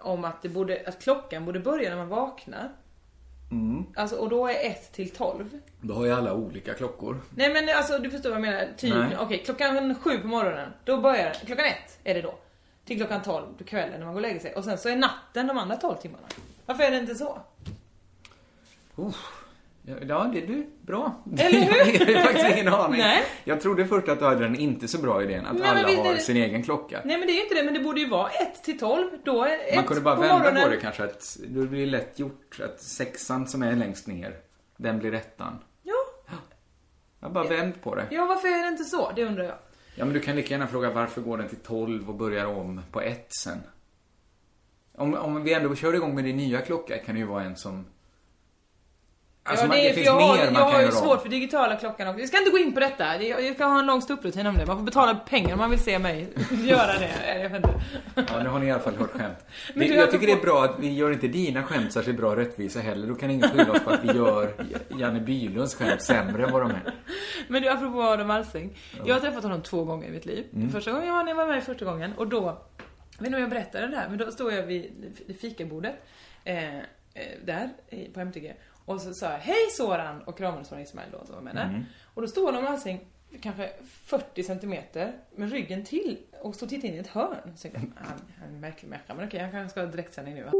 om 0.00 0.24
att, 0.24 0.42
det 0.42 0.48
borde, 0.48 0.82
att 0.86 1.02
klockan 1.02 1.44
borde 1.44 1.60
börja 1.60 1.88
när 1.90 1.96
man 1.96 2.08
vaknar. 2.08 2.68
Mm. 3.50 3.84
Alltså, 3.96 4.16
och 4.16 4.28
då 4.28 4.46
är 4.46 4.70
1 4.70 4.92
till 4.92 5.10
12. 5.10 5.44
Då 5.80 5.94
har 5.94 6.04
ju 6.04 6.12
alla 6.12 6.34
olika 6.34 6.74
klockor. 6.74 7.16
Nej 7.30 7.52
men 7.52 7.76
alltså 7.76 7.98
du 7.98 8.10
förstår 8.10 8.30
vad 8.30 8.36
jag 8.38 8.42
menar. 8.46 8.66
Typ, 8.76 8.94
okej 9.20 9.42
klockan 9.44 9.94
sju 9.94 10.18
på 10.18 10.26
morgonen, 10.26 10.68
då 10.84 11.00
börjar 11.00 11.32
Klockan 11.46 11.64
ett 11.66 11.98
är 12.04 12.14
det 12.14 12.22
då. 12.22 12.38
Till 12.88 12.96
klockan 12.96 13.22
12 13.22 13.46
på 13.58 13.64
kvällen 13.64 13.98
när 13.98 14.06
man 14.06 14.14
går 14.14 14.20
och 14.20 14.22
lägger 14.28 14.40
sig. 14.40 14.54
Och 14.54 14.64
sen 14.64 14.78
så 14.78 14.88
är 14.88 14.96
natten 14.96 15.46
de 15.46 15.58
andra 15.58 15.76
12 15.76 15.96
timmarna. 15.96 16.26
Varför 16.66 16.84
är 16.84 16.90
det 16.90 16.96
inte 16.98 17.14
så? 17.14 17.38
Ja, 20.06 20.30
det 20.32 20.38
är 20.42 20.46
du. 20.46 20.66
Bra. 20.82 21.12
Eller 21.38 21.60
hur? 21.60 22.10
jag 22.10 22.18
har 22.18 22.24
faktiskt 22.24 22.56
ingen 22.58 22.68
aning. 22.74 23.00
Nej. 23.00 23.22
Jag 23.44 23.60
trodde 23.60 23.86
först 23.86 24.08
att 24.08 24.18
du 24.18 24.24
hade 24.24 24.40
den 24.40 24.56
inte 24.56 24.88
så 24.88 24.98
bra 24.98 25.22
idén, 25.22 25.46
att 25.46 25.56
Nej, 25.56 25.68
alla 25.68 26.02
har 26.02 26.14
det- 26.14 26.20
sin 26.20 26.36
egen 26.36 26.62
klocka. 26.62 27.00
Nej 27.04 27.18
men 27.18 27.26
det 27.26 27.32
är 27.32 27.34
ju 27.36 27.42
inte 27.42 27.54
det, 27.54 27.62
men 27.62 27.74
det 27.74 27.80
borde 27.80 28.00
ju 28.00 28.08
vara 28.08 28.28
1 28.30 28.62
till 28.64 28.78
12. 28.78 29.10
Då 29.24 29.44
är 29.44 29.74
Man 29.76 29.84
kunde 29.84 30.02
bara 30.02 30.14
på 30.14 30.20
vända 30.20 30.36
morgonen. 30.38 30.62
på 30.62 30.68
det 30.68 30.76
kanske, 30.76 31.04
att 31.04 31.36
det 31.48 31.66
blir 31.66 31.86
lätt 31.86 32.18
gjort 32.18 32.60
att 32.64 32.80
sexan 32.80 33.46
som 33.48 33.62
är 33.62 33.76
längst 33.76 34.06
ner, 34.06 34.36
den 34.76 34.98
blir 34.98 35.14
ettan. 35.14 35.58
Ja. 35.82 35.94
Jag 37.20 37.28
har 37.28 37.34
bara 37.34 37.44
vänt 37.48 37.82
på 37.82 37.94
det. 37.94 38.06
ja, 38.10 38.26
varför 38.26 38.48
är 38.48 38.62
det 38.62 38.68
inte 38.68 38.84
så? 38.84 39.12
Det 39.16 39.24
undrar 39.24 39.44
jag. 39.44 39.54
Ja, 39.98 40.04
men 40.04 40.14
du 40.14 40.20
kan 40.20 40.36
lika 40.36 40.54
gärna 40.54 40.66
fråga 40.66 40.90
varför 40.90 41.20
går 41.20 41.38
den 41.38 41.48
till 41.48 41.58
12 41.58 42.08
och 42.08 42.14
börjar 42.14 42.46
om 42.46 42.80
på 42.92 43.00
ett 43.00 43.26
sen? 43.42 43.58
Om, 44.94 45.14
om 45.14 45.42
vi 45.42 45.52
ändå 45.52 45.74
kör 45.74 45.94
igång 45.94 46.14
med 46.14 46.24
din 46.24 46.36
nya 46.36 46.60
klocka 46.60 46.98
kan 46.98 47.14
det 47.14 47.18
ju 47.18 47.26
vara 47.26 47.44
en 47.44 47.56
som... 47.56 47.84
Alltså, 49.48 49.64
ja, 49.64 49.68
man- 49.68 49.76
det, 49.76 49.88
det 49.88 49.94
finns 49.94 50.06
jag 50.06 50.12
har, 50.12 50.36
mer 50.36 50.44
man 50.44 50.54
jag 50.54 50.54
kan 50.54 50.62
har 50.72 50.80
ju 50.80 50.86
göra 50.86 50.98
om. 50.98 51.04
svårt 51.04 51.22
för 51.22 51.28
digitala 51.28 51.76
klockan 51.76 52.08
också. 52.08 52.20
Vi 52.20 52.26
ska 52.26 52.38
inte 52.38 52.50
gå 52.50 52.58
in 52.58 52.72
på 52.72 52.80
detta. 52.80 53.18
Det- 53.18 53.26
Jag 53.28 53.54
ska 53.54 53.64
ha 53.64 53.78
en 53.78 53.86
lång 53.86 54.02
ståupprutin 54.02 54.46
om 54.46 54.54
det. 54.56 54.66
Man 54.66 54.76
får 54.76 54.84
betala 54.84 55.14
pengar 55.14 55.52
om 55.52 55.58
man 55.58 55.70
vill 55.70 55.78
se 55.78 55.98
mig 55.98 56.28
göra 56.64 56.98
det. 56.98 57.38
Jag 57.42 57.48
vet 57.50 57.56
inte. 57.56 57.80
Ja, 58.14 58.42
nu 58.42 58.48
har 58.48 58.58
ni 58.58 58.66
i 58.66 58.70
alla 58.70 58.80
fall 58.82 58.96
hört 58.96 59.10
skämt. 59.10 59.38
Men 59.74 59.88
Det, 59.88 59.94
jag 59.94 60.10
tycker 60.10 60.26
det 60.26 60.32
är 60.32 60.40
bra 60.40 60.64
att 60.64 60.78
vi 60.80 60.94
gör 60.94 61.12
inte 61.12 61.28
dina 61.28 61.62
skämt 61.62 61.92
särskilt 61.92 62.18
bra 62.18 62.36
rättvisa 62.36 62.80
heller. 62.80 63.06
Då 63.06 63.14
kan 63.14 63.30
ingen 63.30 63.48
skylla 63.50 63.72
oss 63.72 63.80
på 63.84 63.90
att 63.90 64.04
vi 64.04 64.12
gör 64.18 64.52
Janne 64.98 65.20
Bylunds 65.20 65.74
skämt 65.74 66.02
sämre 66.02 66.44
än 66.44 66.52
vad 66.52 66.62
de 66.62 66.70
är. 66.70 66.94
Men 67.48 67.62
du, 67.62 67.68
apropå 67.68 68.02
Adam 68.02 68.30
Alsing. 68.30 68.76
Jag 69.04 69.14
har 69.14 69.20
träffat 69.20 69.42
honom 69.42 69.62
två 69.62 69.84
gånger 69.84 70.08
i 70.08 70.10
mitt 70.10 70.26
liv. 70.26 70.44
Mm. 70.54 70.70
Första 70.70 70.92
gången 70.92 71.14
var 71.14 71.22
när 71.24 71.30
jag 71.30 71.36
var 71.36 71.46
med 71.46 71.64
första 71.64 71.84
gången. 71.84 72.12
Och 72.16 72.26
då, 72.28 72.40
jag 73.16 73.18
vet 73.18 73.26
inte 73.26 73.36
om 73.36 73.40
jag 73.40 73.50
berättade 73.50 73.86
det 73.86 73.96
här, 73.96 74.08
men 74.08 74.18
då 74.18 74.30
stod 74.30 74.52
jag 74.52 74.62
vid, 74.62 74.92
fikabordet. 75.40 75.94
Eh, 76.44 76.76
eh, 76.76 76.80
där, 77.44 77.68
på 78.14 78.20
MTG. 78.20 78.54
Och 78.88 79.00
så 79.00 79.14
sa 79.14 79.26
jag 79.26 79.38
hej 79.38 79.70
Soran 79.76 80.22
och 80.22 80.38
kramades 80.38 80.68
från 80.68 80.80
Ismail 80.80 81.08
då 81.12 81.26
som 81.26 81.34
var 81.34 81.42
med 81.42 81.54
där. 81.54 81.64
Mm. 81.64 81.84
Och 82.14 82.22
då 82.22 82.28
stod 82.28 82.48
Adam 82.48 82.66
Alsing 82.66 83.00
kanske 83.42 83.70
40 84.04 84.42
centimeter 84.42 85.12
med 85.36 85.52
ryggen 85.52 85.84
till 85.84 86.16
och 86.40 86.54
stod 86.54 86.66
och 86.66 86.70
tittade 86.70 86.88
in 86.88 86.94
i 86.94 86.98
ett 86.98 87.06
hörn. 87.06 87.52
Så 87.56 87.62
tänkte 87.62 87.80
jag, 87.80 88.06
han, 88.06 88.20
han 88.40 88.48
är 88.48 88.54
en 88.54 88.60
märklig 88.60 88.88
människa, 88.88 89.14
men 89.14 89.26
okej, 89.26 89.40
han 89.40 89.50
kanske 89.50 89.70
ska 89.70 89.80
ha 89.80 89.86
direktsändning 89.86 90.34
nu 90.34 90.44
va? 90.44 90.52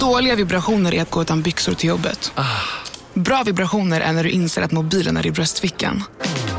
Dåliga 0.00 0.34
vibrationer 0.34 0.94
är 0.94 1.02
att 1.02 1.10
gå 1.10 1.22
utan 1.22 1.42
byxor 1.42 1.74
till 1.74 1.88
jobbet. 1.88 2.32
Bra 3.14 3.42
vibrationer 3.46 4.00
är 4.00 4.12
när 4.12 4.24
du 4.24 4.30
inser 4.30 4.62
att 4.62 4.72
mobilen 4.72 5.16
är 5.16 5.26
i 5.26 5.30
bröstfickan. 5.30 6.02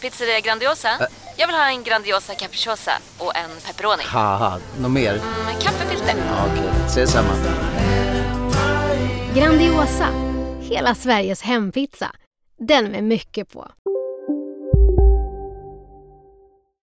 Pizzeria 0.00 0.40
Grandiosa? 0.40 0.88
Jag 1.36 1.46
vill 1.46 1.56
ha 1.56 1.68
en 1.70 1.82
Grandiosa 1.82 2.34
capriciosa 2.34 2.92
och 3.18 3.36
en 3.36 3.50
pepperoni. 3.66 4.02
haha, 4.06 4.58
något 4.80 4.90
mer? 4.90 5.12
Med 5.46 5.62
kaffefilter. 5.62 6.14
Ja, 6.28 6.46
Okej, 6.52 6.70
ses 6.86 7.10
samma. 7.12 7.28
Grandiosa, 9.34 10.08
hela 10.60 10.94
Sveriges 10.94 11.42
hempizza. 11.42 12.10
Den 12.58 12.84
med 12.90 13.04
mycket 13.04 13.52
på. 13.52 13.68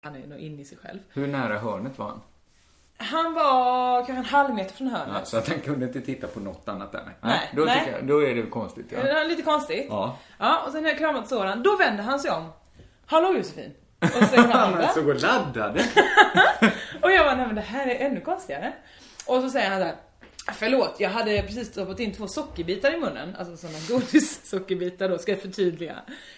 Han 0.03 0.15
är 0.15 0.27
nog 0.27 0.39
inne 0.39 0.61
i 0.61 0.65
sig 0.65 0.77
själv. 0.77 0.99
Hur 1.13 1.27
nära 1.27 1.59
hörnet 1.59 1.97
var 1.97 2.05
han? 2.05 2.21
Han 2.97 3.33
var 3.33 3.97
kanske 4.05 4.13
en 4.19 4.25
halv 4.25 4.53
meter 4.55 4.75
från 4.75 4.87
hörnet. 4.87 5.13
Ja, 5.19 5.25
så 5.25 5.37
att 5.37 5.47
han 5.47 5.59
kunde 5.59 5.85
inte 5.85 6.01
titta 6.01 6.27
på 6.27 6.39
något 6.39 6.67
annat 6.69 6.91
där. 6.91 7.09
Nej, 7.21 7.51
då, 7.55 7.63
nej. 7.63 7.89
Jag, 7.91 8.07
då 8.07 8.23
är 8.23 8.35
det 8.35 8.41
konstigt. 8.43 8.85
Ja. 8.89 9.03
Det 9.03 9.09
är 9.09 9.27
lite 9.27 9.41
konstigt. 9.41 9.85
Ja. 9.89 10.17
Ja, 10.37 10.63
och 10.65 10.71
sen 10.71 10.83
när 10.83 10.89
jag 10.89 10.97
kramat 10.97 11.29
Soran, 11.29 11.63
då 11.63 11.75
vänder 11.77 12.03
han 12.03 12.19
sig 12.19 12.31
om. 12.31 12.43
Hallå 13.05 13.33
Josefin. 13.37 13.71
Och 14.01 14.07
så 14.09 14.25
säger 14.25 14.43
han 14.43 14.73
Han 14.73 14.81
det. 14.81 14.89
såg 14.93 15.07
och 15.07 15.21
laddade. 15.21 15.79
Och 17.01 17.11
jag 17.11 17.25
bara, 17.25 17.35
nej 17.35 17.45
men 17.45 17.55
det 17.55 17.61
här 17.61 17.87
är 17.87 18.05
ännu 18.05 18.21
konstigare. 18.21 18.73
Och 19.25 19.41
så 19.41 19.49
säger 19.49 19.69
han 19.69 19.79
så 19.79 19.85
här. 19.85 19.95
Förlåt, 20.53 20.95
jag 20.99 21.09
hade 21.09 21.41
precis 21.41 21.67
stoppat 21.67 21.99
in 21.99 22.13
två 22.13 22.27
sockerbitar 22.27 22.93
i 22.93 22.97
munnen. 22.99 23.35
Alltså 23.39 23.57
sådana 23.57 23.77
godissockerbitar 23.89 25.09
då, 25.09 25.17
ska 25.17 25.31
jag 25.31 25.41
förtydliga. 25.41 25.95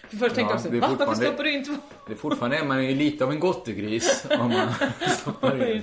För 0.08 0.16
först 0.16 0.34
tänkte 0.34 0.52
jag 0.52 0.56
också, 0.56 0.80
va? 0.80 0.96
Varför 1.06 1.22
stoppar 1.24 1.44
du 1.44 1.52
in 1.52 1.64
två? 1.64 1.74
Det 2.06 2.12
är 2.12 2.16
fortfarande, 2.16 2.64
man 2.64 2.78
är 2.78 2.82
ju 2.82 2.94
lite 2.94 3.24
av 3.24 3.30
en 3.30 3.40
gottegris 3.40 4.26
om 4.38 4.48
man 4.52 4.68
stoppar 5.10 5.70
in. 5.70 5.82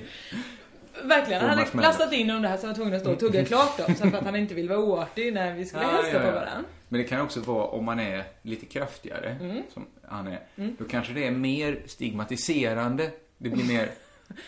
Verkligen, 1.04 1.40
han 1.40 1.58
hade 1.58 1.70
lastat 1.82 2.12
in 2.12 2.30
om 2.30 2.42
det 2.42 2.48
här 2.48 2.56
så 2.56 2.62
han 2.66 2.70
var 2.70 2.74
tvungen 2.76 2.94
att 2.94 3.00
stå 3.00 3.12
och 3.12 3.18
tugga 3.20 3.44
klart 3.44 3.76
dem. 3.76 3.94
Så 3.94 4.10
för 4.10 4.18
att 4.18 4.24
han 4.24 4.36
inte 4.36 4.54
vill 4.54 4.68
vara 4.68 4.78
oartig 4.78 5.32
när 5.34 5.54
vi 5.54 5.64
skulle 5.64 5.84
hälsa 5.84 6.18
på 6.20 6.26
varandra. 6.26 6.64
Men 6.88 7.00
det 7.00 7.06
kan 7.06 7.20
också 7.20 7.40
vara 7.40 7.64
om 7.66 7.84
man 7.84 8.00
är 8.00 8.24
lite 8.42 8.66
kraftigare, 8.66 9.36
Mm. 9.40 9.62
som 9.74 9.86
han 10.08 10.26
är, 10.26 10.40
då 10.78 10.84
kanske 10.84 11.12
det 11.12 11.26
är 11.26 11.30
mer 11.30 11.78
stigmatiserande. 11.86 13.10
Det 13.38 13.48
blir 13.48 13.64
mer... 13.64 13.88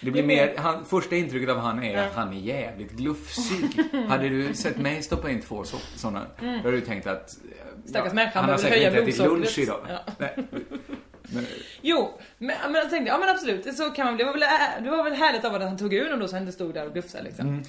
Det 0.00 0.10
blir 0.10 0.22
mer- 0.22 0.54
han, 0.56 0.84
första 0.84 1.16
intrycket 1.16 1.48
av 1.50 1.58
han 1.58 1.82
är 1.84 1.96
Ja. 1.96 2.04
att 2.04 2.12
han 2.14 2.32
är 2.32 2.40
jävligt 2.40 2.90
glufsig. 2.92 3.64
Hade 4.08 4.28
du 4.28 4.54
sett 4.54 4.76
mig 4.78 5.02
stoppa 5.02 5.30
in 5.30 5.40
två 5.40 5.64
sådana, 5.96 6.26
då 6.40 6.46
hade 6.46 6.70
du 6.70 6.80
tänkt 6.80 7.06
att... 7.06 7.30
eh, 7.30 7.88
Stackars 7.90 8.12
människa, 8.12 8.40
han 8.40 8.50
har 8.50 8.56
säkert 8.56 8.86
inte 8.86 8.98
ätit 9.02 9.18
lunch 9.18 9.58
idag. 9.58 9.80
Ja. 9.88 9.98
Nej. 10.18 10.36
Men, 11.34 11.46
Jo, 11.82 12.18
men, 12.38 12.56
men 12.64 12.74
jag 12.74 12.90
tänkte, 12.90 13.08
ja 13.10 13.18
men 13.18 13.28
absolut, 13.28 13.76
så 13.76 13.90
kan 13.90 14.06
man, 14.06 14.16
det 14.16 14.24
var 14.24 14.32
väl, 14.32 14.44
det 14.84 14.90
var 14.90 15.04
väl 15.04 15.12
härligt 15.12 15.44
av 15.44 15.54
att 15.54 15.62
han 15.62 15.78
tog 15.78 15.94
ur 15.94 16.10
dem 16.10 16.18
då 16.20 16.28
så 16.28 16.34
han 16.36 16.42
inte 16.42 16.52
stod 16.52 16.74
där 16.74 16.86
och 16.86 16.92
glufsade 16.92 17.24
liksom. 17.24 17.48
Mm. 17.48 17.62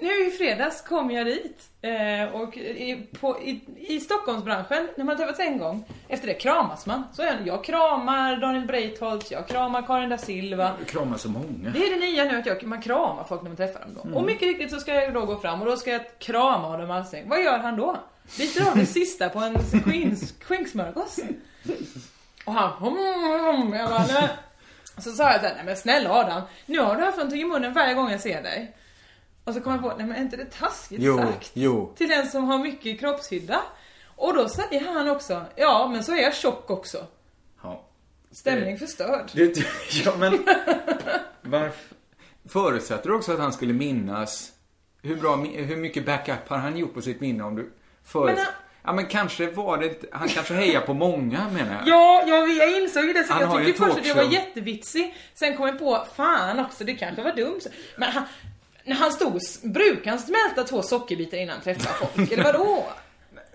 Nu 0.00 0.26
i 0.26 0.30
fredags 0.30 0.80
kom 0.82 1.10
jag 1.10 1.26
dit 1.26 1.68
eh, 1.82 2.34
och 2.34 2.56
i, 2.56 3.06
på, 3.20 3.40
i, 3.40 3.60
i 3.76 4.00
Stockholmsbranschen, 4.00 4.88
när 4.96 5.04
man 5.04 5.16
träffats 5.16 5.40
en 5.40 5.58
gång, 5.58 5.84
efter 6.08 6.26
det 6.26 6.34
kramas 6.34 6.86
man. 6.86 7.02
Så 7.12 7.22
jag, 7.22 7.34
jag 7.44 7.64
kramar 7.64 8.36
Daniel 8.36 8.66
Breitholtz, 8.66 9.30
jag 9.32 9.48
kramar 9.48 9.82
Karin 9.82 10.08
da 10.08 10.18
Silva. 10.18 10.70
du 10.78 10.84
kramar 10.84 11.16
så 11.16 11.28
många. 11.28 11.70
Det 11.74 11.78
är 11.86 11.90
det 12.00 12.06
nya 12.06 12.24
nu 12.24 12.38
att 12.38 12.46
jag, 12.46 12.64
man 12.64 12.82
kramar 12.82 13.24
folk 13.24 13.42
när 13.42 13.50
man 13.50 13.56
träffar 13.56 13.80
dem 13.80 13.94
då. 13.94 14.02
Mm. 14.02 14.14
Och 14.14 14.24
mycket 14.24 14.48
riktigt 14.48 14.70
så 14.70 14.80
ska 14.80 14.94
jag 14.94 15.14
då 15.14 15.26
gå 15.26 15.36
fram 15.36 15.60
och 15.60 15.66
då 15.66 15.76
ska 15.76 15.90
jag 15.90 16.02
krama 16.18 16.68
Adam 16.68 16.90
Alsing. 16.90 17.28
Vad 17.28 17.42
gör 17.42 17.58
han 17.58 17.76
då? 17.76 17.96
Biter 18.38 18.70
av 18.70 18.76
det 18.76 18.86
sista 19.00 19.28
på 19.28 19.38
en 19.38 19.54
skins- 19.56 20.34
skinksmörgås. 20.44 21.20
Och 22.44 22.52
han 22.52 23.72
jag 23.72 23.90
bara, 23.90 24.06
nej. 24.06 24.28
Så 24.98 25.12
sa 25.12 25.32
jag 25.32 25.40
såhär, 25.40 25.54
nej 25.54 25.64
men 25.64 25.76
snälla 25.76 26.10
Adam, 26.10 26.42
nu 26.66 26.78
har 26.78 26.96
du 26.96 27.00
någonting 27.00 27.40
i 27.40 27.44
munnen 27.44 27.72
varje 27.72 27.94
gång 27.94 28.10
jag 28.10 28.20
ser 28.20 28.42
dig. 28.42 28.76
Och 29.44 29.54
så 29.54 29.60
kom 29.60 29.72
jag 29.72 29.82
på, 29.82 29.88
nej 29.98 30.06
men 30.06 30.16
är 30.16 30.20
inte 30.20 30.36
det 30.36 30.50
taskigt 30.50 31.00
Jo, 31.02 31.16
sagt? 31.18 31.50
jo. 31.54 31.92
Till 31.96 32.08
den 32.08 32.26
som 32.26 32.44
har 32.44 32.58
mycket 32.58 33.00
kroppshydda. 33.00 33.60
Och 34.16 34.34
då 34.34 34.48
säger 34.48 34.92
han 34.94 35.10
också, 35.10 35.44
ja 35.56 35.88
men 35.92 36.04
så 36.04 36.12
är 36.12 36.22
jag 36.22 36.34
tjock 36.34 36.70
också. 36.70 37.06
Ja. 37.62 37.84
Stämning 38.30 38.78
förstörd. 38.78 39.30
Det, 39.34 39.58
ja, 40.04 40.12
men... 40.18 40.46
Varför? 41.42 41.94
Förutsätter 42.48 43.08
du 43.08 43.14
också 43.16 43.32
att 43.32 43.38
han 43.38 43.52
skulle 43.52 43.72
minnas... 43.72 44.52
Hur, 45.02 45.16
bra, 45.16 45.36
hur 45.36 45.76
mycket 45.76 46.06
backup 46.06 46.48
har 46.48 46.56
han 46.56 46.76
gjort 46.76 46.94
på 46.94 47.02
sitt 47.02 47.20
minne 47.20 47.44
om 47.44 47.56
du... 47.56 47.72
För, 48.04 48.24
Men 48.24 48.36
han- 48.36 48.46
ja, 48.84 48.92
men 48.92 49.06
kanske 49.06 49.50
var 49.50 49.78
det 49.78 49.86
inte... 49.86 50.06
Han 50.12 50.28
kanske 50.28 50.54
hejar 50.54 50.80
på 50.80 50.94
många, 50.94 51.48
menar 51.48 51.72
jag. 51.72 51.88
Ja, 51.88 52.24
jag, 52.26 52.50
jag 52.50 52.82
insåg 52.82 53.04
ju 53.04 53.12
det. 53.12 53.24
Så 53.24 53.32
Han 53.32 53.42
jag 53.42 53.64
tyckte 53.66 53.82
först 53.82 53.98
att 53.98 54.06
jag 54.06 54.14
var 54.14 54.32
jättevitsig. 54.32 55.14
Sen 55.34 55.56
kom 55.56 55.66
jag 55.66 55.78
på, 55.78 56.06
fan 56.16 56.60
också, 56.60 56.84
det 56.84 56.94
kanske 56.94 57.22
var 57.22 57.32
dumt. 57.32 57.60
Men 57.96 58.10
han, 58.12 58.22
när 58.84 58.94
han 58.94 59.12
stod, 59.12 59.40
brukar 59.62 60.10
han 60.10 60.20
smälta 60.20 60.64
två 60.64 60.82
sockerbitar 60.82 61.38
innan 61.38 61.54
han 61.54 61.62
träffar 61.62 62.06
folk? 62.06 62.32
Eller 62.32 62.44
vadå? 62.44 62.84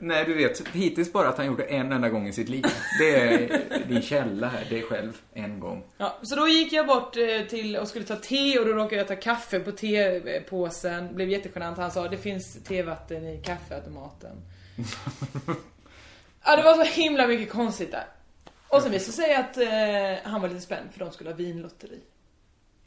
Nej, 0.01 0.25
du 0.25 0.33
vet, 0.33 0.67
hittills 0.67 1.13
bara 1.13 1.29
att 1.29 1.37
han 1.37 1.45
gjorde 1.45 1.63
en 1.63 1.91
enda 1.91 2.09
gång 2.09 2.27
i 2.27 2.33
sitt 2.33 2.49
liv. 2.49 2.65
Det 2.99 3.15
är 3.15 3.61
din 3.87 4.01
källa 4.01 4.47
här, 4.47 4.67
det 4.69 4.79
är 4.79 4.83
själv, 4.83 5.17
en 5.33 5.59
gång. 5.59 5.83
Ja, 5.97 6.17
så 6.21 6.35
då 6.35 6.47
gick 6.47 6.73
jag 6.73 6.87
bort 6.87 7.17
eh, 7.17 7.47
till 7.49 7.75
och 7.75 7.87
skulle 7.87 8.05
ta 8.05 8.15
te 8.15 8.59
och 8.59 8.65
då 8.65 8.71
råkade 8.71 8.95
jag 8.95 9.07
ta 9.07 9.15
kaffe 9.15 9.59
på 9.59 9.71
tepåsen. 9.71 11.15
Blev 11.15 11.29
jättegenant. 11.29 11.77
Han 11.77 11.91
sa, 11.91 12.07
det 12.07 12.17
finns 12.17 12.63
tevatten 12.63 13.27
i 13.27 13.41
kaffeautomaten. 13.45 14.41
ja, 16.45 16.55
det 16.55 16.63
var 16.63 16.73
så 16.73 16.83
himla 17.01 17.27
mycket 17.27 17.49
konstigt 17.51 17.91
där. 17.91 18.05
Och 18.67 18.81
sen 18.81 18.91
visade 18.91 19.11
det 19.11 19.23
sig 19.23 19.35
att 19.35 19.57
eh, 20.23 20.31
han 20.31 20.41
var 20.41 20.49
lite 20.49 20.61
spänd 20.61 20.89
för 20.91 20.99
de 20.99 21.11
skulle 21.11 21.29
ha 21.29 21.37
vinlotteri. 21.37 21.99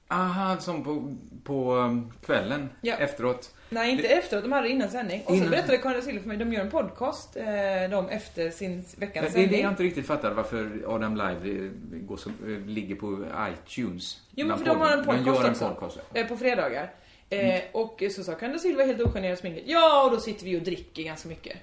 Aha, 0.08 0.56
som 0.60 0.84
på, 0.84 1.14
på 1.44 1.74
um, 1.74 2.12
kvällen 2.26 2.68
Ja. 2.80 2.94
efteråt. 2.96 3.54
Nej, 3.68 3.90
inte 3.90 4.08
efteråt. 4.08 4.44
De 4.44 4.52
hade 4.52 4.66
det 4.68 4.72
innan 4.72 4.90
sändning. 4.90 5.20
Och 5.20 5.28
så 5.28 5.34
Innan. 5.34 5.50
berättade 5.50 5.78
Karin 5.78 6.02
Silver 6.02 6.20
för 6.20 6.28
mig, 6.28 6.36
de 6.36 6.52
gör 6.52 6.60
en 6.60 6.70
podcast, 6.70 7.36
eh, 7.36 7.44
de 7.90 8.08
efter 8.08 8.50
sin 8.50 8.84
veckans 8.96 9.12
Det 9.12 9.18
är 9.18 9.24
det 9.24 9.32
sändning. 9.32 9.60
jag 9.62 9.72
inte 9.72 9.82
riktigt 9.82 10.06
fattar 10.06 10.30
varför 10.30 10.84
Adam 10.88 11.16
Live 11.16 11.64
eh, 11.66 11.70
går 11.92 12.16
som, 12.16 12.32
eh, 12.46 12.66
ligger 12.68 12.94
på 12.94 13.24
iTunes. 13.52 14.20
Jo 14.30 14.46
men 14.46 14.58
för 14.58 14.64
de 14.64 14.80
har 14.80 14.90
en 14.96 15.04
podden. 15.04 15.24
podcast 15.24 15.24
De 15.24 15.42
gör 15.42 15.44
en 15.44 15.50
också. 15.50 15.68
podcast. 15.68 15.98
ja. 16.12 16.20
Eh, 16.20 16.26
på 16.26 16.36
fredagar. 16.36 16.90
Eh, 17.30 17.60
Och 17.72 18.02
så 18.16 18.24
sa 18.24 18.34
Karin 18.34 18.58
Silva 18.60 18.84
helt 18.84 19.00
ogenerat 19.00 19.38
sminket. 19.38 19.64
Ja, 19.66 20.04
och 20.04 20.10
då 20.10 20.20
sitter 20.20 20.44
vi 20.44 20.58
och 20.58 20.62
dricker 20.62 21.02
ganska 21.02 21.28
mycket. 21.28 21.56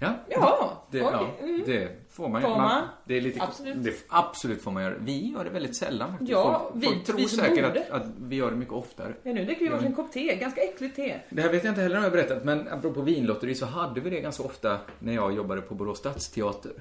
Ja, 0.00 0.14
Ja, 0.28 0.82
det, 0.90 1.02
okej. 1.02 1.12
ja, 1.40 1.44
Mm. 1.44 1.62
det 1.66 1.88
får 2.10 2.28
man. 2.28 2.42
Får 2.42 2.48
man? 2.56 2.82
Det 3.04 3.16
är 3.16 3.20
lite, 3.20 3.42
Absolut. 3.42 3.84
Det, 3.84 3.92
absolut 4.08 4.62
får 4.62 4.70
man 4.70 4.82
göra. 4.82 4.94
Vi 5.00 5.32
gör 5.32 5.44
det 5.44 5.50
väldigt 5.50 5.76
sällan 5.76 6.10
faktiskt. 6.10 6.30
Ja, 6.30 6.68
folk, 6.72 6.82
vi- 6.82 6.86
folk 6.86 7.04
tror 7.04 7.16
vi 7.16 7.28
säkert 7.28 7.64
att, 7.76 7.90
att 7.90 8.06
vi 8.20 8.36
gör 8.36 8.50
det 8.50 8.56
mycket 8.56 8.74
oftare. 8.74 9.14
Ja, 9.22 9.32
nu 9.32 9.44
dricker 9.44 9.64
vi 9.64 9.68
varsin 9.70 9.94
kopp 9.94 10.12
te. 10.12 10.36
Ganska 10.36 10.60
äckligt 10.60 10.96
te. 10.96 11.20
Det 11.30 11.42
här 11.42 11.48
vet 11.52 11.64
jag 11.64 11.70
inte 11.70 11.80
heller 11.82 11.96
om 11.96 12.02
jag 12.02 12.12
berättat, 12.12 12.44
men 12.44 12.68
apropå 12.68 13.00
vinlotteri 13.02 13.54
så 13.54 13.66
hade 13.66 14.00
vi 14.00 14.10
det 14.10 14.20
ganska 14.20 14.42
ofta 14.42 14.78
när 14.98 15.14
jag 15.14 15.34
jobbade 15.34 15.60
på 15.60 15.74
Borås 15.74 15.98
Stadsteater. 15.98 16.72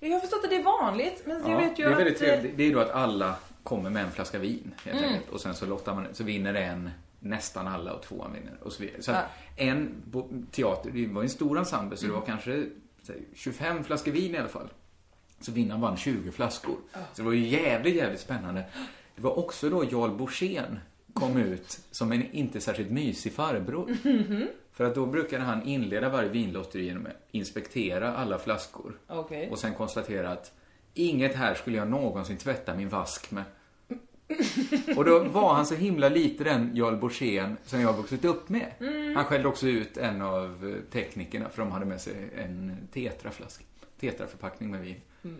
Ja, 0.00 0.08
Jag 0.08 0.14
har 0.14 0.20
förstått 0.20 0.44
att 0.44 0.50
det 0.50 0.56
är 0.56 0.62
vanligt, 0.62 1.22
men 1.26 1.50
jag 1.50 1.58
vet 1.58 1.78
ju 1.78 1.84
det 1.84 1.90
är 1.90 1.96
väldigt 1.96 2.16
att... 2.16 2.22
eh, 2.22 2.28
trevligt. 2.28 2.56
Det 2.56 2.62
är 2.64 2.72
då 2.74 2.80
att 2.80 2.90
alla 2.90 3.34
kommer 3.62 3.90
med 3.90 4.02
en 4.04 4.10
flaska 4.10 4.38
vin, 4.38 4.74
helt 4.84 4.98
Mm. 4.98 5.10
enkelt. 5.12 5.30
Och 5.32 5.40
sen 5.40 5.54
så 5.54 5.66
lottar 5.66 5.94
man, 5.94 6.06
så 6.12 6.24
vinner 6.24 6.54
en 6.54 6.90
nästan 7.20 7.68
alla 7.68 7.92
och 7.92 8.02
tvåan 8.02 8.32
vinner 8.32 8.58
och 8.62 8.72
så 8.72 8.82
vidare. 8.82 9.02
Så 9.02 9.10
Ja. 9.10 9.22
en 9.56 10.02
teater, 10.50 10.90
det 10.90 11.06
var 11.06 11.22
en 11.22 11.28
stor 11.28 11.58
ensemble 11.58 11.96
så 11.96 12.06
det 12.06 12.12
var 12.12 12.18
Mm. 12.18 12.26
kanske 12.26 12.66
säg, 13.02 13.22
25 13.34 13.84
flaskor 13.84 14.12
vin 14.12 14.34
i 14.34 14.38
alla 14.38 14.48
fall. 14.48 14.68
Så 15.40 15.52
vinnaren 15.52 15.80
vann 15.80 15.96
20 15.96 16.32
flaskor. 16.32 16.76
Så 16.92 16.98
det 17.16 17.22
var 17.22 17.32
ju 17.32 17.46
jävligt, 17.46 17.94
jävligt 17.94 18.20
spännande. 18.20 18.64
Det 19.16 19.22
var 19.22 19.38
också 19.38 19.70
då 19.70 19.84
Jarl 19.84 20.10
Borssén 20.10 20.78
kom 21.14 21.36
ut 21.36 21.80
som 21.90 22.12
en 22.12 22.30
inte 22.32 22.60
särskilt 22.60 22.90
mysig 22.90 23.32
farbror. 23.32 23.96
Mhm. 24.04 24.48
För 24.72 24.84
att 24.84 24.94
då 24.94 25.06
brukade 25.06 25.44
han 25.44 25.62
inleda 25.62 26.08
varje 26.08 26.28
vinlotteri 26.28 26.84
genom 26.84 27.06
att 27.06 27.12
inspektera 27.30 28.16
alla 28.16 28.38
flaskor. 28.38 28.98
Okej. 29.06 29.48
Och 29.50 29.58
sen 29.58 29.74
konstatera 29.74 30.30
att 30.32 30.52
inget 30.94 31.34
här 31.34 31.54
skulle 31.54 31.76
jag 31.76 31.88
någonsin 31.88 32.36
tvätta 32.36 32.74
min 32.74 32.88
vask 32.88 33.30
med. 33.30 33.44
Och 34.96 35.04
då 35.04 35.18
var 35.18 35.54
han 35.54 35.66
så 35.66 35.74
himla 35.74 36.08
lite 36.08 36.44
den 36.44 36.70
Jarl 36.74 36.96
Borssén 36.96 37.56
som 37.64 37.80
jag 37.80 37.88
har 37.88 37.96
vuxit 37.96 38.24
upp 38.24 38.48
med. 38.48 38.72
Mm. 38.80 39.16
Han 39.16 39.24
skällde 39.24 39.48
också 39.48 39.66
ut 39.66 39.96
en 39.96 40.22
av 40.22 40.74
eh, 40.74 40.92
teknikerna 40.92 41.48
för 41.48 41.62
de 41.62 41.72
hade 41.72 41.84
med 41.86 42.00
sig 42.00 42.14
en 42.36 42.88
tetraflaska. 42.92 43.64
Tetraförpackning 44.00 44.70
med 44.70 44.80
vin. 44.80 45.00
Mm. 45.24 45.36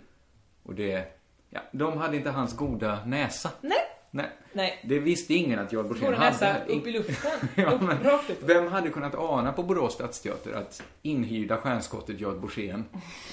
Och 0.62 0.74
det, 0.74 1.04
ja, 1.50 1.60
de 1.72 1.98
hade 1.98 2.16
inte 2.16 2.30
hans 2.30 2.56
goda 2.56 3.04
näsa. 3.04 3.50
Nej. 3.60 3.72
Nej. 4.10 4.30
Nej. 4.52 4.80
Det 4.84 4.98
visste 4.98 5.34
ingen 5.34 5.58
att 5.58 5.72
Jarl 5.72 5.86
Borssén 5.86 6.14
hade. 6.14 6.30
näsa 6.30 6.64
upp 6.64 6.86
i 6.86 6.92
luften. 6.92 7.30
Ja, 7.54 7.78
men 7.80 8.02
rakt 8.02 8.30
upp. 8.30 8.42
vem 8.42 8.66
hade 8.66 8.90
kunnat 8.90 9.14
ana 9.14 9.52
på 9.52 9.62
Borås 9.62 9.94
stadsteater 9.94 10.52
att 10.52 10.82
inhyrda 11.02 11.56
stjärnskottet 11.56 12.20
Jarl 12.20 12.38
Borssén 12.38 12.84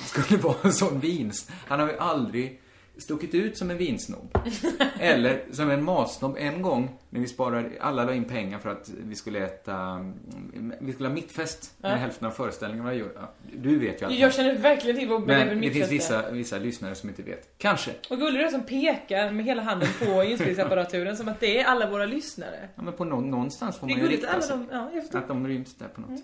skulle 0.06 0.42
vara 0.42 0.56
en 0.62 0.74
sån 0.74 1.00
vins... 1.00 1.52
Han 1.68 1.80
har 1.80 1.88
ju 1.88 1.98
aldrig 1.98 2.62
stuckit 2.97 3.36
ut 3.36 3.58
som 3.58 3.71
en 3.71 3.77
vinsnobb. 3.77 4.38
Eller 4.99 5.43
som 5.51 5.69
en 5.69 5.84
matsnobb. 5.84 6.36
En 6.39 6.62
gång 6.62 6.89
när 7.10 7.19
vi 7.19 7.27
sparade, 7.27 7.69
alla 7.79 8.03
la 8.06 8.13
in 8.13 8.23
pengar 8.25 8.60
för 8.60 8.69
att 8.69 8.89
vi 9.03 9.15
skulle 9.15 9.39
äta, 9.45 10.06
vi 10.79 10.93
skulle 10.93 11.10
ha 11.10 11.15
mittfest 11.15 11.73
med 11.77 11.91
Ja. 11.91 11.95
hälften 11.95 12.27
av. 12.27 12.34
Ja, 12.93 13.34
Du 13.58 13.79
vet 13.79 14.01
ju 14.01 14.06
allt. 14.06 14.15
Jag 14.15 14.34
känner 14.34 14.58
verkligen 14.58 14.97
till 14.99 15.10
vad 15.10 15.27
Men 15.27 15.62
det 15.62 15.69
finns 15.71 15.86
är. 15.88 15.89
vissa, 15.91 16.32
vissa 16.32 16.58
lyssnare 16.58 16.95
som 16.95 17.10
inte 17.10 17.23
vet. 17.23 17.58
Kanske. 17.58 17.91
Och 18.10 18.17
gullig 18.17 18.39
är 18.39 18.43
det 18.45 18.51
som 18.51 18.62
pekar 18.65 19.32
med 19.32 19.45
hela 19.45 19.62
handen 19.62 19.89
på 20.06 20.23
inspelningsapparaturen 20.23 21.17
som 21.17 21.27
att 21.27 21.39
det 21.39 21.60
är 21.60 21.65
alla 21.65 21.89
våra 21.89 22.06
lyssnare. 22.06 22.69
Ja, 22.75 22.82
men 22.82 22.93
på 22.93 23.06
nå- 23.06 23.21
någonstans 23.21 23.77
får 23.77 23.88
är 23.88 23.91
man 23.95 23.99
ju 24.01 24.08
rikta 24.08 24.29
alla 24.29 24.41
sig. 24.41 24.58
de, 24.58 24.67
ja, 24.71 24.89
jag 24.93 25.03
förstår. 25.03 25.19
Att 25.19 25.27
de 25.27 25.47
ryms 25.47 25.75
där 25.75 25.88
på 25.88 26.01
något. 26.01 26.10
Mm. 26.10 26.21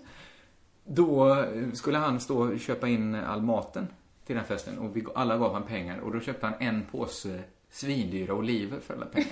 Då 0.84 1.44
skulle 1.74 1.98
han 1.98 2.20
stå 2.20 2.38
och 2.38 2.60
köpa 2.60 2.88
in 2.88 3.14
all 3.14 3.42
maten 3.42 3.86
till 4.30 4.36
den 4.36 4.44
festen 4.44 4.78
och 4.78 4.96
vi 4.96 5.04
alla 5.14 5.36
gav 5.36 5.52
han 5.52 5.62
pengar 5.62 5.98
och 5.98 6.12
då 6.12 6.20
köpte 6.20 6.46
han 6.46 6.54
en 6.60 6.86
påse 6.86 7.42
svindyra 7.70 8.34
oliver 8.34 8.80
för 8.80 8.94
alla 8.94 9.06
pengar. 9.06 9.30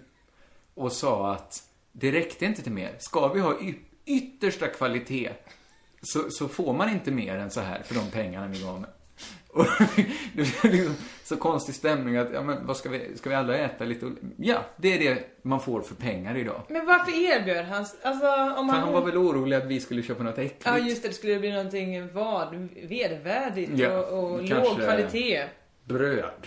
och 0.74 0.92
sa 0.92 1.32
att 1.32 1.62
det 1.92 2.12
räckte 2.12 2.44
inte 2.44 2.62
till 2.62 2.72
mer. 2.72 2.96
Ska 2.98 3.28
vi 3.28 3.40
ha 3.40 3.58
yttersta 4.06 4.68
kvalitet 4.68 5.32
så, 6.02 6.30
så 6.30 6.48
får 6.48 6.72
man 6.72 6.88
inte 6.88 7.10
mer 7.10 7.36
än 7.36 7.50
så 7.50 7.60
här 7.60 7.82
för 7.82 7.94
de 7.94 8.10
pengarna 8.10 8.46
ni 8.46 8.62
gav 8.62 8.80
mig. 8.80 8.90
Och 9.56 9.66
det 10.32 10.62
blev 10.62 10.74
liksom 10.74 10.96
så 11.24 11.36
konstig 11.36 11.74
stämning 11.74 12.16
att, 12.16 12.32
ja 12.32 12.42
men 12.42 12.66
vad 12.66 12.76
ska 12.76 12.88
vi, 12.88 13.16
ska 13.16 13.30
vi 13.30 13.34
alla 13.34 13.56
äta 13.56 13.84
lite 13.84 14.12
Ja, 14.36 14.64
det 14.76 14.94
är 14.94 14.98
det 14.98 15.24
man 15.42 15.60
får 15.60 15.80
för 15.80 15.94
pengar 15.94 16.36
idag. 16.36 16.62
Men 16.68 16.86
varför 16.86 17.12
erbjöd 17.12 17.64
han... 17.64 17.86
Alltså 18.02 18.26
om 18.60 18.68
han... 18.68 18.80
han 18.80 18.92
var 18.92 19.00
väl 19.00 19.16
orolig 19.16 19.56
att 19.56 19.66
vi 19.66 19.80
skulle 19.80 20.02
köpa 20.02 20.22
något 20.22 20.38
äckligt. 20.38 20.62
Ja 20.64 20.78
just 20.78 21.02
det, 21.02 21.08
det 21.08 21.14
skulle 21.14 21.38
bli 21.38 21.52
någonting 21.52 22.12
vad? 22.12 22.68
Vedervärdigt 22.82 23.70
Ja, 23.74 23.98
och, 23.98 24.32
och 24.32 24.42
låg 24.42 24.76
kvalitet. 24.76 25.44
Bröd. 25.84 26.46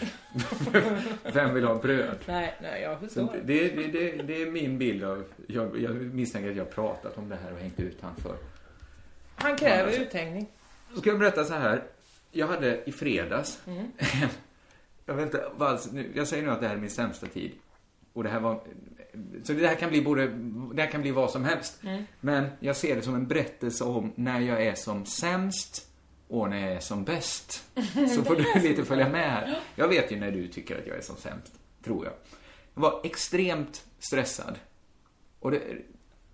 Vem 1.33 1.53
vill 1.53 1.63
ha 1.63 1.75
bröd? 1.75 2.17
Nej, 2.25 2.55
nej 2.61 2.81
jag 2.81 2.99
förstår. 2.99 3.29
det, 3.43 3.69
det, 3.69 3.87
det, 3.87 4.11
det 4.23 4.41
är 4.41 4.51
min 4.51 4.77
bild 4.77 5.03
av... 5.03 5.23
Jag, 5.47 5.79
jag 5.81 5.95
misstänker 5.95 6.49
att 6.49 6.55
jag 6.55 6.63
har 6.63 6.71
pratat 6.71 7.17
om 7.17 7.29
det 7.29 7.37
här 7.43 7.53
och 7.53 7.59
hängt 7.59 7.79
ut 7.79 7.97
han 8.01 8.15
för. 8.15 8.35
Han 9.35 9.57
kräver 9.57 10.01
uthängning. 10.01 10.47
Då 10.93 11.01
ska 11.01 11.09
jag 11.09 11.19
berätta 11.19 11.43
så 11.43 11.53
här. 11.53 11.83
Jag 12.31 12.47
hade 12.47 12.89
i 12.89 12.91
fredags... 12.91 13.59
Mm. 13.67 13.91
jag 15.05 15.13
vet 15.13 15.25
inte 15.25 15.51
alls, 15.59 15.89
Jag 16.13 16.27
säger 16.27 16.43
nu 16.43 16.51
att 16.51 16.61
det 16.61 16.67
här 16.67 16.75
är 16.75 16.79
min 16.79 16.89
sämsta 16.89 17.27
tid. 17.27 17.51
Och 18.13 18.23
det 18.23 18.29
här 18.29 18.39
var... 18.39 18.63
Så 19.43 19.53
det 19.53 19.67
här 19.67 19.75
kan 19.75 19.89
bli 19.89 20.01
både... 20.01 20.27
Det 20.73 20.81
här 20.81 20.91
kan 20.91 21.01
bli 21.01 21.11
vad 21.11 21.31
som 21.31 21.45
helst. 21.45 21.83
Mm. 21.83 22.03
Men 22.19 22.47
jag 22.59 22.75
ser 22.75 22.95
det 22.95 23.01
som 23.01 23.15
en 23.15 23.27
berättelse 23.27 23.83
om 23.83 24.13
när 24.15 24.39
jag 24.39 24.65
är 24.65 24.75
som 24.75 25.05
sämst 25.05 25.89
och 26.27 26.49
när 26.49 26.59
jag 26.59 26.71
är 26.71 26.79
som 26.79 27.03
bäst. 27.03 27.63
Så 28.15 28.23
får 28.23 28.35
du 28.35 28.69
lite 28.69 28.85
följa 28.85 29.09
med 29.09 29.31
här. 29.31 29.59
Jag 29.75 29.87
vet 29.87 30.11
ju 30.11 30.19
när 30.19 30.31
du 30.31 30.47
tycker 30.47 30.79
att 30.79 30.87
jag 30.87 30.97
är 30.97 31.01
som 31.01 31.15
sämst, 31.15 31.53
tror 31.83 32.05
jag. 32.05 32.13
Jag 32.73 32.81
var 32.81 33.01
extremt 33.03 33.85
stressad. 33.99 34.59
Och 35.39 35.51
det, 35.51 35.61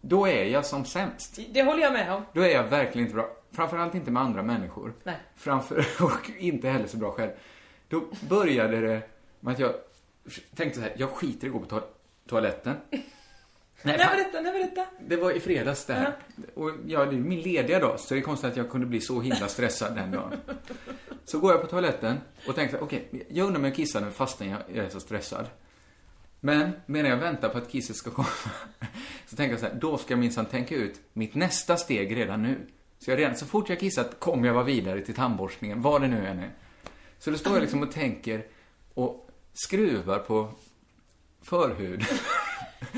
då 0.02 0.28
är 0.28 0.46
jag 0.46 0.66
som 0.66 0.86
sämst. 0.86 1.40
Det 1.52 1.64
håller 1.64 1.82
jag 1.82 1.94
med 1.94 2.14
om. 2.14 2.22
Då 2.34 2.42
är 2.42 2.50
jag 2.50 2.64
verkligen 2.64 3.08
inte 3.08 3.16
bra. 3.16 3.30
Framförallt 3.56 3.96
inte 3.96 4.12
med 4.12 4.24
andra 4.24 4.44
människor. 4.44 4.94
Nej. 5.04 5.18
Framför, 5.36 5.78
och 6.02 6.30
inte 6.38 6.70
heller 6.70 6.88
så 6.88 6.98
bra 6.98 7.12
själv. 7.12 7.32
Då 7.88 8.04
började 8.30 8.82
det 8.82 9.02
med 9.40 9.54
att 9.54 9.60
jag 9.60 9.74
tänkte 10.56 10.80
så 10.80 10.82
här, 10.86 10.94
jag 10.98 11.10
skiter 11.10 11.48
i 11.48 11.50
att 11.50 11.54
gå 11.54 11.60
på 11.60 11.76
to- 11.76 11.84
toaletten. 12.28 12.76
Nej, 13.82 13.98
när 13.98 14.10
var 14.10 14.16
detta? 14.16 14.42
När 14.42 14.52
var 14.54 14.60
detta? 14.60 14.86
det 15.08 15.16
var 15.16 15.32
i 15.32 15.40
fredags 15.40 15.86
det 15.86 15.94
här. 15.94 16.16
Och 16.54 16.72
ja, 16.88 17.06
det 17.06 17.16
är 17.16 17.20
min 17.20 17.42
lediga 17.42 17.80
dag, 17.80 18.00
så 18.00 18.14
det 18.14 18.20
är 18.20 18.22
konstigt 18.22 18.52
att 18.52 18.58
jag 18.58 18.70
kunde 18.70 18.88
bli 18.88 19.02
så 19.02 19.22
himla 19.22 19.48
stressad 19.48 19.96
den 19.96 20.12
dagen. 20.12 20.34
Så 21.26 21.40
går 21.40 21.52
jag 21.52 21.62
på 21.62 21.68
toaletten 21.68 22.18
och 22.48 22.56
tänkte, 22.56 22.80
okej, 22.80 23.26
jag 23.30 23.48
undrar 23.48 23.60
om 23.60 23.66
jag 23.66 23.76
kissar 23.76 24.02
nu 24.02 24.12
fastän 24.12 24.50
jag 24.50 24.86
är 24.86 24.90
så 24.90 25.00
stressad. 25.00 25.46
Men 26.40 26.72
medan 26.86 27.12
jag 27.12 27.18
väntar 27.18 27.50
på 27.50 27.58
att 27.58 27.72
kisset 27.72 27.96
ska 27.96 28.12
komma, 28.12 28.28
så 29.26 29.36
tänker 29.36 29.54
jag 29.54 29.60
så 29.60 29.66
här, 29.66 29.74
då 29.76 29.98
ska 29.98 30.14
jag 30.14 30.20
minsann 30.20 30.46
tänka 30.46 30.76
ut 30.76 31.02
mitt 31.14 31.36
nästa 31.36 31.78
steg 31.78 32.16
redan 32.16 32.42
nu. 32.44 32.58
Så 33.06 33.12
jag 33.12 33.20
redan, 33.20 33.36
så 33.36 33.46
fort 33.46 33.70
jag 33.70 33.80
kissat 33.80 34.20
kommer 34.20 34.48
jag 34.48 34.54
vara 34.54 34.64
vidare 34.64 35.02
till 35.02 35.16
tandborstningen, 35.16 35.82
vad 35.82 36.02
det 36.02 36.08
nu 36.08 36.28
än 36.28 36.40
är. 36.40 36.52
Så 37.20 37.32
då 37.32 37.38
står 37.38 37.54
jag 37.54 37.62
liksom 37.62 37.84
och 37.84 37.92
tänker 37.92 38.46
och 38.94 39.30
skruvar 39.54 40.20
på 40.20 40.50
förhud. 41.42 42.04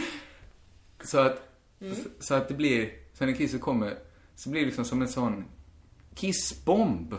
så 1.04 1.20
att, 1.20 1.44
Mm. 1.82 1.96
så, 1.96 2.02
så 2.20 2.34
att 2.34 2.48
det 2.48 2.54
blir, 2.54 2.90
så 3.14 3.26
när 3.26 3.34
kisset 3.34 3.62
kommer, 3.62 3.98
så 4.36 4.50
blir 4.50 4.62
det 4.62 4.66
liksom 4.66 4.86
som 4.86 5.02
en 5.02 5.08
sån 5.08 5.46
kissbomb. 6.16 7.16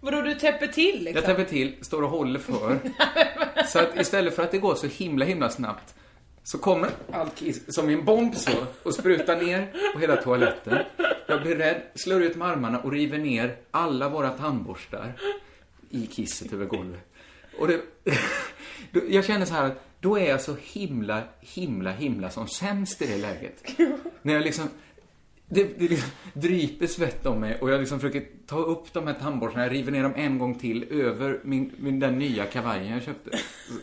Vadå, 0.00 0.20
du 0.20 0.34
täpper 0.34 0.66
till 0.66 1.04
liksom? 1.04 1.14
Jag 1.14 1.24
täpper 1.24 1.44
till, 1.44 1.76
står 1.84 2.02
och 2.02 2.10
håller 2.10 2.40
för. 2.40 2.78
så 3.66 3.78
att 3.78 4.00
istället 4.00 4.36
för 4.36 4.42
att 4.42 4.50
det 4.50 4.58
går 4.58 4.74
så 4.74 4.86
himla, 4.86 5.24
himla 5.24 5.50
snabbt 5.50 5.94
så 6.44 6.58
kommer 6.58 6.90
allt 7.12 7.34
kiss 7.34 7.74
som 7.74 7.90
i 7.90 7.92
en 7.92 8.04
bomb 8.04 8.36
så 8.36 8.66
och 8.82 8.94
sprutar 8.94 9.36
ner 9.36 9.72
på 9.92 9.98
hela 9.98 10.16
toaletten. 10.16 10.78
Jag 11.26 11.42
blir 11.42 11.56
rädd, 11.56 11.82
slår 11.94 12.22
ut 12.22 12.36
med 12.36 12.48
armarna 12.48 12.80
och 12.80 12.92
river 12.92 13.18
ner 13.18 13.56
alla 13.70 14.08
våra 14.08 14.30
tandborstar 14.30 15.12
i 15.90 16.06
kisset 16.06 16.52
över 16.52 16.66
golvet. 16.66 17.00
Och 17.58 17.68
det, 17.68 17.80
jag 19.08 19.24
känner 19.24 19.46
så 19.46 19.54
här 19.54 19.64
att 19.64 19.84
då 20.00 20.18
är 20.18 20.28
jag 20.28 20.40
så 20.40 20.56
himla, 20.62 21.22
himla, 21.40 21.90
himla 21.90 22.30
som 22.30 22.48
sämst 22.48 23.02
i 23.02 23.06
det 23.06 23.16
läget. 23.16 23.64
När 24.22 24.34
jag 24.34 24.42
liksom 24.42 24.68
det, 25.48 25.78
det 25.78 25.88
liksom 25.88 26.10
dryper 26.34 26.86
svett 26.86 27.26
om 27.26 27.40
mig 27.40 27.58
och 27.60 27.70
jag 27.70 27.80
liksom 27.80 28.00
försöker 28.00 28.26
ta 28.46 28.58
upp 28.58 28.92
de 28.92 29.06
här 29.06 29.14
tandborstarna, 29.14 29.64
jag 29.64 29.72
river 29.72 29.92
ner 29.92 30.02
dem 30.02 30.12
en 30.16 30.38
gång 30.38 30.54
till 30.54 30.84
över 30.90 31.40
min, 31.44 31.72
min 31.78 32.00
den 32.00 32.18
nya 32.18 32.44
kavajen 32.46 32.92
jag 32.92 33.02
köpte. 33.02 33.30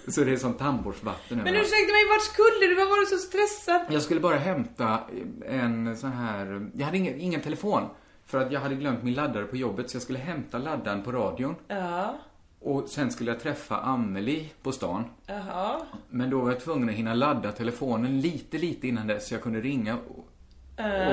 Så- 0.06 0.12
Så 0.12 0.24
det 0.24 0.32
är 0.32 0.38
som 0.38 0.54
tandborstvatten 0.54 1.38
Men 1.38 1.48
överallt. 1.48 1.68
ursäkta 1.68 1.92
mig, 1.94 2.06
vart 2.10 2.22
skulle 2.22 2.68
du? 2.68 2.76
Vad 2.76 2.90
var 2.90 3.00
du 3.00 3.06
så 3.06 3.18
stressad? 3.18 3.82
Jag 3.90 4.02
skulle 4.02 4.20
bara 4.20 4.38
hämta 4.38 5.00
en 5.48 5.98
sån 5.98 6.12
här... 6.12 6.70
Jag 6.76 6.86
hade 6.86 6.98
ingen, 6.98 7.20
ingen 7.22 7.42
telefon. 7.42 7.84
För 8.26 8.38
att 8.42 8.52
jag 8.52 8.60
hade 8.60 8.76
glömt 8.76 9.04
min 9.04 9.14
laddare 9.14 9.46
på 9.46 9.58
jobbet, 9.58 9.90
så 9.90 9.96
jag 9.96 10.02
skulle 10.02 10.20
hämta 10.20 10.58
laddaren 10.58 11.04
på 11.04 11.12
radion. 11.12 11.56
Ja, 11.68 12.18
Och 12.60 12.90
sen 12.90 13.12
skulle 13.12 13.32
jag 13.32 13.40
träffa 13.40 13.78
Amelie 13.78 14.46
på 14.64 14.72
stan. 14.72 15.04
jaha. 15.26 15.82
Men 16.10 16.30
då 16.30 16.42
var 16.42 16.52
jag 16.52 16.60
tvungen 16.60 16.90
att 16.90 16.96
hinna 16.96 17.14
ladda 17.14 17.52
telefonen 17.52 18.22
lite, 18.22 18.58
lite 18.58 18.88
innan 18.88 19.08
dess, 19.08 19.28
så 19.28 19.34
jag 19.34 19.42
kunde 19.42 19.62
ringa 19.62 19.98
och. 19.98 20.28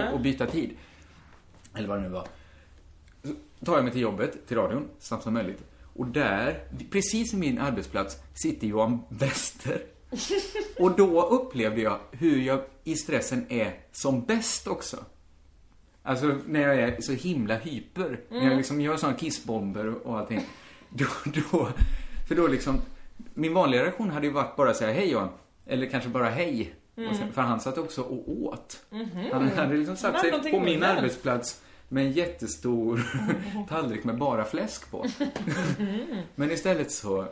Och, 0.09 0.15
och 0.15 0.21
byta 0.21 0.47
tid. 0.47 0.71
Eller 1.75 1.89
vad 1.89 1.99
det 1.99 2.03
nu 2.03 2.09
var. 2.09 2.27
Så 3.59 3.65
tar 3.65 3.75
jag 3.75 3.85
mig 3.85 3.93
till 3.93 4.03
jobbet, 4.03 4.47
till 4.49 4.57
radion, 4.57 4.89
snabbt 4.99 5.23
som 5.25 5.35
möjligt. 5.35 5.63
Och 5.95 6.07
där, 6.07 6.61
precis 6.91 7.33
vid 7.33 7.41
min 7.41 7.59
arbetsplats, 7.59 8.17
sitter 8.35 8.67
Johan 8.67 9.01
Wester. 9.09 9.81
Och 10.79 10.97
då 10.97 11.23
upplevde 11.23 11.81
jag 11.81 11.99
hur 12.11 12.39
jag 12.43 12.61
i 12.85 12.97
stressen 12.97 13.47
är 13.49 13.75
som 13.93 14.25
bäst 14.25 14.67
också. 14.67 14.97
Alltså 16.03 16.37
när 16.47 16.61
jag 16.61 16.77
är 16.79 17.01
så 17.01 17.13
himla 17.13 17.57
hyper. 17.57 18.21
När 18.29 18.37
jag 18.37 18.45
Mm. 18.47 18.57
liksom 18.59 18.81
gör 18.81 18.97
såna 18.97 19.13
kissbomber 19.15 19.87
och 20.07 20.19
allting. 20.19 20.41
Då, 20.91 21.07
då, 21.25 21.69
för 22.29 22.35
då 22.35 22.47
liksom, 22.47 22.81
min 23.35 23.55
vanliga 23.55 23.83
reaktion 23.83 24.11
hade 24.11 24.27
ju 24.27 24.33
varit 24.33 24.57
bara 24.57 24.71
att 24.71 24.77
säga 24.77 24.93
hej 24.93 25.11
Johan. 25.11 25.29
Eller 25.67 25.87
kanske 25.87 26.09
bara 26.11 26.31
hej. 26.31 26.75
Mm. 26.99 27.15
Sen, 27.15 27.33
för 27.33 27.43
han 27.43 27.61
satt 27.61 27.79
också 27.79 28.03
och 28.03 28.29
åt. 28.43 28.83
Mhm. 28.91 29.09
Han 29.33 29.49
hade 29.49 29.77
liksom 29.77 29.97
satt 29.97 30.21
sig 30.21 30.31
på 30.33 30.61
min 30.61 30.81
munnen. 30.81 30.97
arbetsplats 30.97 31.61
med 31.89 32.07
en 32.07 32.13
jättestor 32.13 33.03
tallrik 33.69 34.05
med 34.05 34.19
bara 34.19 34.45
fläsk 34.45 34.91
på. 34.91 35.07
Men 36.35 36.51
istället 36.51 36.93
så, 36.93 37.27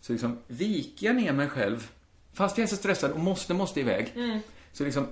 så 0.00 0.12
liksom 0.12 0.38
viker 0.46 1.06
jag 1.06 1.16
ner 1.16 1.32
mig 1.32 1.48
själv. 1.48 1.90
Fast 2.32 2.58
jag 2.58 2.62
är 2.64 2.68
så 2.68 2.76
stressad 2.76 3.10
och 3.12 3.20
måste, 3.20 3.54
måste 3.54 3.80
iväg. 3.80 4.12
Mm. 4.14 4.40
Så 4.72 4.84
liksom 4.84 5.06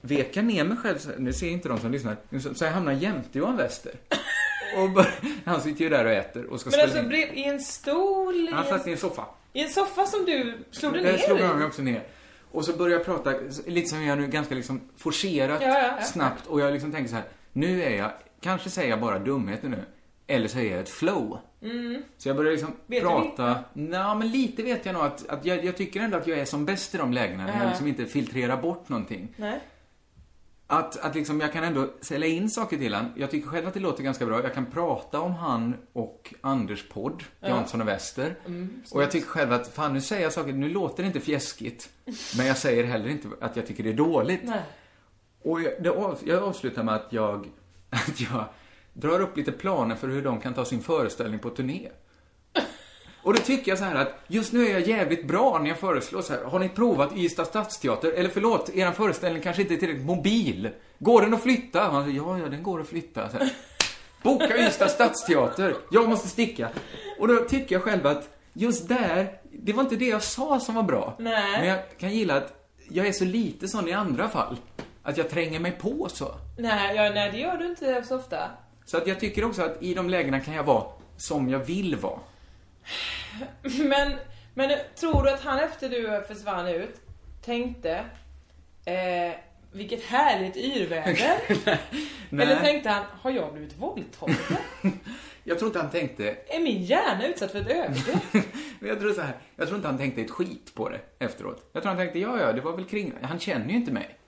vek 0.00 0.36
ner 0.36 0.64
mig 0.64 0.76
själv, 0.76 0.98
nu 1.18 1.32
ser 1.32 1.48
inte 1.50 1.68
de 1.68 1.78
som 1.78 1.92
lyssnar, 1.92 2.16
så, 2.54 2.64
jag 2.64 2.72
hamnar 2.72 2.92
jämte 2.92 3.38
Johan 3.38 3.56
Wester. 3.56 3.92
Och 4.76 4.90
bör, 4.90 5.06
han 5.44 5.60
sitter 5.60 5.80
ju 5.84 5.88
där 5.90 6.04
och 6.04 6.10
äter 6.10 6.44
och 6.44 6.60
ska 6.60 6.70
Men 6.70 6.80
alltså 6.80 6.98
in. 6.98 7.12
i 7.12 7.44
en 7.44 7.60
stol, 7.60 8.48
Han 8.52 8.66
satt 8.66 8.86
i 8.86 8.92
en 8.92 8.98
soffa. 8.98 9.24
i 9.52 9.60
en 9.62 9.68
soffa 9.68 10.06
som 10.06 10.24
du 10.24 10.58
slog 10.70 10.92
dig 10.92 11.02
ner 11.02 11.18
slog 11.18 11.38
i. 11.38 11.42
han 11.42 11.58
mig 11.58 11.66
också 11.66 11.82
ner. 11.82 12.02
Och 12.52 12.64
så 12.64 12.72
började 12.76 12.94
jag 12.94 13.04
prata, 13.04 13.32
lite 13.66 13.88
som 13.88 13.98
jag 13.98 14.06
gör 14.06 14.16
nu, 14.16 14.26
ganska 14.26 14.54
liksom 14.54 14.80
forcerat, 14.96 15.62
Ja, 15.62 15.78
ja, 15.98 16.02
snabbt. 16.04 16.46
Och 16.46 16.60
jag 16.60 16.72
liksom 16.72 16.92
tänker 16.92 17.08
så 17.10 17.14
här, 17.16 17.24
nu 17.52 17.82
är 17.82 17.96
jag, 17.96 18.10
kanske 18.40 18.70
säger 18.70 18.90
jag 18.90 19.00
bara 19.00 19.18
dumheter 19.18 19.68
nu. 19.68 19.84
Eller 20.26 20.48
så 20.48 20.58
är 20.58 20.70
jag 20.70 20.80
ett 20.80 20.88
flow. 20.88 21.38
Mm. 21.62 22.02
Så 22.18 22.28
jag 22.28 22.36
började 22.36 22.56
liksom 22.56 22.74
Vet 22.86 23.02
prata, 23.02 23.58
nej 23.72 24.16
men 24.16 24.28
lite 24.30 24.62
vet 24.62 24.86
jag 24.86 24.92
nog 24.92 25.02
att, 25.02 25.28
att 25.28 25.44
jag, 25.44 25.64
jag 25.64 25.76
tycker 25.76 26.00
ändå 26.00 26.16
att 26.16 26.26
jag 26.26 26.38
är 26.38 26.44
som 26.44 26.64
bäst 26.64 26.94
i 26.94 26.98
de 26.98 27.12
lägena. 27.12 27.44
När 27.46 27.52
Ja. 27.52 27.58
jag 27.62 27.68
liksom 27.68 27.86
inte 27.86 28.06
filtrerar 28.06 28.56
bort 28.62 28.88
någonting. 28.88 29.28
Nej. 29.36 29.60
Att, 30.72 30.96
att 30.96 31.14
liksom 31.14 31.40
jag 31.40 31.52
kan 31.52 31.64
ändå 31.64 31.90
sälja 32.00 32.26
in 32.28 32.50
saker 32.50 32.78
till 32.78 32.94
han. 32.94 33.12
Jag 33.16 33.30
tycker 33.30 33.48
själv 33.48 33.66
att 33.66 33.74
det 33.74 33.80
låter 33.80 34.02
ganska 34.02 34.26
bra. 34.26 34.42
Jag 34.42 34.54
kan 34.54 34.66
prata 34.66 35.20
om 35.20 35.34
han 35.34 35.76
och 35.92 36.34
Anders 36.40 36.88
podd, 36.88 37.24
Ja. 37.40 37.48
Jansson 37.48 37.80
och 37.80 37.88
Wester. 37.88 38.34
Mm, 38.46 38.82
och 38.90 39.02
jag 39.02 39.10
tycker 39.10 39.26
själv 39.26 39.52
att, 39.52 39.68
fan 39.68 39.92
nu 39.92 40.00
säger 40.00 40.22
jag 40.22 40.32
saker, 40.32 40.52
nu 40.52 40.68
låter 40.68 41.02
det 41.02 41.06
inte 41.06 41.20
fjäskigt. 41.20 41.90
men 42.36 42.46
jag 42.46 42.56
säger 42.56 42.84
heller 42.84 43.08
inte 43.08 43.28
att 43.40 43.56
jag 43.56 43.66
tycker 43.66 43.82
det 43.84 43.90
är 43.90 43.94
dåligt. 43.94 44.40
Nej. 44.44 44.62
Och 45.42 45.60
jag, 45.62 45.72
det, 45.82 46.16
jag 46.24 46.42
avslutar 46.42 46.82
med 46.82 46.94
att 46.94 47.06
jag, 47.10 47.48
att 47.90 48.20
jag 48.20 48.44
drar 48.92 49.20
upp 49.20 49.36
lite 49.36 49.52
planer 49.52 49.96
för 49.96 50.08
hur 50.08 50.22
de 50.22 50.40
kan 50.40 50.54
ta 50.54 50.64
sin 50.64 50.82
föreställning 50.82 51.40
på 51.40 51.50
turné. 51.50 51.88
Och 53.22 53.34
då 53.34 53.38
tycker 53.40 53.70
jag 53.70 53.78
så 53.78 53.84
här 53.84 53.94
att 53.94 54.14
just 54.26 54.52
nu 54.52 54.66
är 54.66 54.72
jag 54.72 54.88
jävligt 54.88 55.28
bra 55.28 55.58
när 55.58 55.68
jag 55.68 55.78
föreslår 55.78 56.22
så 56.22 56.32
här. 56.32 56.44
Har 56.44 56.58
ni 56.58 56.68
provat 56.68 57.16
Ystad 57.16 57.44
stadsteater? 57.44 58.12
Eller 58.12 58.30
förlåt, 58.30 58.70
er 58.74 58.92
föreställning 58.92 59.42
kanske 59.42 59.62
inte 59.62 59.74
är 59.74 59.78
tillräckligt 59.78 60.06
mobil. 60.06 60.70
Går 60.98 61.22
den 61.22 61.34
att 61.34 61.42
flytta? 61.42 61.92
Man 61.92 62.04
säger, 62.04 62.16
ja, 62.16 62.38
ja, 62.38 62.48
den 62.48 62.62
går 62.62 62.80
att 62.80 62.88
flytta. 62.88 63.28
Så 63.28 63.38
här. 63.38 63.50
Boka 64.22 64.66
Ystad 64.66 64.88
stadsteater. 64.88 65.74
Jag 65.90 66.08
måste 66.08 66.28
sticka. 66.28 66.68
Och 67.18 67.28
då 67.28 67.36
tycker 67.36 67.74
jag 67.74 67.82
själv 67.82 68.06
att 68.06 68.28
just 68.52 68.88
där, 68.88 69.32
det 69.52 69.72
var 69.72 69.82
inte 69.82 69.96
det 69.96 70.08
jag 70.08 70.22
sa 70.22 70.60
som 70.60 70.74
var 70.74 70.82
bra. 70.82 71.16
Nej. 71.18 71.58
Men 71.58 71.68
jag 71.68 71.98
kan 71.98 72.10
gilla 72.10 72.36
att 72.36 72.52
jag 72.88 73.06
är 73.06 73.12
så 73.12 73.24
lite 73.24 73.68
sån 73.68 73.88
i 73.88 73.92
andra 73.92 74.28
fall. 74.28 74.56
Att 75.02 75.16
jag 75.16 75.30
tränger 75.30 75.60
mig 75.60 75.72
på 75.72 76.08
så. 76.08 76.34
Nej, 76.58 76.96
ja, 76.96 77.10
nej, 77.14 77.30
det 77.32 77.38
gör 77.38 77.56
du 77.56 77.66
inte 77.66 78.04
så 78.08 78.16
ofta. 78.16 78.50
Så 78.84 78.96
att 78.96 79.06
jag 79.06 79.20
tycker 79.20 79.44
också 79.44 79.62
att 79.62 79.82
i 79.82 79.94
de 79.94 80.10
lägena 80.10 80.40
kan 80.40 80.54
jag 80.54 80.64
vara 80.64 80.84
som 81.16 81.48
jag 81.48 81.58
vill 81.58 81.96
vara. 81.96 82.18
Men, 83.84 84.12
men 84.54 84.78
tror 84.96 85.22
du 85.22 85.30
att 85.30 85.40
han 85.40 85.58
efter 85.58 85.88
du 85.88 86.24
försvann 86.28 86.68
ut 86.68 87.00
tänkte 87.44 88.04
eh, 88.84 89.34
vilket 89.72 90.04
härligt 90.04 90.56
yrväder? 90.56 91.38
Nej. 92.30 92.46
Eller 92.46 92.60
tänkte 92.60 92.90
han, 92.90 93.04
har 93.20 93.30
jag 93.30 93.52
blivit 93.52 93.76
våldtagen? 93.78 94.34
Jag 95.44 95.58
tror 95.58 95.68
inte 95.68 95.78
han 95.78 95.90
tänkte, 95.90 96.36
Är 96.48 96.60
min 96.60 96.82
hjärna 96.82 97.26
utsatt 97.26 97.52
för 97.52 97.60
ett 97.60 97.66
övergrepp? 97.66 98.44
jag 98.80 99.00
tror 99.00 99.12
så 99.12 99.20
här, 99.20 99.36
jag 99.56 99.66
tror 99.66 99.76
inte 99.76 99.88
han 99.88 99.98
tänkte 99.98 100.20
ett 100.22 100.30
skit 100.30 100.72
på 100.74 100.88
det 100.88 101.00
efteråt. 101.18 101.70
Jag 101.72 101.82
tror 101.82 101.88
han 101.90 101.96
tänkte, 101.98 102.18
ja, 102.18 102.40
ja, 102.40 102.52
det 102.52 102.60
var 102.60 102.72
väl 102.76 102.84
kring, 102.84 103.12
han 103.22 103.38
känner 103.38 103.68
ju 103.68 103.74
inte 103.76 103.92
mig. 103.92 104.18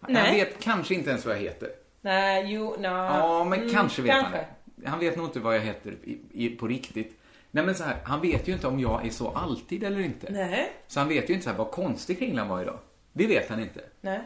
Han 0.00 0.12
Nej. 0.12 0.34
vet 0.40 0.60
kanske 0.64 0.94
inte 0.94 1.10
ens 1.10 1.26
vad 1.26 1.34
jag 1.36 1.40
heter. 1.40 1.68
Nej, 2.00 2.44
jo, 2.54 2.76
no. 2.78 2.86
Ja, 2.86 3.44
men 3.44 3.60
Mm, 3.60 3.72
kanske 3.74 4.02
vet 4.02 4.10
kanske. 4.12 4.36
han 4.36 4.44
det. 4.76 4.88
Han 4.88 4.98
vet 4.98 5.16
nog 5.16 5.26
inte 5.26 5.40
vad 5.40 5.54
jag 5.56 5.60
heter 5.60 5.90
i, 6.04 6.18
i, 6.32 6.48
på 6.48 6.66
riktigt. 6.66 7.21
Nej 7.54 7.64
men 7.64 7.74
så 7.74 7.84
här, 7.84 7.96
han 8.04 8.20
vet 8.20 8.48
ju 8.48 8.52
inte 8.52 8.66
om 8.66 8.80
jag 8.80 9.06
är 9.06 9.10
så 9.10 9.30
alltid 9.30 9.84
eller 9.84 10.00
inte. 10.00 10.26
Nej, 10.32 10.72
Så 10.86 11.00
han 11.00 11.08
vet 11.08 11.30
ju 11.30 11.34
inte 11.34 11.44
så 11.44 11.50
här 11.50 11.58
vad 11.58 11.70
konstig 11.70 12.18
Kringlan 12.18 12.48
var 12.48 12.62
idag. 12.62 12.78
Det 13.12 13.26
vet 13.26 13.48
han 13.50 13.60
inte. 13.60 13.80
nej. 14.00 14.20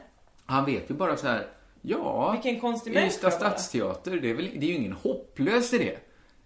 Han 0.47 0.64
vet 0.64 0.91
ju 0.91 0.95
bara 0.95 1.16
så 1.16 1.27
här, 1.27 1.47
ja, 1.83 2.33
Vilken 2.33 2.61
konstig 2.61 2.93
människa 2.95 3.09
Ystad 3.14 3.29
bara. 3.31 3.39
stadsteater, 3.39 4.11
det 4.16 4.31
är, 4.31 4.35
väl, 4.35 4.51
det 4.55 4.66
är 4.66 4.68
ju 4.68 4.74
ingen 4.74 4.93
hopplös 4.93 5.72
idé. 5.74 5.97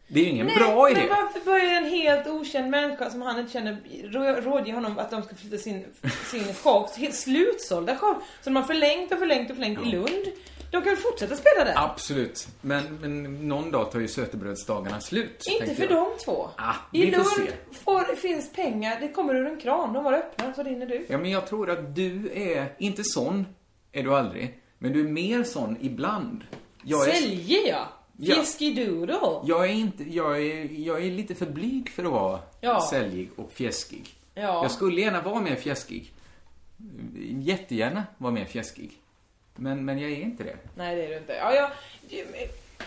Det 0.08 0.20
är 0.20 0.24
ju 0.24 0.30
ingen 0.30 0.46
Nej, 0.46 0.56
bra 0.56 0.90
idé. 0.90 1.00
men 1.00 1.08
varför 1.08 1.40
börjar 1.44 1.74
en 1.74 1.84
helt 1.84 2.26
okänd 2.26 2.70
människa 2.70 3.10
som 3.10 3.22
han 3.22 3.38
inte 3.40 3.52
känner 3.52 3.76
rå- 4.04 4.40
rådge 4.40 4.72
honom 4.72 4.98
att 4.98 5.10
de 5.10 5.22
ska 5.22 5.34
flytta 5.36 5.56
sin, 5.58 5.84
sin 6.30 6.54
show, 6.62 6.88
helt 6.96 7.14
slutsålda 7.14 7.96
show, 7.96 8.14
som 8.42 8.54
de 8.54 8.60
har 8.60 8.66
förlängt 8.66 9.12
och 9.12 9.18
förlängt 9.18 9.50
och 9.50 9.56
förlängt 9.56 9.86
i 9.86 9.90
Lund. 9.90 10.26
De 10.70 10.82
kan 10.82 10.96
fortsätta 10.96 11.36
spela 11.36 11.64
där? 11.64 11.74
Absolut. 11.76 12.48
Men, 12.60 12.84
men 13.00 13.48
någon 13.48 13.70
dag 13.70 13.90
tar 13.92 14.00
ju 14.00 14.08
sötebrödsdagarna 14.08 15.00
slut. 15.00 15.44
Inte 15.60 15.74
för 15.74 15.82
jag. 15.82 15.90
de 15.92 16.24
två. 16.24 16.48
Ah, 16.56 16.74
I 16.92 17.04
vi 17.04 17.12
får 17.12 17.18
Lund 17.18 17.50
se. 17.70 17.78
får, 17.84 18.16
finns 18.16 18.52
pengar, 18.52 19.00
det 19.00 19.08
kommer 19.08 19.34
ur 19.34 19.46
en 19.46 19.60
kran, 19.60 19.92
de 19.92 20.04
var 20.04 20.12
öppna, 20.12 20.54
så 20.54 20.62
rinner 20.62 20.86
du. 20.86 21.06
Ja, 21.08 21.18
men 21.18 21.30
jag 21.30 21.46
tror 21.46 21.70
att 21.70 21.94
du 21.96 22.30
är, 22.34 22.74
inte 22.78 23.04
sån 23.04 23.46
är 23.92 24.02
du 24.02 24.14
aldrig, 24.14 24.60
men 24.78 24.92
du 24.92 25.00
är 25.00 25.08
mer 25.08 25.44
sån 25.44 25.76
ibland. 25.80 26.44
Jag 26.84 27.08
är, 27.08 27.12
Säljer 27.12 27.68
jag? 27.68 27.86
Ja. 28.16 28.34
Fiskidoodle? 28.34 29.14
jag 29.44 29.64
är 29.64 29.72
inte, 29.72 30.04
jag 30.16 30.42
är, 30.46 30.68
jag 30.80 31.04
är 31.06 31.10
lite 31.10 31.34
för 31.34 31.46
blyg 31.46 31.90
för 31.90 32.04
att 32.04 32.10
vara 32.12 32.40
Ja. 32.60 32.86
säljig 32.90 33.30
och 33.36 33.52
fjäskig. 33.52 34.14
Ja. 34.34 34.42
Jag 34.42 34.70
skulle 34.70 35.00
gärna 35.00 35.22
vara 35.22 35.40
mer 35.40 35.54
fjäskig. 35.56 36.12
Jättegärna 37.40 38.04
vara 38.18 38.32
mer 38.32 38.44
fjäskig. 38.44 38.90
Men, 39.60 39.84
men 39.84 39.98
jag 39.98 40.10
är 40.10 40.16
inte 40.16 40.44
det. 40.44 40.56
Nej, 40.74 40.96
det 40.96 41.04
är 41.04 41.08
du 41.08 41.16
inte. 41.16 41.32
Ja, 41.32 41.54
ja. 41.54 41.70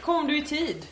Kom 0.01 0.27
du 0.27 0.37
i 0.37 0.41
tid? 0.41 0.85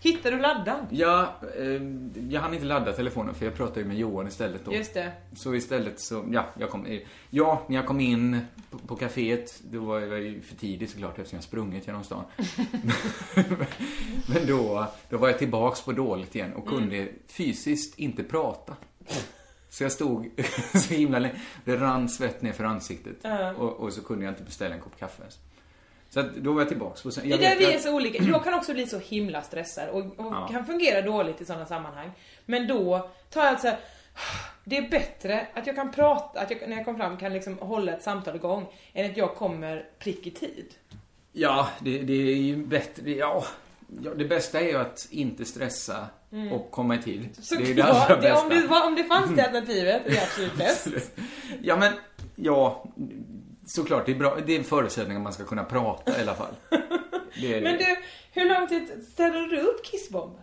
Hittade 0.00 0.36
du 0.36 0.42
laddan? 0.42 0.86
Ja, 0.90 1.34
eh, 1.58 1.82
jag 2.30 2.40
hann 2.40 2.54
inte 2.54 2.66
ladda 2.66 2.92
telefonen 2.92 3.34
för 3.34 3.44
jag 3.44 3.54
pratade 3.54 3.80
ju 3.80 3.86
med 3.86 3.98
Johan 3.98 4.28
istället 4.28 4.64
då. 4.64 4.74
Just 4.74 4.94
det. 4.94 5.12
Så 5.36 5.54
istället 5.54 6.00
så, 6.00 6.24
ja, 6.32 6.46
jag 6.58 6.70
kom, 6.70 6.86
eh, 6.86 7.00
ja, 7.30 7.62
när 7.66 7.76
jag 7.76 7.86
kom 7.86 8.00
in 8.00 8.40
på, 8.70 8.78
på 8.78 8.96
kaféet, 8.96 9.62
då 9.70 9.80
var 9.80 10.00
jag 10.00 10.20
ju 10.20 10.42
för 10.42 10.56
tidigt 10.56 10.90
såklart 10.90 11.18
eftersom 11.18 11.36
jag 11.36 11.44
sprungit 11.44 11.86
genom 11.86 12.04
stan. 12.04 12.24
Men 14.26 14.46
då, 14.46 14.86
då 15.08 15.18
var 15.18 15.28
jag 15.28 15.38
tillbaks 15.38 15.82
på 15.82 15.92
dåligt 15.92 16.34
igen 16.34 16.52
och 16.52 16.68
kunde 16.68 17.08
fysiskt 17.28 17.98
inte 17.98 18.24
prata. 18.24 18.76
Så 19.78 19.84
jag 19.84 19.92
stod 19.92 20.30
så 20.74 20.94
himla 20.94 21.18
länge, 21.18 21.34
det 21.64 21.76
rann 21.76 22.08
svett 22.08 22.42
ner 22.42 22.52
för 22.52 22.64
ansiktet. 22.64 23.16
Ja. 23.22 23.52
Och, 23.52 23.72
och 23.72 23.92
så 23.92 24.02
kunde 24.02 24.24
jag 24.24 24.32
inte 24.32 24.42
beställa 24.42 24.74
en 24.74 24.80
kopp 24.80 24.98
kaffe 24.98 25.22
ens. 25.22 25.38
Så 26.10 26.20
att 26.20 26.34
då 26.36 26.52
var 26.52 26.60
jag 26.60 26.68
tillbaks. 26.68 27.04
Och 27.04 27.14
sen, 27.14 27.22
Det 27.24 27.30
jag 27.30 27.42
är 27.42 27.48
där 27.50 27.56
vet 27.58 27.68
vi 27.68 27.74
är 27.74 27.78
så 27.78 27.94
olika. 27.94 28.22
Jag 28.22 28.44
kan 28.44 28.54
också 28.54 28.72
bli 28.72 28.86
så 28.86 28.98
himla 28.98 29.42
stressad 29.42 29.88
och, 29.88 29.98
och 30.00 30.32
Ja. 30.32 30.48
kan 30.52 30.66
fungera 30.66 31.02
dåligt 31.02 31.40
i 31.40 31.44
sådana 31.44 31.66
sammanhang. 31.66 32.10
Men 32.46 32.66
då 32.66 33.10
tar 33.30 33.40
jag 33.40 33.50
alltså 33.50 33.72
det 34.64 34.76
är 34.76 34.88
bättre 34.88 35.46
att 35.54 35.66
jag 35.66 35.76
kan 35.76 35.92
prata, 35.92 36.40
att 36.40 36.50
jag 36.50 36.68
när 36.68 36.76
jag 36.76 36.84
kommer 36.84 36.98
fram 36.98 37.16
kan 37.16 37.32
liksom 37.32 37.58
hålla 37.58 37.92
ett 37.92 38.02
samtal 38.02 38.36
igång 38.36 38.66
än 38.92 39.10
att 39.10 39.16
jag 39.16 39.34
kommer 39.34 39.86
prick 39.98 40.26
i 40.26 40.30
tid. 40.30 40.74
Ja, 41.32 41.68
det, 41.80 41.98
det 41.98 42.12
är 42.12 42.36
ju 42.36 42.56
bättre. 42.56 43.10
Ja, 43.10 43.44
ja, 44.02 44.14
det 44.14 44.24
bästa 44.24 44.60
är 44.60 44.64
ju 44.68 44.76
att 44.76 45.06
inte 45.10 45.44
stressa 45.44 46.06
Mm. 46.32 46.52
och 46.52 46.70
komma 46.70 46.94
i 46.94 47.02
tid. 47.02 47.28
Så 47.42 47.54
det 47.54 47.62
är 47.62 47.66
ju 47.66 47.74
det 47.74 47.82
allra 47.84 48.16
det, 48.16 48.22
bästa. 48.22 48.42
om, 48.42 48.48
det, 48.48 48.68
om 48.86 48.94
det 48.94 49.04
fanns 49.04 49.36
det 49.36 49.42
alternativet, 49.44 50.02
det 50.06 50.16
är 50.18 50.22
absolut 50.22 50.54
bäst. 50.58 50.88
Ja, 51.62 51.76
men 51.76 51.92
ja, 52.36 52.84
såklart. 53.66 54.06
Det 54.06 54.12
är, 54.12 54.16
bra, 54.16 54.38
det 54.46 54.52
är 54.54 54.58
en 54.58 54.64
förutsättning 54.64 55.16
att 55.16 55.22
man 55.22 55.32
ska 55.32 55.44
kunna 55.44 55.64
prata 55.64 56.18
i 56.18 56.22
alla 56.22 56.34
fall. 56.34 56.54
Det 57.40 57.54
är 57.54 57.60
Men 57.62 57.72
det. 57.78 57.84
du, 57.84 57.96
hur 58.40 58.48
lång 58.48 58.66
tid 58.68 59.06
ställer 59.12 59.40
du 59.46 59.60
upp 59.60 59.84
kissbomb? 59.84 60.38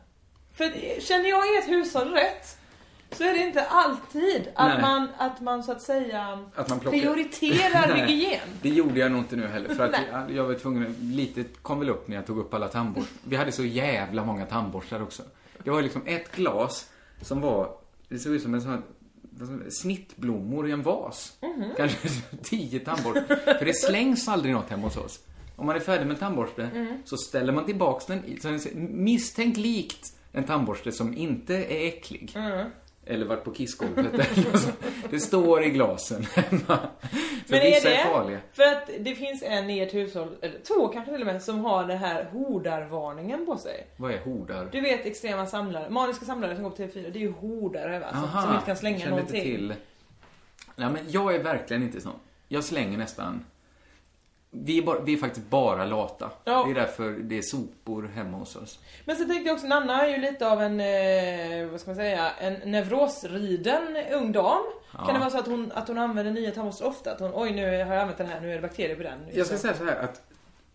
För 0.54 0.66
det- 0.66 1.04
känner 1.04 1.30
jag 1.30 1.58
ert 1.58 1.68
hushåll 1.70 2.12
rätt 2.14 2.58
så 3.18 3.24
är 3.24 3.34
det 3.34 3.40
inte 3.48 3.64
alltid 3.66 4.48
att, 4.56 4.68
Nej. 4.74 4.82
man, 4.82 5.08
att 5.18 5.42
man 5.42 5.64
så 5.64 5.72
att 5.72 5.82
säga 5.82 6.46
Att 6.56 6.70
man 6.70 6.80
plockar- 6.80 7.00
prioriterar 7.00 7.96
hygien. 8.08 8.40
Det 8.62 8.70
gjorde 8.70 9.00
jag 9.00 9.12
nog 9.12 9.22
inte 9.22 9.36
nu 9.36 9.48
heller. 9.48 9.76
För 9.76 9.84
att 9.84 9.96
jag, 10.12 10.32
jag 10.32 10.44
var 10.44 10.54
tvungen, 10.54 10.96
lite 11.02 11.44
kom 11.62 11.80
väl 11.80 11.90
upp 11.90 12.08
när 12.08 12.16
jag 12.16 12.26
tog 12.26 12.38
upp 12.40 12.54
alla 12.54 12.68
tandborstar. 12.68 13.18
Vi 13.24 13.36
hade 13.36 13.52
så 13.52 13.64
jävla 13.66 14.26
många 14.26 14.46
tandborstar 14.46 15.02
också. 15.02 15.24
Det 15.64 15.70
var 15.72 15.82
liksom 15.82 16.02
ett 16.06 16.36
glas 16.36 16.90
som 17.22 17.42
var, 17.42 17.70
det 18.10 18.20
såg 18.20 18.34
ut 18.34 18.42
som 18.44 18.54
en 18.54 18.62
sån 18.62 18.72
här 18.72 18.82
snittblommor 19.70 20.68
i 20.68 20.72
en 20.72 20.82
vas. 20.84 21.34
Mhm. 21.42 21.70
Kanske 21.78 22.08
tio 22.44 22.80
tandborstar. 22.80 23.36
För 23.58 23.66
det 23.66 23.74
slängs 23.74 24.28
aldrig 24.28 24.54
något 24.54 24.70
hemma 24.70 24.84
hos 24.84 24.98
oss. 24.98 25.20
Om 25.56 25.66
man 25.66 25.76
är 25.76 25.80
färdig 25.80 26.06
med 26.08 26.14
en 26.14 26.20
tandborste 26.20 26.70
Mm. 26.76 26.98
så 27.06 27.18
ställer 27.18 27.54
man 27.54 27.66
tillbaks 27.66 28.06
den 28.06 28.38
så 28.42 28.48
den 28.48 28.60
misstänkt 29.04 29.58
likt 29.58 30.14
en 30.32 30.44
tandborste 30.44 30.92
som 30.92 31.18
inte 31.18 31.56
är 31.56 31.88
äcklig. 31.88 32.32
Mm. 32.36 32.68
Eller 33.08 33.26
varit 33.26 33.44
på 33.44 33.52
kissgolvet 33.52 34.14
eller 34.14 34.24
sånt. 34.58 34.78
Det 35.10 35.20
står 35.20 35.64
i 35.64 35.70
glasen 35.70 36.24
hemma. 36.24 36.60
Så 36.68 36.78
Men 37.48 37.60
är 37.62 37.66
vissa 37.66 37.90
det 37.90 37.96
är 37.96 38.06
farliga. 38.06 38.40
för 38.54 38.64
att 38.64 38.90
det 39.00 39.16
finns 39.16 39.44
en 39.44 39.70
i 39.70 39.80
ert 39.80 39.94
hushåll, 39.94 40.36
eller 40.42 40.60
två 40.60 40.88
kanske 40.88 41.12
till 41.12 41.22
och 41.22 41.28
med, 41.28 41.44
som 41.44 41.60
har 41.60 41.86
den 41.86 41.98
här 41.98 42.24
hordarvarningen 42.32 43.46
på 43.46 43.58
sig? 43.58 43.88
Vad 43.98 44.12
är 44.12 44.20
hordar? 44.20 44.70
Du 44.72 44.82
vet 44.82 45.06
extrema 45.06 45.46
samlare, 45.46 45.90
maniska 45.90 46.26
samlare 46.26 46.56
som 46.56 46.64
går 46.64 46.72
på 46.72 46.78
TV4, 46.84 47.12
det 47.12 47.20
är 47.20 47.22
ju 47.22 47.32
hordare 47.32 48.00
va? 48.00 48.06
Som, 48.12 48.24
Aha, 48.24 48.42
som 48.42 48.54
inte 48.54 48.66
kan 48.66 48.76
slänga 48.78 49.10
någonting. 49.10 49.42
Till. 49.44 49.74
Nej, 50.76 50.90
men 50.90 51.02
jag 51.08 51.36
är 51.36 51.44
verkligen 51.44 51.84
inte 51.84 52.02
sån. 52.02 52.20
Jag 52.48 52.64
slänger 52.64 52.98
nästan 52.98 53.46
Vi 54.52 54.78
är, 54.78 54.82
bara, 54.82 55.00
vi 55.00 55.14
är 55.14 55.18
faktiskt 55.18 55.50
bara 55.50 55.86
lata. 55.86 56.32
Ja. 56.44 56.64
Det 56.64 56.72
är 56.72 56.76
därför 56.76 57.12
det 57.12 57.38
är 57.38 57.42
sopor 57.42 58.12
hemma 58.16 58.38
hos 58.38 58.56
oss. 58.56 58.80
Men 59.06 59.16
så 59.16 59.26
tänkte 59.26 59.48
jag 59.48 59.54
också, 59.54 59.68
Nanna 59.68 60.06
är 60.06 60.12
ju 60.12 60.18
lite 60.18 60.48
av 60.52 60.62
en, 60.62 60.80
eh, 60.80 61.68
vad 61.72 61.80
ska 61.82 61.90
man 61.90 61.96
säga, 61.96 62.32
en 62.32 62.72
nevrosriden 62.72 63.98
ung 64.12 64.32
dam. 64.32 64.64
Ja. 64.92 65.06
Kan 65.06 65.14
det 65.14 65.20
vara 65.20 65.30
så 65.30 65.38
att 65.40 65.48
hon, 65.48 65.72
att 65.76 65.88
hon 65.88 65.98
använder 65.98 66.34
nya 66.34 66.52
tandborste 66.52 66.84
ofta? 66.84 67.12
Att 67.12 67.20
hon, 67.20 67.32
oj 67.34 67.52
nu 67.52 67.66
har 67.66 67.94
jag 67.94 68.02
använt 68.02 68.18
den 68.18 68.28
här, 68.28 68.42
nu 68.42 68.52
är 68.52 68.56
det 68.56 68.62
bakterier 68.62 68.96
på 68.96 69.04
den. 69.04 69.20
Jag 69.34 69.48
ska 69.48 69.58
säga 69.58 69.74
så 69.74 69.86
här 69.86 69.96
att 69.96 70.22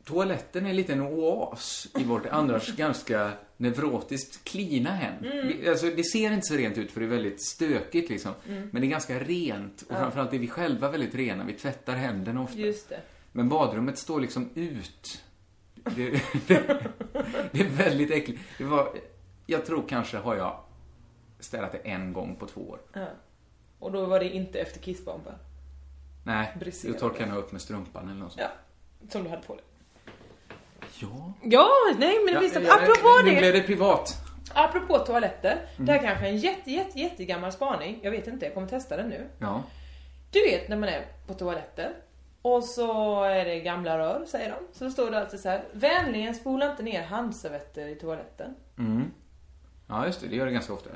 toaletten 0.04 0.66
är 0.66 0.72
lite 0.72 0.92
en 0.92 1.00
oas 1.00 1.88
i 1.98 2.04
vårt 2.04 2.26
annars 2.26 2.68
ganska 2.76 3.30
neurotiskt 3.56 4.44
klina 4.44 4.90
hem. 4.90 5.14
Mm. 5.24 5.68
Alltså, 5.68 5.86
det 5.86 6.04
ser 6.04 6.30
inte 6.32 6.46
så 6.46 6.54
rent 6.54 6.78
ut 6.78 6.90
för 6.92 7.00
det 7.00 7.06
är 7.06 7.10
väldigt 7.10 7.42
stökigt 7.42 8.10
liksom. 8.10 8.32
Mm. 8.48 8.68
Men 8.72 8.82
det 8.82 8.88
är 8.88 8.90
ganska 8.90 9.18
rent 9.18 9.82
och 9.82 9.92
Ja. 9.92 9.96
framförallt 9.96 10.34
är 10.34 10.38
vi 10.38 10.48
själva 10.48 10.88
väldigt 10.90 11.14
rena. 11.14 11.44
Vi 11.44 11.52
tvättar 11.52 11.92
händerna 11.92 12.42
ofta. 12.42 12.58
Just 12.58 12.88
det. 12.88 13.00
Men 13.32 13.48
badrummet 13.48 13.98
står 13.98 14.20
liksom 14.20 14.50
ut. 14.54 15.24
Det, 15.74 16.10
det, 16.46 16.86
det 17.52 17.60
är 17.60 17.68
väldigt 17.68 18.10
äckligt. 18.10 18.40
Det 18.58 18.64
var, 18.64 18.92
jag 19.46 19.66
tror 19.66 19.84
kanske 19.88 20.16
har 20.16 20.36
jag 20.36 20.60
städat 21.40 21.72
det 21.72 21.78
en 21.78 22.12
gång 22.12 22.36
på 22.36 22.46
två 22.46 22.60
år. 22.60 22.78
Ja. 22.92 23.06
Och 23.78 23.92
då 23.92 24.06
var 24.06 24.20
det 24.20 24.28
inte 24.28 24.58
efter 24.60 24.80
kissbomben. 24.80 25.34
Nej, 26.24 26.56
Briserade. 26.60 26.98
då 26.98 27.08
torkade 27.08 27.28
jag 27.30 27.38
upp 27.38 27.52
med 27.52 27.60
strumpan 27.60 28.08
eller 28.08 28.20
något 28.20 28.32
sånt. 28.32 28.42
Ja, 28.42 29.08
som 29.10 29.24
du 29.24 29.30
hade 29.30 29.42
på 29.42 29.54
dig. 29.54 29.64
Ja. 31.00 31.32
Ja, 31.42 31.68
nej 31.98 32.16
men 32.24 32.34
Ja, 32.34 32.40
visst, 32.40 32.54
ja, 32.54 32.74
apropå 32.74 33.08
Nu 33.24 33.30
det. 33.30 33.36
blev 33.38 33.52
det 33.52 33.62
privat. 33.62 34.14
Apropå 34.54 34.98
toaletter. 34.98 35.52
Mm. 35.74 35.86
Det 35.86 35.92
här 35.92 35.98
kanske 36.02 36.24
är 36.26 36.30
en 36.30 36.36
jätte, 36.36 36.70
jätte, 36.70 36.98
jättegammal 37.00 37.52
spaning. 37.52 37.98
Jag 38.02 38.10
vet 38.10 38.26
inte, 38.26 38.44
jag 38.46 38.54
kommer 38.54 38.68
testa 38.68 38.96
den 38.96 39.08
nu. 39.08 39.28
Ja. 39.38 39.62
Du 40.30 40.40
vet 40.40 40.68
när 40.68 40.76
man 40.76 40.88
är 40.88 41.06
på 41.26 41.34
toaletter 41.34 41.92
och 42.42 42.64
så 42.64 43.22
är 43.24 43.44
det 43.44 43.60
gamla 43.60 43.98
rör, 43.98 44.24
säger 44.26 44.50
de. 44.50 44.78
Så 44.78 44.84
då 44.84 44.90
står 44.90 45.10
det 45.10 45.20
alltid 45.20 45.40
så 45.40 45.48
här. 45.48 45.64
Vänligen 45.72 46.34
spola 46.34 46.70
inte 46.70 46.82
ner 46.82 47.02
handservetter 47.02 47.88
i 47.88 47.94
toaletten. 47.94 48.54
Mm. 48.78 49.10
Ja, 49.88 50.06
just 50.06 50.20
det. 50.20 50.26
Det 50.26 50.36
gör 50.36 50.46
det 50.46 50.52
ganska 50.52 50.72
ofta. 50.72 50.90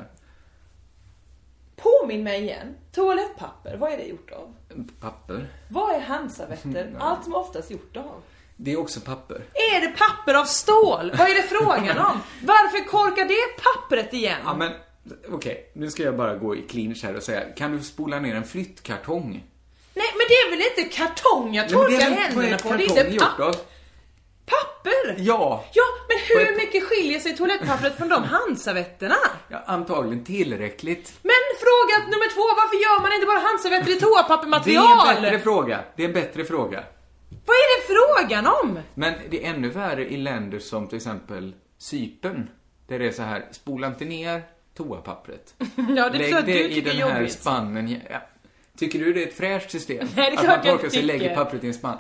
Påminn 1.77 2.25
mig 2.25 2.43
igen. 2.43 2.75
Toalettpapper, 2.93 3.77
vad 3.77 3.93
är 3.93 3.97
det 3.97 4.05
gjort 4.05 4.31
av? 4.31 4.55
Papper. 5.01 5.49
Vad 5.71 5.95
är 5.95 6.01
handservetter? 6.01 6.85
Nej. 6.85 6.97
Allt 6.99 7.25
som 7.25 7.35
oftast 7.35 7.71
gjort 7.71 7.97
av. 7.97 8.23
Det 8.57 8.73
är 8.73 8.81
också 8.81 9.01
papper. 9.01 9.45
Är 9.75 9.81
det 9.81 9.97
papper 9.97 10.35
av 10.35 10.45
stål? 10.45 11.13
Vad 11.19 11.29
är 11.29 11.43
det 11.43 11.49
frågan 11.49 11.99
om? 11.99 12.21
Varför 12.43 12.89
korkar 12.89 13.25
det 13.25 13.63
pappret 13.63 14.13
igen? 14.13 14.41
Ja, 14.45 14.55
men 14.55 14.73
okej. 15.29 15.71
Nu 15.73 15.91
ska 15.91 16.03
jag 16.03 16.17
bara 16.17 16.37
gå 16.37 16.57
i 16.57 16.63
clinch 16.63 17.05
här 17.05 17.17
och 17.17 17.23
säga, 17.23 17.53
kan 17.57 17.73
du 17.73 17.83
spola 17.83 18.21
ner 18.21 18.35
en 18.35 18.45
flyttkartong? 18.45 19.45
Nej, 19.95 20.07
men 20.19 20.27
det 20.29 20.35
är 20.35 20.51
väl 20.51 20.61
inte 20.71 20.97
kartong 20.97 21.55
jag 21.55 21.69
det 21.69 21.73
torkar 21.75 22.11
händerna 22.11 22.59
på? 22.59 22.69
Det 22.73 22.85
är 22.85 22.89
inte 23.05 23.15
gjort 23.15 23.23
papp- 23.25 23.41
av? 23.41 23.55
papper! 24.47 25.15
Ja. 25.19 25.65
Ja, 25.73 25.83
men 26.09 26.17
hur 26.29 26.53
är- 26.53 26.57
mycket 26.57 26.85
skiljer 26.85 27.21
sig 27.21 27.37
toalettpappret 27.37 27.97
från 27.97 28.09
de 28.09 28.23
handservetterna? 28.25 29.15
Ja, 29.49 29.63
antagligen 29.67 30.25
tillräckligt. 30.25 31.13
Men 31.23 31.33
fråga 31.65 32.05
nummer 32.11 32.35
två, 32.35 32.43
varför 32.61 32.77
gör 32.77 33.03
man 33.03 33.13
inte 33.13 33.27
bara 33.27 33.39
handservetter 33.39 33.91
i 33.91 33.95
Det 33.95 34.01
toapappermaterial? 34.01 35.09
är 35.09 35.15
en 35.17 35.23
bättre 35.23 35.39
fråga. 35.39 35.81
Det 35.97 36.03
är 36.03 36.07
en 36.09 36.13
bättre 36.15 36.45
fråga. 36.45 36.85
Vad 37.47 37.57
är 37.57 37.77
det 37.81 37.95
frågan 37.95 38.47
om? 38.47 38.79
Men 38.95 39.15
det 39.31 39.45
är 39.47 39.51
ännu 39.51 39.69
värre 39.69 40.07
i 40.13 40.17
länder 40.17 40.59
som 40.59 40.87
till 40.89 40.97
exempel 40.97 41.53
Cypern. 41.79 42.51
Där 42.89 42.99
det 42.99 43.07
är 43.09 43.13
så 43.13 43.23
här, 43.23 43.45
spola 43.53 43.87
inte 43.87 44.05
ner 44.05 44.43
toapappret. 44.77 45.55
Ja, 45.97 46.09
det 46.09 46.19
Lägg 46.19 46.45
det 46.47 46.69
i 46.71 46.81
den 46.81 46.97
är 46.97 47.01
här 47.11 47.19
jobbigt. 47.21 47.33
spannen. 47.33 48.01
Ja. 48.11 48.19
Tycker 48.79 48.99
du 48.99 49.13
det 49.13 49.23
är 49.23 49.27
ett 49.27 49.37
fräscht 49.37 49.71
system? 49.71 50.09
Nej, 50.17 50.31
det 50.31 50.37
är 50.37 50.39
att 50.39 50.45
klart 50.45 50.57
man 50.57 50.67
jag 50.67 50.75
torkar 50.77 50.89
sig 50.91 50.99
och 50.99 51.05
lägger 51.05 51.35
pappret 51.35 51.65
i 51.65 51.67
en 51.67 51.75
spann. 51.75 51.99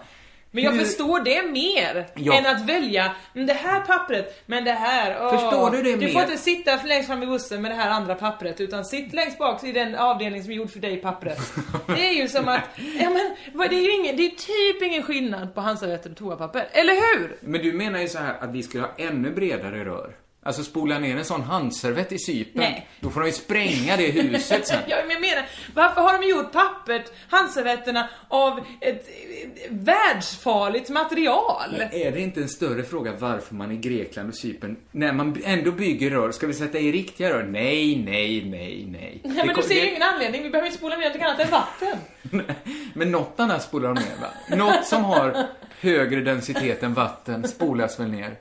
Men 0.50 0.64
jag 0.64 0.72
Hur- 0.72 0.84
förstår 0.84 1.20
det 1.20 1.42
mer 1.50 2.06
Ja. 2.16 2.34
än 2.38 2.46
att 2.46 2.68
välja 2.68 3.16
"Mm, 3.34 3.46
det 3.46 3.52
här 3.52 3.80
pappret, 3.80 4.42
men 4.46 4.64
det 4.64 4.72
här, 4.72 5.16
åh. 5.20 5.30
Förstår 5.30 5.70
du 5.70 5.82
det 5.82 5.96
Du 5.96 6.06
mer? 6.06 6.12
får 6.12 6.22
inte 6.22 6.36
sitta 6.38 6.82
längst 6.84 7.06
fram 7.08 7.22
i 7.22 7.26
bussen 7.26 7.62
med 7.62 7.70
det 7.70 7.74
här 7.74 7.90
andra 7.90 8.14
pappret, 8.14 8.60
utan 8.60 8.84
sitt 8.84 9.12
längst 9.12 9.38
bak 9.38 9.64
i 9.64 9.72
den 9.72 9.94
avdelning 9.94 10.42
som 10.42 10.52
är 10.52 10.56
gjord 10.56 10.70
för 10.70 10.78
dig 10.80 10.96
pappret. 10.96 11.38
Det 11.86 12.08
är 12.08 12.12
ju 12.12 12.28
som 12.28 12.48
att, 12.48 12.60
ja 13.00 13.10
men 13.54 13.68
det 13.70 13.76
är 13.76 13.80
ju 13.82 13.92
ingen, 13.92 14.16
det 14.16 14.26
är 14.26 14.30
typ 14.30 14.82
ingen 14.82 15.02
skillnad 15.02 15.54
på 15.54 15.60
handservetter 15.60 16.10
och 16.10 16.16
toapapper, 16.16 16.68
eller 16.72 16.92
hur? 16.94 17.36
Men 17.40 17.62
du 17.62 17.72
menar 17.72 17.98
ju 18.00 18.08
så 18.08 18.18
här 18.18 18.34
att 18.40 18.50
vi 18.52 18.62
skulle 18.62 18.82
ha 18.82 18.90
ännu 18.98 19.30
bredare 19.30 19.84
rör? 19.84 20.12
Alltså 20.46 20.64
spola 20.64 20.98
ner 20.98 21.16
en 21.16 21.24
sån 21.24 21.42
handservett 21.42 22.12
i 22.12 22.18
Cypern. 22.18 22.62
Nej. 22.62 22.88
Då 23.00 23.10
får 23.10 23.20
de 23.20 23.26
ju 23.26 23.32
spränga 23.32 23.96
det 23.96 24.06
huset 24.06 24.66
sen. 24.66 24.78
Ja, 24.86 24.96
men 25.02 25.10
jag 25.10 25.20
menar, 25.20 25.44
varför 25.74 26.00
har 26.00 26.18
de 26.20 26.28
gjort 26.28 26.52
pappret, 26.52 27.12
handservetterna, 27.30 28.08
av 28.28 28.60
ett 28.80 29.08
eh, 29.08 29.48
världsfarligt 29.70 30.90
material? 30.90 31.74
Men 31.78 31.94
är 31.94 32.10
det 32.12 32.20
inte 32.20 32.40
en 32.40 32.48
större 32.48 32.82
fråga 32.82 33.12
varför 33.18 33.54
man 33.54 33.72
i 33.72 33.76
Grekland 33.76 34.28
och 34.28 34.34
Cypern, 34.36 34.76
när 34.90 35.12
man 35.12 35.36
ändå 35.44 35.72
bygger 35.72 36.10
rör, 36.10 36.32
ska 36.32 36.46
vi 36.46 36.54
sätta 36.54 36.78
i 36.78 36.92
riktiga 36.92 37.30
rör? 37.30 37.42
Nej, 37.42 37.96
nej, 37.96 38.44
nej, 38.44 38.86
nej. 38.90 39.20
Nej 39.24 39.34
Det 39.36 39.44
men 39.46 39.56
du 39.56 39.62
ser 39.62 39.74
ju 39.74 39.88
ingen 39.90 40.02
anledning, 40.02 40.42
vi 40.42 40.50
behöver 40.50 40.66
inte 40.66 40.78
spola 40.78 40.96
ner 40.96 41.02
någonting 41.02 41.22
annat 41.22 41.40
än 41.40 41.50
vatten. 41.50 41.98
Men 42.94 43.10
något 43.12 43.40
annat 43.40 43.62
spolar 43.62 43.88
de 43.88 43.94
ner 43.94 44.16
va? 44.20 44.56
Något 44.56 44.86
som 44.86 45.04
har 45.04 45.46
högre 45.80 46.20
densitet 46.20 46.82
än 46.82 46.94
vatten 46.94 47.48
spolas 47.48 48.00
väl 48.00 48.08
ner? 48.10 48.34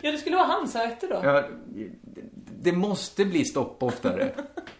Ja, 0.00 0.12
det 0.12 0.18
skulle 0.18 0.36
vara 0.36 0.46
handservetter 0.46 1.08
då. 1.08 1.20
Ja, 1.24 1.44
det 2.62 2.72
måste 2.72 3.24
bli 3.24 3.44
stopp 3.44 3.82
oftare 3.82 4.32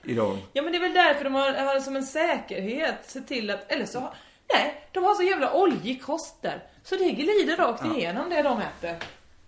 i 0.05 0.15
dem. 0.15 0.39
Ja 0.53 0.63
men 0.63 0.73
det 0.73 0.79
är 0.79 0.83
väl 0.83 0.95
därför 0.95 1.25
de 1.25 1.35
har, 1.35 1.53
har 1.53 1.81
som 1.81 1.97
en 1.97 2.05
säkerhet 2.07 2.95
sett 3.11 3.29
till 3.29 3.51
att, 3.51 3.73
eller 3.73 3.85
så 3.87 4.01
har, 4.01 4.15
nej, 4.55 4.89
de 4.93 5.05
har 5.05 5.15
så 5.15 5.23
jävla 5.23 5.55
oljig 5.55 6.03
kost 6.03 6.43
där. 6.43 6.65
Så 6.83 6.97
det 6.97 7.11
glider 7.11 7.57
rakt 7.57 7.83
Ja. 7.85 7.97
igenom 7.97 8.31
det 8.31 8.43
de 8.43 8.59
äter. 8.61 8.97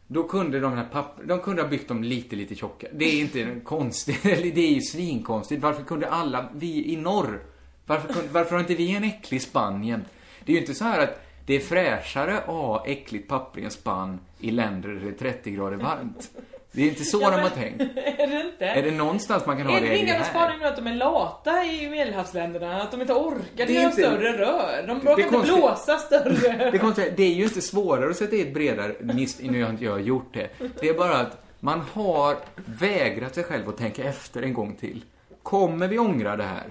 Då 0.07 0.23
kunde 0.23 0.61
de 0.61 0.73
här 0.77 0.85
papper, 0.85 1.25
de 1.25 1.41
kunde 1.41 1.63
ha 1.63 1.69
byggt 1.69 1.89
dem 1.89 2.05
lite, 2.05 2.37
lite 2.37 2.55
tjocka. 2.55 2.87
Det 2.93 3.05
är 3.05 3.21
inte 3.21 3.61
konstigt, 3.65 4.25
eller 4.27 4.51
det 4.53 4.61
är 4.61 4.73
ju 4.73 4.81
svinkonstigt. 4.81 5.63
Varför 5.63 5.83
kunde 5.85 6.09
alla, 6.11 6.49
vi 6.55 6.93
i 6.93 6.97
norr, 6.97 7.43
varför, 7.87 8.13
kunde, 8.13 8.29
varför 8.33 8.53
har 8.53 8.61
inte 8.61 8.75
vi 8.75 8.97
en 8.97 9.05
äcklig 9.05 9.43
Spanien? 9.43 10.05
Det 10.45 10.53
är 10.53 10.55
ju 10.55 10.61
inte 10.61 10.75
så 10.75 10.85
här 10.85 11.01
att 11.01 11.21
det 11.47 11.55
är 11.55 11.61
fräschare 11.61 12.39
att 12.39 12.47
ha 12.47 12.85
äckligt 12.87 13.29
papper 13.29 13.61
i 13.61 13.65
en 13.65 13.71
spann 13.71 14.21
i 14.41 14.51
länder 14.51 14.89
där 14.89 15.01
det 15.01 15.09
är 15.09 15.33
30 15.33 15.51
grader 15.51 15.77
varmt. 15.77 16.31
Det 16.75 16.83
är 16.83 16.89
inte 16.89 17.05
så 17.05 17.21
Ja, 17.23 17.31
de 17.31 17.41
har 17.41 17.49
tänkt. 17.51 17.81
är 18.19 18.27
det 18.27 18.41
inte? 18.41 18.65
Är 18.67 18.83
det 18.83 18.91
någonstans 18.91 19.47
man 19.47 19.57
kan 19.57 19.67
ha 19.67 19.77
är 19.77 19.81
det, 19.81 19.87
det 19.87 19.93
är 19.93 19.97
det 19.97 20.03
ingen 20.03 20.17
här. 20.17 20.25
spaning 20.25 20.59
nu 20.59 20.67
att 20.67 20.77
de 20.77 20.87
är 20.87 20.95
lata 20.95 21.65
i 21.65 21.89
medelhavsländerna? 21.91 22.83
Att 22.83 22.91
de 22.91 23.01
inte 23.01 23.13
orkar 23.13 23.43
Det 23.57 23.63
är 23.63 23.69
göra 23.71 23.85
inte- 23.85 23.97
större 23.97 24.39
rör? 24.39 24.85
De 24.87 24.91
är 25.07 25.11
inte 25.11 25.23
konstigt. 25.23 25.55
blåsa 25.57 25.99
större. 25.99 26.71
Det, 26.73 26.79
konstiga, 26.79 27.07
det 27.17 27.23
är 27.23 27.35
ju 27.35 27.45
inte 27.45 27.61
svårare 27.61 28.11
att 28.11 28.17
sätta 28.17 28.37
i 28.37 28.41
ett 28.41 28.55
bredare, 28.55 28.95
miss, 29.01 29.41
nu 29.43 29.63
har 29.63 29.71
inte 29.71 29.85
jag 29.85 30.01
gjort 30.03 30.35
det. 30.35 30.49
Det 30.81 30.89
är 30.89 30.95
bara 30.95 31.17
att 31.17 31.43
man 31.61 31.81
har 31.93 32.37
vägrat 32.65 33.35
sig 33.35 33.45
själv 33.45 33.69
att 33.69 33.77
tänka 33.79 34.05
efter 34.05 34.43
en 34.43 34.55
gång 34.55 34.77
till. 34.77 35.05
Kommer 35.43 35.89
vi 35.89 35.99
ångra 35.99 36.37
det 36.37 36.45
här? 36.45 36.65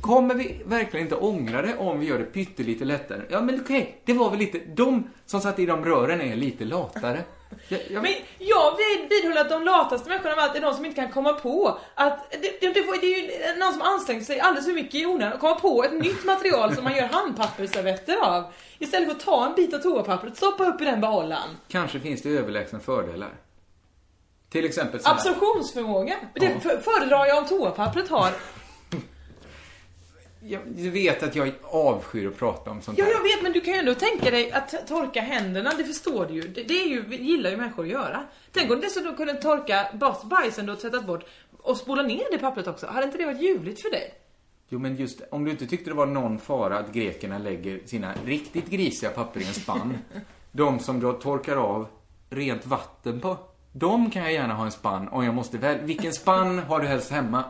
Kommer 0.00 0.34
vi 0.34 0.62
verkligen 0.66 1.06
inte 1.06 1.16
ångra 1.16 1.62
det 1.62 1.76
om 1.76 2.00
vi 2.00 2.06
gör 2.06 2.18
det 2.18 2.24
pyttelite 2.24 2.84
lättare? 2.84 3.20
Ja 3.30 3.40
men 3.40 3.60
okej, 3.60 4.00
det 4.04 4.12
var 4.12 4.30
väl 4.30 4.38
lite, 4.38 4.58
de 4.58 5.10
som 5.26 5.40
satt 5.40 5.58
i 5.58 5.66
de 5.66 5.84
rören 5.84 6.20
är 6.20 6.36
lite 6.36 6.64
latare. 6.64 7.20
Jag, 7.68 7.80
jag, 7.90 8.02
Men 8.02 8.12
jag 8.38 8.76
vid- 8.76 9.08
vidhåller 9.10 9.40
att 9.40 9.48
de 9.50 9.62
lataste 9.64 10.08
människorna 10.08 10.32
av 10.32 10.38
allt 10.38 10.56
är 10.56 10.60
de 10.60 10.74
som 10.74 10.84
inte 10.84 11.00
kan 11.00 11.10
komma 11.12 11.32
på 11.32 11.78
att 11.94 12.30
det, 12.30 12.38
det, 12.60 12.72
det, 12.72 12.84
det 13.00 13.06
är 13.14 13.18
ju 13.54 13.58
någon 13.60 13.72
som 13.72 13.82
ansträngt 13.82 14.26
sig 14.26 14.40
alldeles 14.40 14.66
för 14.66 14.72
mycket 14.74 14.94
i 14.94 15.06
onödan 15.06 15.32
och 15.32 15.40
komma 15.40 15.54
på 15.54 15.84
ett 15.84 15.92
nytt 15.92 16.24
material 16.24 16.74
som 16.74 16.84
man 16.84 16.96
gör 16.96 17.06
handpappersservetter 17.12 18.16
av. 18.16 18.44
Istället 18.78 19.08
för 19.08 19.16
att 19.16 19.20
ta 19.24 19.46
en 19.46 19.54
bit 19.54 19.74
av 19.74 19.78
toapappret, 19.78 20.36
stoppa 20.36 20.64
upp 20.66 20.80
i 20.80 20.84
den 20.84 21.00
behållaren. 21.00 21.56
Kanske 21.68 22.00
finns 22.00 22.22
det 22.22 22.28
överlägsna 22.30 22.80
fördelar. 22.80 23.30
Till 24.52 24.64
exempel 24.64 25.00
så 25.00 25.08
här. 25.08 25.14
Absorptionsförmåga. 25.14 26.16
Det 26.34 26.60
för, 26.60 26.80
föredrar 26.80 27.26
jag 27.26 27.38
om 27.38 27.48
toapappret 27.48 28.08
har. 28.08 28.30
Jag, 30.44 30.60
du 30.66 30.90
vet 30.90 31.22
att 31.22 31.36
jag 31.36 31.52
avskyr 31.62 32.28
att 32.28 32.38
prata 32.38 32.70
om 32.70 32.82
sånt 32.82 32.98
Ja, 32.98 33.04
här. 33.04 33.12
jag 33.12 33.22
vet, 33.22 33.42
men 33.42 33.52
du 33.52 33.60
kan 33.60 33.74
ju 33.74 33.78
ändå 33.80 33.94
tänka 33.94 34.30
dig 34.30 34.52
att 34.52 34.88
torka 34.88 35.20
händerna, 35.20 35.72
det 35.78 35.84
förstår 35.84 36.26
du 36.26 36.34
ju. 36.34 36.40
Det, 36.40 36.62
det 36.62 36.82
är 36.82 36.86
ju, 36.88 37.16
gillar 37.16 37.50
ju 37.50 37.56
människor 37.56 37.82
att 37.84 37.90
göra. 37.90 38.24
Tänk 38.52 38.70
om 38.70 38.76
du 38.76 38.82
dessutom 38.82 39.16
kunde 39.16 39.34
torka 39.34 39.86
bajsen 40.24 40.66
du 40.66 40.72
har 40.72 40.76
tvättat 40.80 41.06
bort 41.06 41.24
och 41.58 41.76
spola 41.76 42.02
ner 42.02 42.24
det 42.32 42.38
pappret 42.38 42.66
också. 42.66 42.86
Hade 42.86 43.06
inte 43.06 43.18
det 43.18 43.26
varit 43.26 43.40
ljuvligt 43.42 43.82
för 43.82 43.90
dig? 43.90 44.14
Jo, 44.68 44.78
men 44.78 44.96
just 44.96 45.20
om 45.30 45.44
du 45.44 45.50
inte 45.50 45.66
tyckte 45.66 45.90
det 45.90 45.94
var 45.96 46.06
någon 46.06 46.38
fara 46.38 46.78
att 46.78 46.92
grekerna 46.92 47.38
lägger 47.38 47.80
sina 47.86 48.14
riktigt 48.24 48.66
grisiga 48.66 49.10
papper 49.10 49.40
i 49.40 49.46
en 49.46 49.54
spann. 49.54 49.98
de 50.52 50.78
som 50.78 51.00
då 51.00 51.12
torkar 51.12 51.56
av 51.56 51.86
rent 52.30 52.66
vatten 52.66 53.20
på. 53.20 53.36
De 53.72 54.10
kan 54.10 54.22
jag 54.22 54.32
gärna 54.32 54.54
ha 54.54 54.64
en 54.64 54.72
spann 54.72 55.08
om 55.08 55.24
jag 55.24 55.34
måste 55.34 55.58
väl. 55.58 55.78
Vilken 55.82 56.12
spann 56.12 56.58
har 56.58 56.80
du 56.80 56.86
helst 56.86 57.10
hemma? 57.10 57.44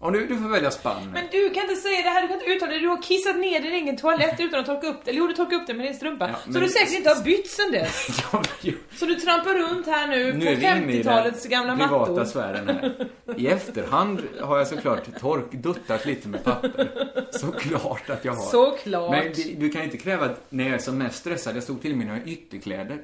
Om 0.00 0.12
du, 0.12 0.26
du 0.26 0.36
får 0.38 0.48
välja 0.48 0.70
spann. 0.70 1.10
Men 1.12 1.24
du 1.32 1.50
kan 1.50 1.62
inte 1.62 1.76
säga 1.76 2.02
det 2.02 2.08
här, 2.08 2.22
du 2.22 2.28
kan 2.28 2.36
inte 2.40 2.50
uttala 2.50 2.72
det. 2.72 2.78
Du 2.78 2.88
har 2.88 3.02
kissat 3.02 3.36
ner 3.38 3.60
din 3.60 3.72
egen 3.72 3.96
toalett 3.96 4.40
utan 4.40 4.60
att 4.60 4.66
torka 4.66 4.86
upp 4.86 5.04
det. 5.04 5.10
Eller 5.10 5.18
jo, 5.20 5.26
du 5.26 5.34
torkade 5.34 5.56
upp 5.56 5.66
det 5.66 5.74
med 5.74 5.86
din 5.86 5.94
strumpa. 5.94 6.28
Ja, 6.30 6.52
Så 6.52 6.58
du 6.60 6.68
säkert 6.68 6.92
inte 6.96 7.10
har 7.10 7.22
bytt 7.22 7.50
sen 7.50 7.70
dess. 7.72 8.08
Ja, 8.32 8.42
men 8.62 8.74
Så 8.98 9.06
du 9.06 9.14
trampar 9.14 9.54
runt 9.54 9.86
här 9.86 10.06
nu, 10.06 10.32
nu 10.32 10.44
på 10.46 10.50
är 10.52 10.56
vi 10.56 10.66
inne 10.66 10.92
i 10.92 11.02
50-talets 11.02 11.42
den 11.42 11.50
gamla 11.50 11.76
privata 11.76 12.12
mattor. 12.12 12.24
sfären 12.24 12.68
här. 12.68 13.08
I 13.36 13.46
efterhand 13.46 14.22
har 14.40 14.58
jag 14.58 14.66
såklart 14.66 15.20
tork, 15.20 15.52
duttat 15.52 16.06
lite 16.06 16.28
med 16.28 16.44
papper. 16.44 16.88
Såklart 17.30 18.10
att 18.10 18.24
jag 18.24 18.32
har. 18.32 18.42
Såklart. 18.50 19.10
Men 19.10 19.24
det- 19.34 19.60
du 19.60 19.68
kan 19.68 19.82
inte 19.82 19.96
kräva 19.98 20.24
att 20.26 20.40
när 20.48 20.64
jag 20.64 20.74
är 20.74 20.78
som 20.78 20.98
mest 20.98 21.18
stressad, 21.18 21.56
jag 21.56 21.62
stod 21.62 21.82
till 21.82 21.92
och 21.92 21.98
med 21.98 22.28
i 22.28 22.32
ytterkläder, 22.32 22.98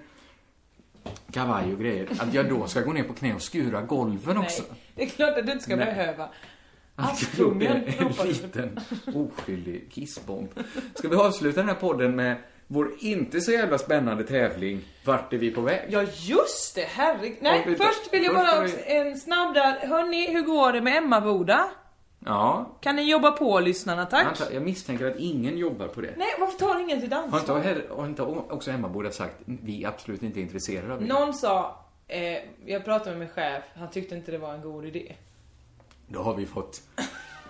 kavaj 1.32 1.72
och 1.72 1.80
grejer, 1.80 2.09
att 2.18 2.34
jag 2.34 2.48
då 2.48 2.66
ska 2.66 2.80
gå 2.80 2.92
ner 2.92 3.02
på 3.02 3.12
knä 3.12 3.34
och 3.34 3.42
skura 3.42 3.82
golven 3.82 4.38
också. 4.38 4.62
Nej, 4.68 4.80
det 4.94 5.02
är 5.02 5.07
klart 5.07 5.38
att 5.38 5.46
du 5.46 5.52
inte 5.52 5.64
ska 5.64 5.76
Nej. 5.76 5.86
behöva. 5.86 6.28
Askungen 6.96 7.82
en 7.98 8.26
liten 8.26 8.80
oskyldig 9.14 9.92
kissbomb. 9.92 10.48
Ska 10.94 11.09
vi 11.09 11.16
avsluta 11.16 11.61
den 11.61 11.68
här 11.68 11.76
podden 11.76 12.16
med 12.16 12.36
vår 12.66 12.90
inte 12.98 13.40
så 13.40 13.52
jävla 13.52 13.78
spännande 13.78 14.24
tävling 14.24 14.80
Vart 15.05 15.32
är 15.32 15.38
vi 15.38 15.50
på 15.50 15.61
väg? 15.61 15.86
Ja, 15.88 16.02
just 16.02 16.74
det. 16.74 16.86
Herregud. 16.88 17.38
Nej, 17.40 17.76
först 17.78 18.12
vill 18.12 18.24
jag 18.24 18.34
bara 18.34 18.62
också 18.62 18.76
en 18.86 19.18
snabb 19.18 19.55
där. 19.55 19.86
Hörni, 19.86 20.32
hur 20.32 20.42
går 20.42 20.72
det 20.72 20.80
med 20.80 20.96
Emmaboda? 20.96 21.70
Ja, 22.24 22.76
Kan 22.80 22.96
ni 22.96 23.10
jobba 23.10 23.30
på 23.30 23.60
lyssnarna, 23.60 24.06
tack? 24.06 24.40
jag, 24.52 24.62
misstänker 24.62 25.06
att 25.06 25.16
ingen 25.18 25.58
jobbar 25.58 25.88
på 25.88 26.00
det. 26.00 26.14
Nej, 26.16 26.26
varför 26.40 26.58
tar 26.58 26.80
ingen 26.80 27.00
sitt 27.00 27.12
Har 27.12 27.24
inte, 27.24 27.36
ansvar? 27.36 27.96
har 27.96 28.06
inte 28.06 28.22
också 28.22 28.70
Emmaboda 28.70 29.10
sagt 29.10 29.34
vi 29.44 29.84
är 29.84 29.88
absolut 29.88 30.22
inte 30.22 30.40
intresserade 30.40 30.92
av 30.94 31.00
det? 31.00 31.06
Någon 31.06 31.34
sa, 31.34 31.84
eh, 32.08 32.38
jag 32.66 32.84
pratade 32.84 33.10
med 33.10 33.18
min 33.18 33.28
chef, 33.28 33.64
han 33.74 33.90
tyckte 33.90 34.14
inte 34.14 34.30
det 34.32 34.38
var 34.38 34.54
en 34.54 34.60
god 34.62 34.84
idé. 34.86 35.14
Då 36.06 36.22
har 36.22 36.34
vi 36.34 36.46
fått... 36.46 36.82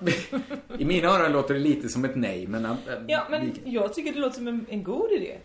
I 0.79 0.85
mina 0.85 1.09
öron 1.09 1.33
låter 1.33 1.55
det 1.55 1.61
lite 1.61 1.89
som 1.89 2.05
ett 2.05 2.17
nej, 2.17 2.47
men... 2.47 2.65
äh, 2.65 2.75
Ja, 3.09 3.23
men 3.31 3.41
vi- 3.65 3.71
jag 3.73 3.95
tycker 3.95 4.13
det 4.13 4.19
låter 4.19 4.37
som 4.37 4.49
en, 4.49 4.67
en 4.69 4.83
god 4.85 5.13
idé. 5.13 5.37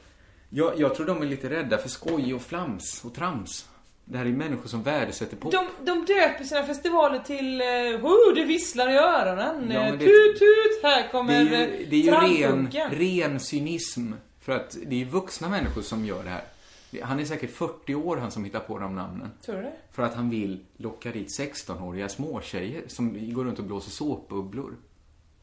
Jag, 0.50 0.80
jag 0.80 0.96
tror 0.96 1.06
de 1.06 1.22
är 1.22 1.26
lite 1.26 1.50
rädda 1.50 1.78
för 1.78 1.90
skoj 1.90 2.34
och 2.34 2.42
flams 2.42 3.02
och 3.06 3.14
trams. 3.14 3.70
Det 4.12 4.18
här 4.18 4.26
är 4.26 4.30
människor 4.30 4.68
som 4.68 4.84
värdesätter 4.84 5.38
pop. 5.38 5.52
De, 5.52 5.66
de 5.86 6.06
döper 6.06 6.44
sina 6.44 6.64
festivaler 6.64 7.20
till 7.20 7.62
oh, 8.04 8.36
det 8.36 8.44
visslar 8.46 8.90
i 8.90 8.96
öronen. 8.96 9.72
Ja, 9.72 9.82
det- 9.92 9.98
tut 9.98 10.40
tut, 10.40 10.80
här 10.84 11.02
Det 11.04 11.10
kommer 11.12 11.34
är 11.34 11.40
ju, 11.42 11.86
det 11.90 11.96
är 11.96 12.00
ju 12.00 12.12
ren, 12.42 12.70
ren 12.92 13.40
cynism. 13.40 14.12
För 14.42 14.52
att 14.52 14.78
det 14.88 14.96
är 14.96 15.00
ju 15.00 15.06
vuxna 15.06 15.50
människor 15.50 15.82
som 15.82 16.06
gör 16.06 16.24
det 16.24 16.30
här. 16.30 16.44
Det- 16.92 17.02
Han 17.04 17.20
är 17.20 17.26
säkert 17.26 17.52
40 17.52 17.96
år, 17.96 18.18
han 18.18 18.32
som 18.32 18.44
hittar 18.44 18.60
på 18.60 18.80
de 18.80 18.96
namnen. 18.96 19.32
Tror 19.46 19.56
du 19.56 19.62
det? 19.62 19.74
För 19.92 20.04
att 20.04 20.16
han 20.16 20.30
vill 20.30 20.66
locka 20.78 21.12
dit 21.12 21.40
16-åriga 21.40 22.10
småtjejer 22.10 22.82
som 22.88 23.34
går 23.34 23.44
runt 23.44 23.60
och 23.60 23.66
blåser 23.66 23.92
såpbubblor. 23.92 24.76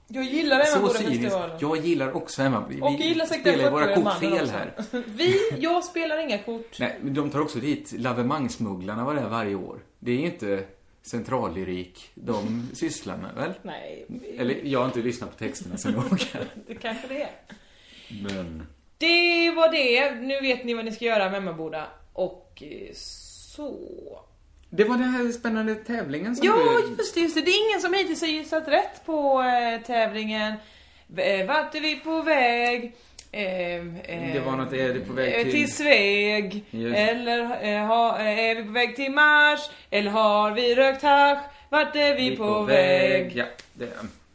Jag 0.08 0.24
gillar. 0.24 0.60
Emmaboda-festivalen. 0.60 1.58
Jag 1.60 1.76
gillar 1.76 2.16
också 2.16 2.42
Emma. 2.42 2.64
Vi 2.68 2.80
Och 2.80 2.86
jag 2.86 3.00
gillar 3.00 3.26
säkert 3.26 3.54
spelar 3.54 3.70
våra 3.70 3.86
40-åriga 3.86 4.04
kort 4.04 4.20
fel 4.20 4.48
här. 4.48 4.72
Vi, 5.06 5.34
jag 5.58 5.84
spelar 5.84 6.18
inga 6.18 6.38
kort. 6.38 6.78
Nej, 6.80 6.98
men 7.02 7.14
de 7.14 7.30
tar 7.30 7.40
också 7.40 7.58
dit 7.58 7.92
lavemangsmugglarna 7.92 9.04
var 9.04 9.14
där 9.14 9.28
varje 9.28 9.54
år. 9.54 9.78
Det 9.98 10.10
är 10.10 10.16
ju 10.16 10.26
inte 10.26 10.64
centrallyrik 11.02 12.10
de 12.14 12.68
sysslar 12.74 13.16
med, 13.16 13.34
väl? 13.34 13.52
Nej. 13.62 14.06
Eller, 14.38 14.60
jag 14.64 14.78
har 14.78 14.86
inte 14.86 15.00
lyssnat 15.00 15.30
på 15.30 15.38
texterna 15.38 15.76
så 15.76 15.90
noga. 15.90 16.16
Det 16.66 16.74
kanske 16.74 17.08
det 17.08 17.22
är. 17.22 17.30
Men... 18.22 18.66
Det 18.98 19.50
var 19.50 19.72
det. 19.72 20.14
Nu 20.14 20.40
vet 20.40 20.64
ni 20.64 20.74
vad 20.74 20.84
ni 20.84 20.92
ska 20.92 21.04
göra 21.04 21.30
med 21.30 21.38
Emmaboda. 21.38 21.86
Och 22.12 22.62
eh, 22.62 22.92
så... 22.94 23.78
Det 24.76 24.84
var 24.84 24.96
den 24.96 25.08
här 25.08 25.32
spännande 25.32 25.74
tävlingen 25.74 26.36
som 26.36 26.46
Ja, 26.46 26.54
du... 26.54 26.88
just 26.98 27.14
det, 27.14 27.20
just 27.20 27.34
det. 27.34 27.40
Det 27.40 27.50
är 27.50 27.68
ingen 27.70 27.80
som 27.80 27.94
hittills 27.94 28.20
har 28.20 28.28
gissat 28.28 28.68
rätt 28.68 29.06
på 29.06 29.42
eh, 29.42 29.82
tävlingen. 29.86 30.54
Eh, 31.16 31.46
Vart 31.46 31.74
är 31.74 31.80
vi 31.80 31.96
på 31.96 32.22
väg? 32.22 32.94
Eh, 33.32 33.42
eh, 33.74 34.32
Det 34.32 34.42
var 34.46 34.56
något, 34.56 34.72
är 34.72 34.94
det 34.94 35.00
på 35.00 35.12
väg 35.12 35.34
eh, 35.34 35.42
till... 35.42 35.52
till 35.52 35.72
Sveg. 35.72 36.64
Just. 36.70 36.96
Eller 36.98 37.40
eh, 37.74 37.86
ha, 37.86 38.18
eh, 38.18 38.38
är 38.38 38.54
vi 38.54 38.62
på 38.64 38.72
väg 38.72 38.96
till 38.96 39.12
Mars? 39.12 39.60
Eller 39.90 40.10
har 40.10 40.50
vi 40.50 40.74
rökt 40.74 41.02
hasch? 41.02 41.38
Vart 41.68 41.96
är 41.96 42.14
vi, 42.16 42.36
på, 42.36 42.62
väg? 42.62 43.32
Ja, 43.36 43.44
det, 43.74 43.88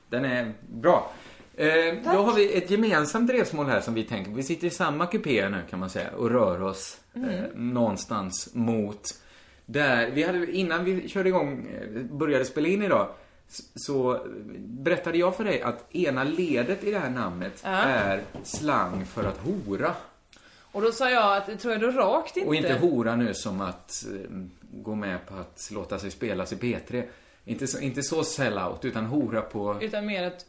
den 0.10 0.26
är 0.26 0.52
bra. 0.70 1.12
Eh, 1.58 1.68
då 2.04 2.10
har 2.10 2.34
vi 2.34 2.58
ett 2.58 2.72
gemensamt 2.72 3.32
resmål 3.32 3.66
här 3.66 3.82
som 3.82 3.94
vi 3.94 4.04
tänker 4.04 4.32
på. 4.32 4.38
Vi 4.38 4.44
sitter 4.44 4.68
i 4.68 4.70
samma 4.70 5.06
kupé 5.06 5.50
nu 5.50 5.58
kan 5.70 5.80
man 5.80 5.90
säga 5.90 6.10
och 6.18 6.30
rör 6.32 6.62
oss 6.64 6.98
Mm. 7.16 7.74
någonstans 7.74 8.50
mot 8.54 9.02
där, 9.72 10.12
vi 10.12 10.24
hade, 10.24 10.52
innan 10.52 10.86
vi 10.86 11.10
körde 11.10 11.30
igång, 11.30 11.68
eh, 11.82 12.02
började 12.02 12.46
spela 12.46 12.68
in 12.68 12.84
idag, 12.84 13.08
så 13.76 14.20
berättade 14.58 15.18
jag 15.18 15.36
för 15.36 15.44
dig 15.44 15.62
att 15.62 15.96
ena 15.96 16.24
ledet 16.24 16.84
i 16.84 16.92
det 16.92 17.00
här 17.00 17.10
namnet 17.10 17.62
Ja. 17.64 17.70
är 17.70 18.22
slang 18.44 19.06
för 19.06 19.24
att 19.24 19.38
hora. 19.38 19.94
Och 20.72 20.82
då 20.82 20.92
sa 20.92 21.10
jag 21.10 21.38
att, 21.38 21.60
tror 21.60 21.74
jag 21.74 21.82
då 21.82 21.92
rakt 21.92 22.38
inte. 22.38 22.50
Och 22.50 22.56
inte 22.56 22.74
hora 22.74 23.16
nu 23.16 23.34
som 23.34 23.62
att 23.62 24.06
eh, 24.14 24.38
gå 24.74 24.96
med 24.96 25.26
på 25.28 25.36
att 25.36 25.70
låta 25.74 26.00
sig 26.00 26.12
spelas 26.12 26.54
i 26.54 26.56
P3. 26.56 27.04
Inte 27.46 27.68
så, 27.68 27.80
inte 27.80 28.04
så 28.04 28.24
sell-out, 28.24 28.86
utan 28.86 29.06
hora 29.06 29.42
på... 29.42 29.78
Utan 29.82 30.06
mer 30.06 30.24
att 30.24 30.46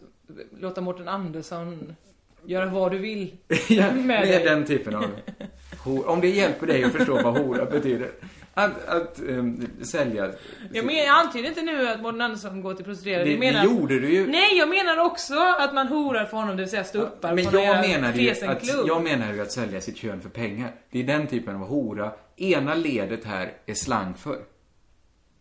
låta 0.60 0.80
Mårten 0.80 1.08
Andersson 1.08 1.96
göra 2.44 2.66
vad 2.66 2.92
du 2.92 2.98
vill. 2.98 3.36
ja, 3.68 3.92
med 3.92 4.04
med 4.06 4.42
den 4.44 4.64
typen 4.66 4.94
av 4.94 5.04
hor. 5.84 6.08
Om 6.08 6.20
det 6.20 6.28
hjälper 6.28 6.66
dig 6.66 6.84
att 6.84 6.92
förstå 6.92 7.22
vad 7.22 7.38
hora 7.38 7.64
betyder. 7.64 8.10
Att, 8.54 8.88
att 8.88 9.18
ehm, 9.18 9.66
sälja... 9.82 10.30
Jag, 10.72 10.84
men, 10.86 10.94
jag 10.96 11.08
antyder 11.08 11.48
inte 11.48 11.62
nu 11.62 11.88
att 11.88 12.00
Mårten 12.00 12.20
Andersson 12.20 12.62
går 12.62 12.74
till 12.74 12.84
prostituerade. 12.84 13.24
Det- 13.30 13.38
menar, 13.38 13.60
det 13.60 13.66
gjorde 13.66 13.98
du 14.00 14.12
ju. 14.14 14.26
Nej, 14.26 14.58
jag 14.58 14.68
menar 14.68 14.98
också 14.98 15.34
att 15.58 15.74
man 15.74 15.86
horar 15.88 16.24
för 16.24 16.36
honom, 16.36 16.56
det 16.56 16.62
vill 16.62 16.70
säga 16.70 16.84
ståuppar 16.84 17.34
Men 17.34 17.44
på 17.44 17.50
någon 17.50 17.62
jag 17.64 17.88
menar, 17.88 18.12
ju 18.12 18.30
att, 18.30 18.86
jag 18.86 19.02
menar 19.02 19.32
ju 19.32 19.40
att 19.42 19.52
sälja 19.52 19.80
sitt 19.80 19.96
kön 19.96 20.20
för 20.20 20.28
pengar. 20.28 20.74
Det 20.90 20.98
är 21.00 21.04
den 21.04 21.26
typen 21.26 21.54
av 21.56 21.60
hora. 21.68 22.12
Ena 22.36 22.74
ledet 22.74 23.24
här 23.24 23.52
är 23.66 23.74
slang 23.74 24.14
för. 24.14 24.38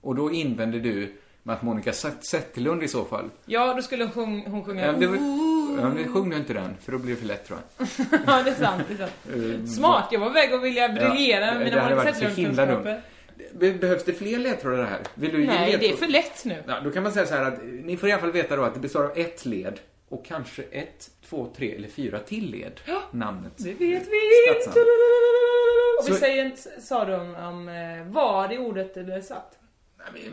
Och 0.02 0.16
då 0.16 0.32
invänder 0.32 0.80
du 0.80 1.14
med 1.44 1.56
att 1.56 1.62
Monica 1.62 1.92
Zet- 1.92 2.22
Zetterlund 2.22 2.84
i 2.84 2.88
så 2.88 3.06
fall. 3.06 3.30
Ja, 3.46 3.74
då 3.74 3.82
skulle 3.82 4.10
hon, 4.14 4.42
hon 4.42 4.66
sjunga 4.66 4.86
Ja, 4.86 4.92
ja, 5.80 5.90
men 5.90 6.14
sjung 6.14 6.30
nu 6.30 6.36
inte 6.36 6.54
den, 6.54 6.78
för 6.82 6.92
då 6.92 6.98
blir 6.98 7.14
det 7.14 7.20
för 7.20 7.28
lätt 7.28 7.48
tror 7.48 7.60
jag. 7.78 7.88
Ja, 8.28 8.44
det 8.44 8.50
är 8.52 8.56
sant. 8.56 8.84
Det 8.88 8.94
är 8.94 8.98
sant. 8.98 9.12
Eh, 9.62 9.66
Smart, 9.66 10.08
jag 10.12 10.20
var 10.20 10.28
på 10.28 10.34
väg 10.34 10.54
att 10.54 10.64
vilja 10.64 10.90
briljera 10.90 11.46
Ja, 11.46 11.54
med 11.54 11.64
mina. 11.66 13.02
Be- 13.54 13.74
Behövs 13.74 14.04
det 14.06 14.14
fler 14.14 14.40
ledtrådar 14.40 14.84
här? 14.84 15.00
Vill 15.16 15.32
du 15.32 15.46
Nej, 15.48 15.78
det 15.80 15.90
är 15.92 15.96
för 15.96 16.08
lätt 16.08 16.46
nu. 16.46 16.64
Ja, 16.68 16.80
då 16.84 16.92
kan 16.92 17.04
man 17.04 17.12
säga 17.12 17.26
så 17.26 17.36
här 17.36 17.44
att 17.44 17.60
ni 17.84 17.98
får 17.98 18.10
i 18.10 18.12
alla 18.12 18.22
fall 18.22 18.32
veta 18.32 18.56
då 18.56 18.64
att 18.64 18.74
det 18.74 18.80
består 18.80 19.04
av 19.04 19.18
ett 19.18 19.46
led 19.46 19.80
och 20.10 20.26
kanske 20.26 20.62
ett, 20.72 21.10
två, 21.30 21.48
tre 21.58 21.76
eller 21.76 21.88
fyra 21.88 22.20
till 22.20 22.52
led. 22.52 22.80
Namnet. 23.12 23.52
Det 23.58 23.70
vet 23.74 23.80
vi 23.80 24.20
Stadsnamn. 24.52 24.88
Och 26.00 26.08
vi 26.08 26.12
Så- 26.14 26.20
säger 26.20 26.46
inte, 26.46 26.62
sa 26.82 27.06
du 27.06 27.16
om, 27.16 27.36
om 27.36 27.70
eh, 27.70 28.14
vad 28.14 28.54
i 28.54 28.58
ordet 28.58 28.94
det 28.94 29.14
är 29.16 29.22
satt? 29.22 29.58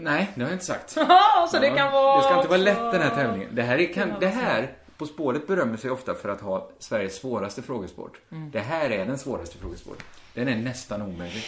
Nej, 0.01 0.31
det 0.35 0.41
har 0.43 0.49
jag 0.49 0.55
inte 0.55 0.65
sagt. 0.65 0.91
Så 1.51 1.59
det 1.61 1.71
kan 1.71 1.93
vara 1.93 2.17
Det 2.17 2.23
ska 2.23 2.37
inte 2.37 2.49
vara 2.49 2.59
lätt 2.59 2.93
den 2.93 3.03
här 3.03 3.11
tävlingen. 3.11 3.49
Det 3.55 3.63
här, 3.63 3.79
är, 3.79 3.93
kan, 3.93 4.13
det 4.21 4.27
här 4.27 4.71
På 4.99 5.07
spåret 5.07 5.47
berömmer 5.47 5.77
sig 5.77 5.91
ofta 5.91 6.15
för 6.15 6.29
att 6.29 6.41
ha 6.41 6.71
Sveriges 6.79 7.17
svåraste 7.17 7.63
frågesport. 7.63 8.21
Mm. 8.31 8.51
Det 8.51 8.61
här 8.61 8.91
är 8.91 9.07
den 9.07 9.19
svåraste 9.19 9.59
frågesporten. 9.59 10.07
Den 10.35 10.49
är 10.49 10.57
nästan 10.57 11.03
omöjlig. 11.03 11.45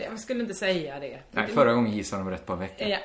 Jag 0.00 0.20
skulle 0.20 0.40
inte 0.40 0.54
säga 0.54 1.00
det. 1.00 1.18
Nej, 1.30 1.48
förra 1.48 1.72
gången 1.72 1.92
gissade 1.92 2.22
de 2.22 2.30
rätt 2.30 2.46
på 2.46 2.52
en 2.52 2.58
vecka. 2.58 2.88
Ja. 2.88 2.98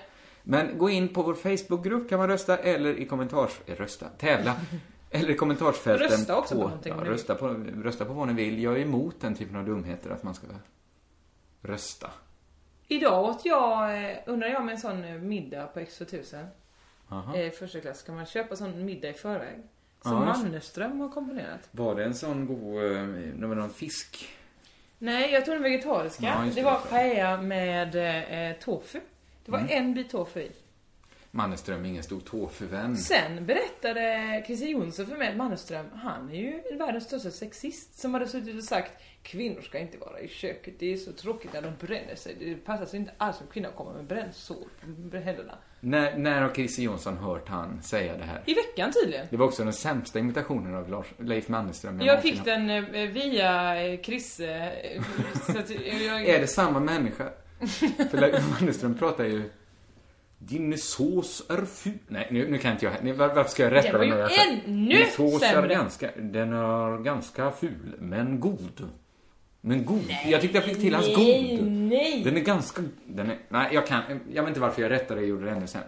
Men 0.43 0.77
gå 0.77 0.89
in 0.89 1.13
på 1.13 1.23
vår 1.23 1.33
Facebookgrupp 1.33 2.09
kan 2.09 2.19
man 2.19 2.27
rösta 2.27 2.57
eller 2.57 2.99
i 2.99 3.05
kommentars... 3.05 3.59
Eh, 3.65 3.75
rösta? 3.75 4.05
Tävla. 4.17 4.55
eller 5.11 5.29
i 5.29 5.35
kommentarsfälten. 5.35 6.09
Rösta 6.09 6.37
också 6.37 6.55
på 6.55 6.61
på, 6.61 6.67
någonting 6.67 6.93
ja, 6.97 7.11
rösta, 7.11 7.35
på, 7.35 7.47
rösta 7.83 8.05
på 8.05 8.13
vad 8.13 8.27
ni 8.27 8.33
vill. 8.33 8.63
Jag 8.63 8.73
är 8.73 8.81
emot 8.81 9.15
den 9.21 9.35
typen 9.35 9.55
av 9.55 9.65
dumheter 9.65 10.09
att 10.09 10.23
man 10.23 10.35
ska 10.35 10.47
rösta. 11.61 12.11
Idag 12.87 13.25
åt 13.25 13.45
jag, 13.45 14.03
eh, 14.03 14.17
undrar 14.25 14.47
jag 14.47 14.65
med 14.65 14.73
en 14.73 14.79
sån 14.79 15.03
eh, 15.03 15.13
middag 15.13 15.67
på 15.67 15.79
X2000. 15.79 16.47
Aha. 17.09 17.35
Eh, 17.37 17.51
första 17.51 17.79
klass, 17.79 18.03
kan 18.03 18.15
man 18.15 18.25
köpa 18.25 18.55
sån 18.55 18.85
middag 18.85 19.09
i 19.09 19.13
förväg? 19.13 19.57
Som 20.01 20.27
just- 20.27 20.43
Mannerström 20.43 20.99
har 20.99 21.09
komponerat. 21.09 21.69
Var 21.71 21.95
det 21.95 22.03
en 22.03 22.15
sån 22.15 22.45
god... 22.45 22.83
Eh, 22.95 23.01
någon 23.35 23.57
någon 23.57 23.69
fisk? 23.73 24.29
Nej, 24.99 25.31
jag 25.31 25.45
tog 25.45 25.55
den 25.55 25.63
vegetariska. 25.63 26.25
Ja, 26.25 26.43
det 26.45 26.51
det, 26.51 26.63
var 26.63 26.79
det 26.83 26.89
paella 26.89 27.41
med 27.41 27.95
eh, 28.51 28.57
tofu. 28.59 28.99
Det 29.45 29.51
var 29.51 29.59
Mm. 29.59 29.71
en 29.71 29.93
bit 29.93 30.09
tofu 30.09 30.39
i. 30.39 30.51
Mannerström 31.31 31.85
är 31.85 31.89
ingen 31.89 32.03
stor 32.03 32.19
tofu-vän. 32.19 32.97
Sen 32.97 33.45
berättade 33.45 34.43
Christer 34.47 34.67
Jonsson 34.67 35.05
för 35.05 35.15
mig 35.17 35.29
att 35.29 35.37
Mannerström, 35.37 35.85
han 35.93 36.29
är 36.29 36.35
ju 36.35 36.77
världens 36.77 37.03
största 37.03 37.31
sexist 37.31 37.99
som 37.99 38.13
hade 38.13 38.27
suttit 38.27 38.55
och 38.57 38.63
sagt 38.63 38.91
kvinnor 39.23 39.61
ska 39.61 39.79
inte 39.79 39.97
vara 39.97 40.19
i 40.19 40.27
köket, 40.27 40.73
det 40.79 40.93
är 40.93 40.97
så 40.97 41.11
tråkigt 41.11 41.53
när 41.53 41.61
de 41.61 41.71
bränner 41.87 42.15
sig. 42.15 42.35
Det 42.39 42.55
passar 42.55 42.85
sig 42.85 42.99
inte 42.99 43.11
alls 43.17 43.41
om 43.41 43.47
kvinnor 43.47 43.69
kommer 43.71 43.93
med 43.93 44.05
brännsår 44.05 44.57
på 45.11 45.17
händerna. 45.17 45.57
När, 45.79 46.17
när 46.17 46.41
har 46.41 46.49
Christer 46.53 46.83
Jonsson 46.83 47.17
hört 47.17 47.49
han 47.49 47.81
säga 47.83 48.17
det 48.17 48.23
här? 48.23 48.41
I 48.45 48.53
veckan 48.53 48.91
tydligen. 49.01 49.27
Det 49.29 49.37
var 49.37 49.45
också 49.45 49.63
den 49.63 49.73
sämsta 49.73 50.19
imitationen 50.19 50.75
av 50.75 50.89
Lars, 50.89 51.05
Leif 51.17 51.47
Mannerström 51.47 52.01
Jag 52.01 52.07
någonsin 52.07 52.31
fick 52.35 52.45
den 52.45 52.69
eh, 52.69 52.81
via 53.09 53.83
eh, 53.87 54.01
Chrisse. 54.01 54.47
eh, 54.47 55.01
jag, 56.07 56.25
Är 56.29 56.39
det 56.39 56.47
samma 56.47 56.79
människa? 56.79 57.29
För 58.11 58.17
Leif 58.17 58.59
Mannerström 58.59 58.97
pratar 58.97 59.23
ju 59.23 59.49
Din 60.37 60.77
sås 60.77 61.43
är 61.49 61.65
ful. 61.65 61.93
Nej, 62.07 62.27
nu, 62.31 62.51
nu 62.51 62.57
kan 62.57 62.71
inte 62.71 62.85
jag. 62.85 62.93
Nej, 63.01 63.13
var- 63.13 63.33
varför 63.33 63.51
ska 63.51 63.63
jag 63.63 63.73
rätta 63.73 63.97
Den 63.97 64.09
var 64.09 64.17
ju 64.17 64.21
jag 64.21 64.47
ännu 64.47 64.95
Din 64.95 65.07
sås 65.15 65.43
är 65.43 65.47
sämre. 65.47 65.73
ganska, 65.73 66.09
den 66.17 66.53
är 66.53 67.03
ganska 67.03 67.51
ful, 67.51 67.95
men 67.99 68.39
god. 68.39 68.89
Men 69.61 69.85
god. 69.85 70.03
jag 70.25 70.41
tyckte 70.41 70.57
jag 70.57 70.65
fick 70.65 70.79
till 70.81 70.93
hans 70.95 71.07
nej, 71.17 71.57
god. 71.57 71.67
nej. 71.71 72.21
Den 72.23 72.37
är 72.37 72.41
ganska... 72.41 72.81
Den 73.05 73.29
är, 73.29 73.37
nej, 73.49 73.69
jag 73.73 73.87
kan... 73.87 74.01
Jag 74.33 74.43
vet 74.43 74.47
inte 74.49 74.59
varför 74.59 74.81
jag 74.81 74.91
rättade 74.91 75.21
och 75.21 75.27
gjorde 75.27 75.45
det 75.45 75.51
ännu 75.51 75.67
sen. 75.67 75.81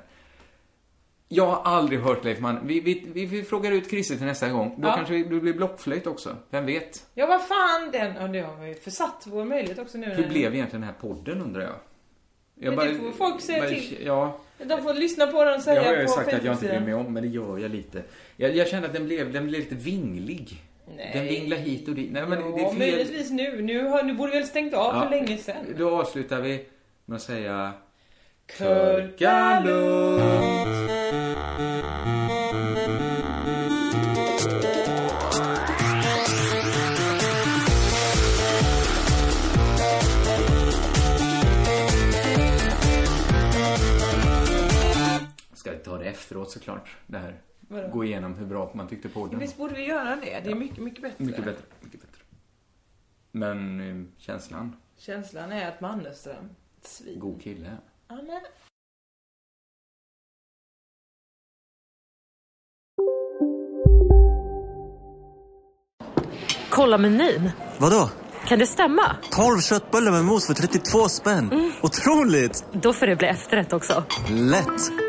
Jag 1.31 1.45
har 1.45 1.61
aldrig 1.75 1.99
hört 1.99 2.23
Leif 2.23 2.39
Mann. 2.39 2.59
Vi, 2.63 2.79
vi, 2.79 3.05
vi, 3.13 3.25
vi 3.25 3.43
frågar 3.43 3.71
ut 3.71 3.89
Christer 3.89 4.15
till 4.15 4.25
nästa 4.25 4.49
gång. 4.49 4.75
Då 4.77 4.87
Ja. 4.87 4.95
kanske 4.95 5.13
det 5.23 5.39
blir 5.39 5.53
blockflöjt 5.53 6.07
också. 6.07 6.35
Vem 6.49 6.65
vet? 6.65 7.05
Ja, 7.13 7.25
vad 7.27 7.41
fan 7.47 7.91
den... 7.91 8.15
Ja, 8.19 8.27
det 8.27 8.39
har 8.39 8.65
vi 8.65 8.73
försatt 8.73 9.23
vår 9.27 9.45
möjlighet 9.45 9.79
också 9.79 9.97
nu. 9.97 10.05
Hur 10.09 10.27
blev 10.29 10.55
egentligen 10.55 10.81
den 10.81 10.83
här 10.83 11.01
podden 11.01 11.41
undrar 11.41 11.61
jag? 11.61 11.75
jag 12.55 12.75
Men 12.75 12.87
det 12.87 12.95
får 12.99 13.11
folk 13.11 13.41
säga 13.41 13.59
bara- 13.59 13.69
till. 13.69 13.97
Ja, 14.05 14.39
De 14.65 14.83
får 14.83 14.93
lyssna 14.93 15.27
på 15.27 15.43
den 15.43 15.53
och 15.53 15.57
det 15.59 15.63
säga 15.63 15.81
har 15.81 15.87
jag 15.91 15.99
ju 16.01 16.05
på 16.05 16.11
sagt 16.11 16.33
att 16.33 16.43
jag 16.43 16.53
inte 16.55 16.67
bryr 16.67 16.79
mig 16.79 16.93
om, 16.93 17.13
men 17.13 17.23
det 17.23 17.29
gör 17.29 17.57
jag 17.57 17.71
lite. 17.71 18.03
Jag, 18.37 18.55
jag 18.55 18.67
kände 18.67 18.87
att 18.87 18.93
den 18.93 19.05
blev, 19.05 19.33
den 19.33 19.47
blev 19.47 19.59
lite 19.61 19.75
vinglig. 19.75 20.61
Nej. 20.97 21.11
Den 21.13 21.25
vinglar 21.25 21.57
hit 21.57 21.87
och 21.87 21.95
dit. 21.95 22.11
Nej, 22.11 22.25
men 22.27 22.39
det 22.39 22.61
Ja, 22.61 22.65
är 22.65 22.69
fel. 22.69 22.77
möjligtvis 22.79 23.31
nu. 23.31 23.61
Nu, 23.61 23.83
har, 23.87 24.03
nu 24.03 24.13
borde 24.13 24.31
vi 24.31 24.37
väl 24.37 24.47
stängt 24.47 24.73
av 24.73 24.95
Ja. 24.95 25.01
för 25.03 25.09
länge 25.09 25.37
sedan. 25.37 25.75
Då 25.77 25.99
avslutar 26.01 26.41
vi 26.41 26.65
med 27.05 27.15
att 27.15 27.21
säga... 27.21 27.71
Körka 28.57 29.59
lugnt. 29.65 30.98
Ta 45.89 45.97
det 45.97 46.05
efteråt 46.05 46.51
såklart. 46.51 46.97
Det 47.07 47.17
här. 47.17 47.41
Vadå? 47.59 47.87
Gå 47.87 48.03
igenom 48.03 48.33
hur 48.33 48.45
bra 48.45 48.71
man 48.75 48.87
tyckte 48.87 49.09
podden. 49.09 49.39
Visst 49.39 49.57
borde 49.57 49.73
vi 49.73 49.85
göra 49.87 50.15
det? 50.15 50.41
Det 50.43 50.51
är 50.51 50.55
mycket, 50.55 50.77
mycket 50.77 51.01
bättre. 51.01 51.25
Mycket 51.25 51.45
bättre. 51.45 51.63
Mycket 51.81 52.01
bättre. 52.01 52.21
Men 53.31 53.79
eh, 53.79 54.05
känslan? 54.17 54.75
Känslan 54.97 55.51
är 55.51 55.67
att 55.67 55.81
Mannerström, 55.81 56.49
ett 56.81 56.87
svin. 56.87 57.19
God 57.19 57.41
kille. 57.41 57.77
Ja, 58.07 58.15
men- 58.15 58.41
Kolla 66.69 66.97
menyn. 66.97 67.51
Vadå? 67.77 68.09
Kan 68.47 68.59
det 68.59 68.67
stämma? 68.67 69.15
12 69.31 69.59
köttbullar 69.59 70.11
med 70.11 70.25
mos 70.25 70.47
för 70.47 70.53
32 70.53 71.09
spänn. 71.09 71.71
Otroligt! 71.81 72.65
Då 72.73 72.93
får 72.93 73.07
det 73.07 73.15
bli 73.15 73.27
efterrätt 73.27 73.73
också. 73.73 74.03
Lätt! 74.29 75.08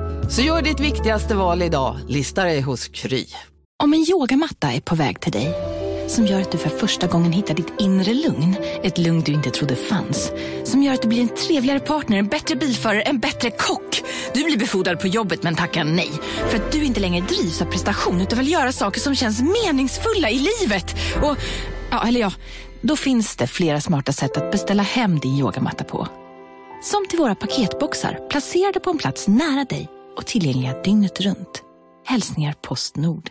Så 0.31 0.41
gör 0.41 0.61
ditt 0.61 0.79
viktigaste 0.79 1.35
val 1.35 1.61
idag, 1.61 1.97
Lista 2.07 2.43
dig 2.43 2.61
hos 2.61 2.87
Kry. 2.87 3.25
Om 3.83 3.93
en 3.93 4.05
yogamatta 4.09 4.71
är 4.71 4.81
på 4.81 4.95
väg 4.95 5.19
till 5.19 5.31
dig, 5.31 5.53
som 6.07 6.25
gör 6.25 6.41
att 6.41 6.51
du 6.51 6.57
för 6.57 6.69
första 6.69 7.07
gången 7.07 7.31
hittar 7.31 7.53
ditt 7.53 7.73
inre 7.79 8.13
lugn, 8.13 8.55
ett 8.83 8.97
lugn 8.97 9.21
du 9.21 9.31
inte 9.31 9.49
trodde 9.49 9.75
fanns, 9.75 10.31
som 10.63 10.83
gör 10.83 10.93
att 10.93 11.01
du 11.01 11.07
blir 11.07 11.21
en 11.21 11.35
trevligare 11.35 11.79
partner, 11.79 12.17
en 12.17 12.27
bättre 12.27 12.55
bilförare, 12.55 13.01
en 13.01 13.19
bättre 13.19 13.49
kock. 13.49 14.03
Du 14.33 14.43
blir 14.43 14.57
befordrad 14.57 14.99
på 14.99 15.07
jobbet 15.07 15.43
men 15.43 15.55
tackar 15.55 15.83
nej, 15.83 16.11
för 16.49 16.57
att 16.57 16.71
du 16.71 16.83
inte 16.83 16.99
längre 16.99 17.25
drivs 17.25 17.61
av 17.61 17.65
prestation 17.65 18.21
utan 18.21 18.39
vill 18.39 18.51
göra 18.51 18.71
saker 18.71 18.99
som 18.99 19.15
känns 19.15 19.41
meningsfulla 19.41 20.29
i 20.29 20.47
livet. 20.61 20.95
Och, 21.21 21.37
ja, 21.91 22.07
eller 22.07 22.19
ja, 22.19 22.31
då 22.81 22.95
finns 22.95 23.35
det 23.35 23.47
flera 23.47 23.81
smarta 23.81 24.13
sätt 24.13 24.37
att 24.37 24.51
beställa 24.51 24.83
hem 24.83 25.19
din 25.19 25.37
yogamatta 25.39 25.83
på. 25.83 26.07
Som 26.83 27.07
till 27.07 27.19
våra 27.19 27.35
paketboxar 27.35 28.19
placerade 28.29 28.79
på 28.79 28.89
en 28.89 28.97
plats 28.97 29.27
nära 29.27 29.65
dig 29.65 30.00
och 30.17 30.25
tillgängliga 30.25 30.81
dygnet 30.81 31.21
runt. 31.21 31.63
Hälsningar 32.05 32.55
Postnord. 32.61 33.29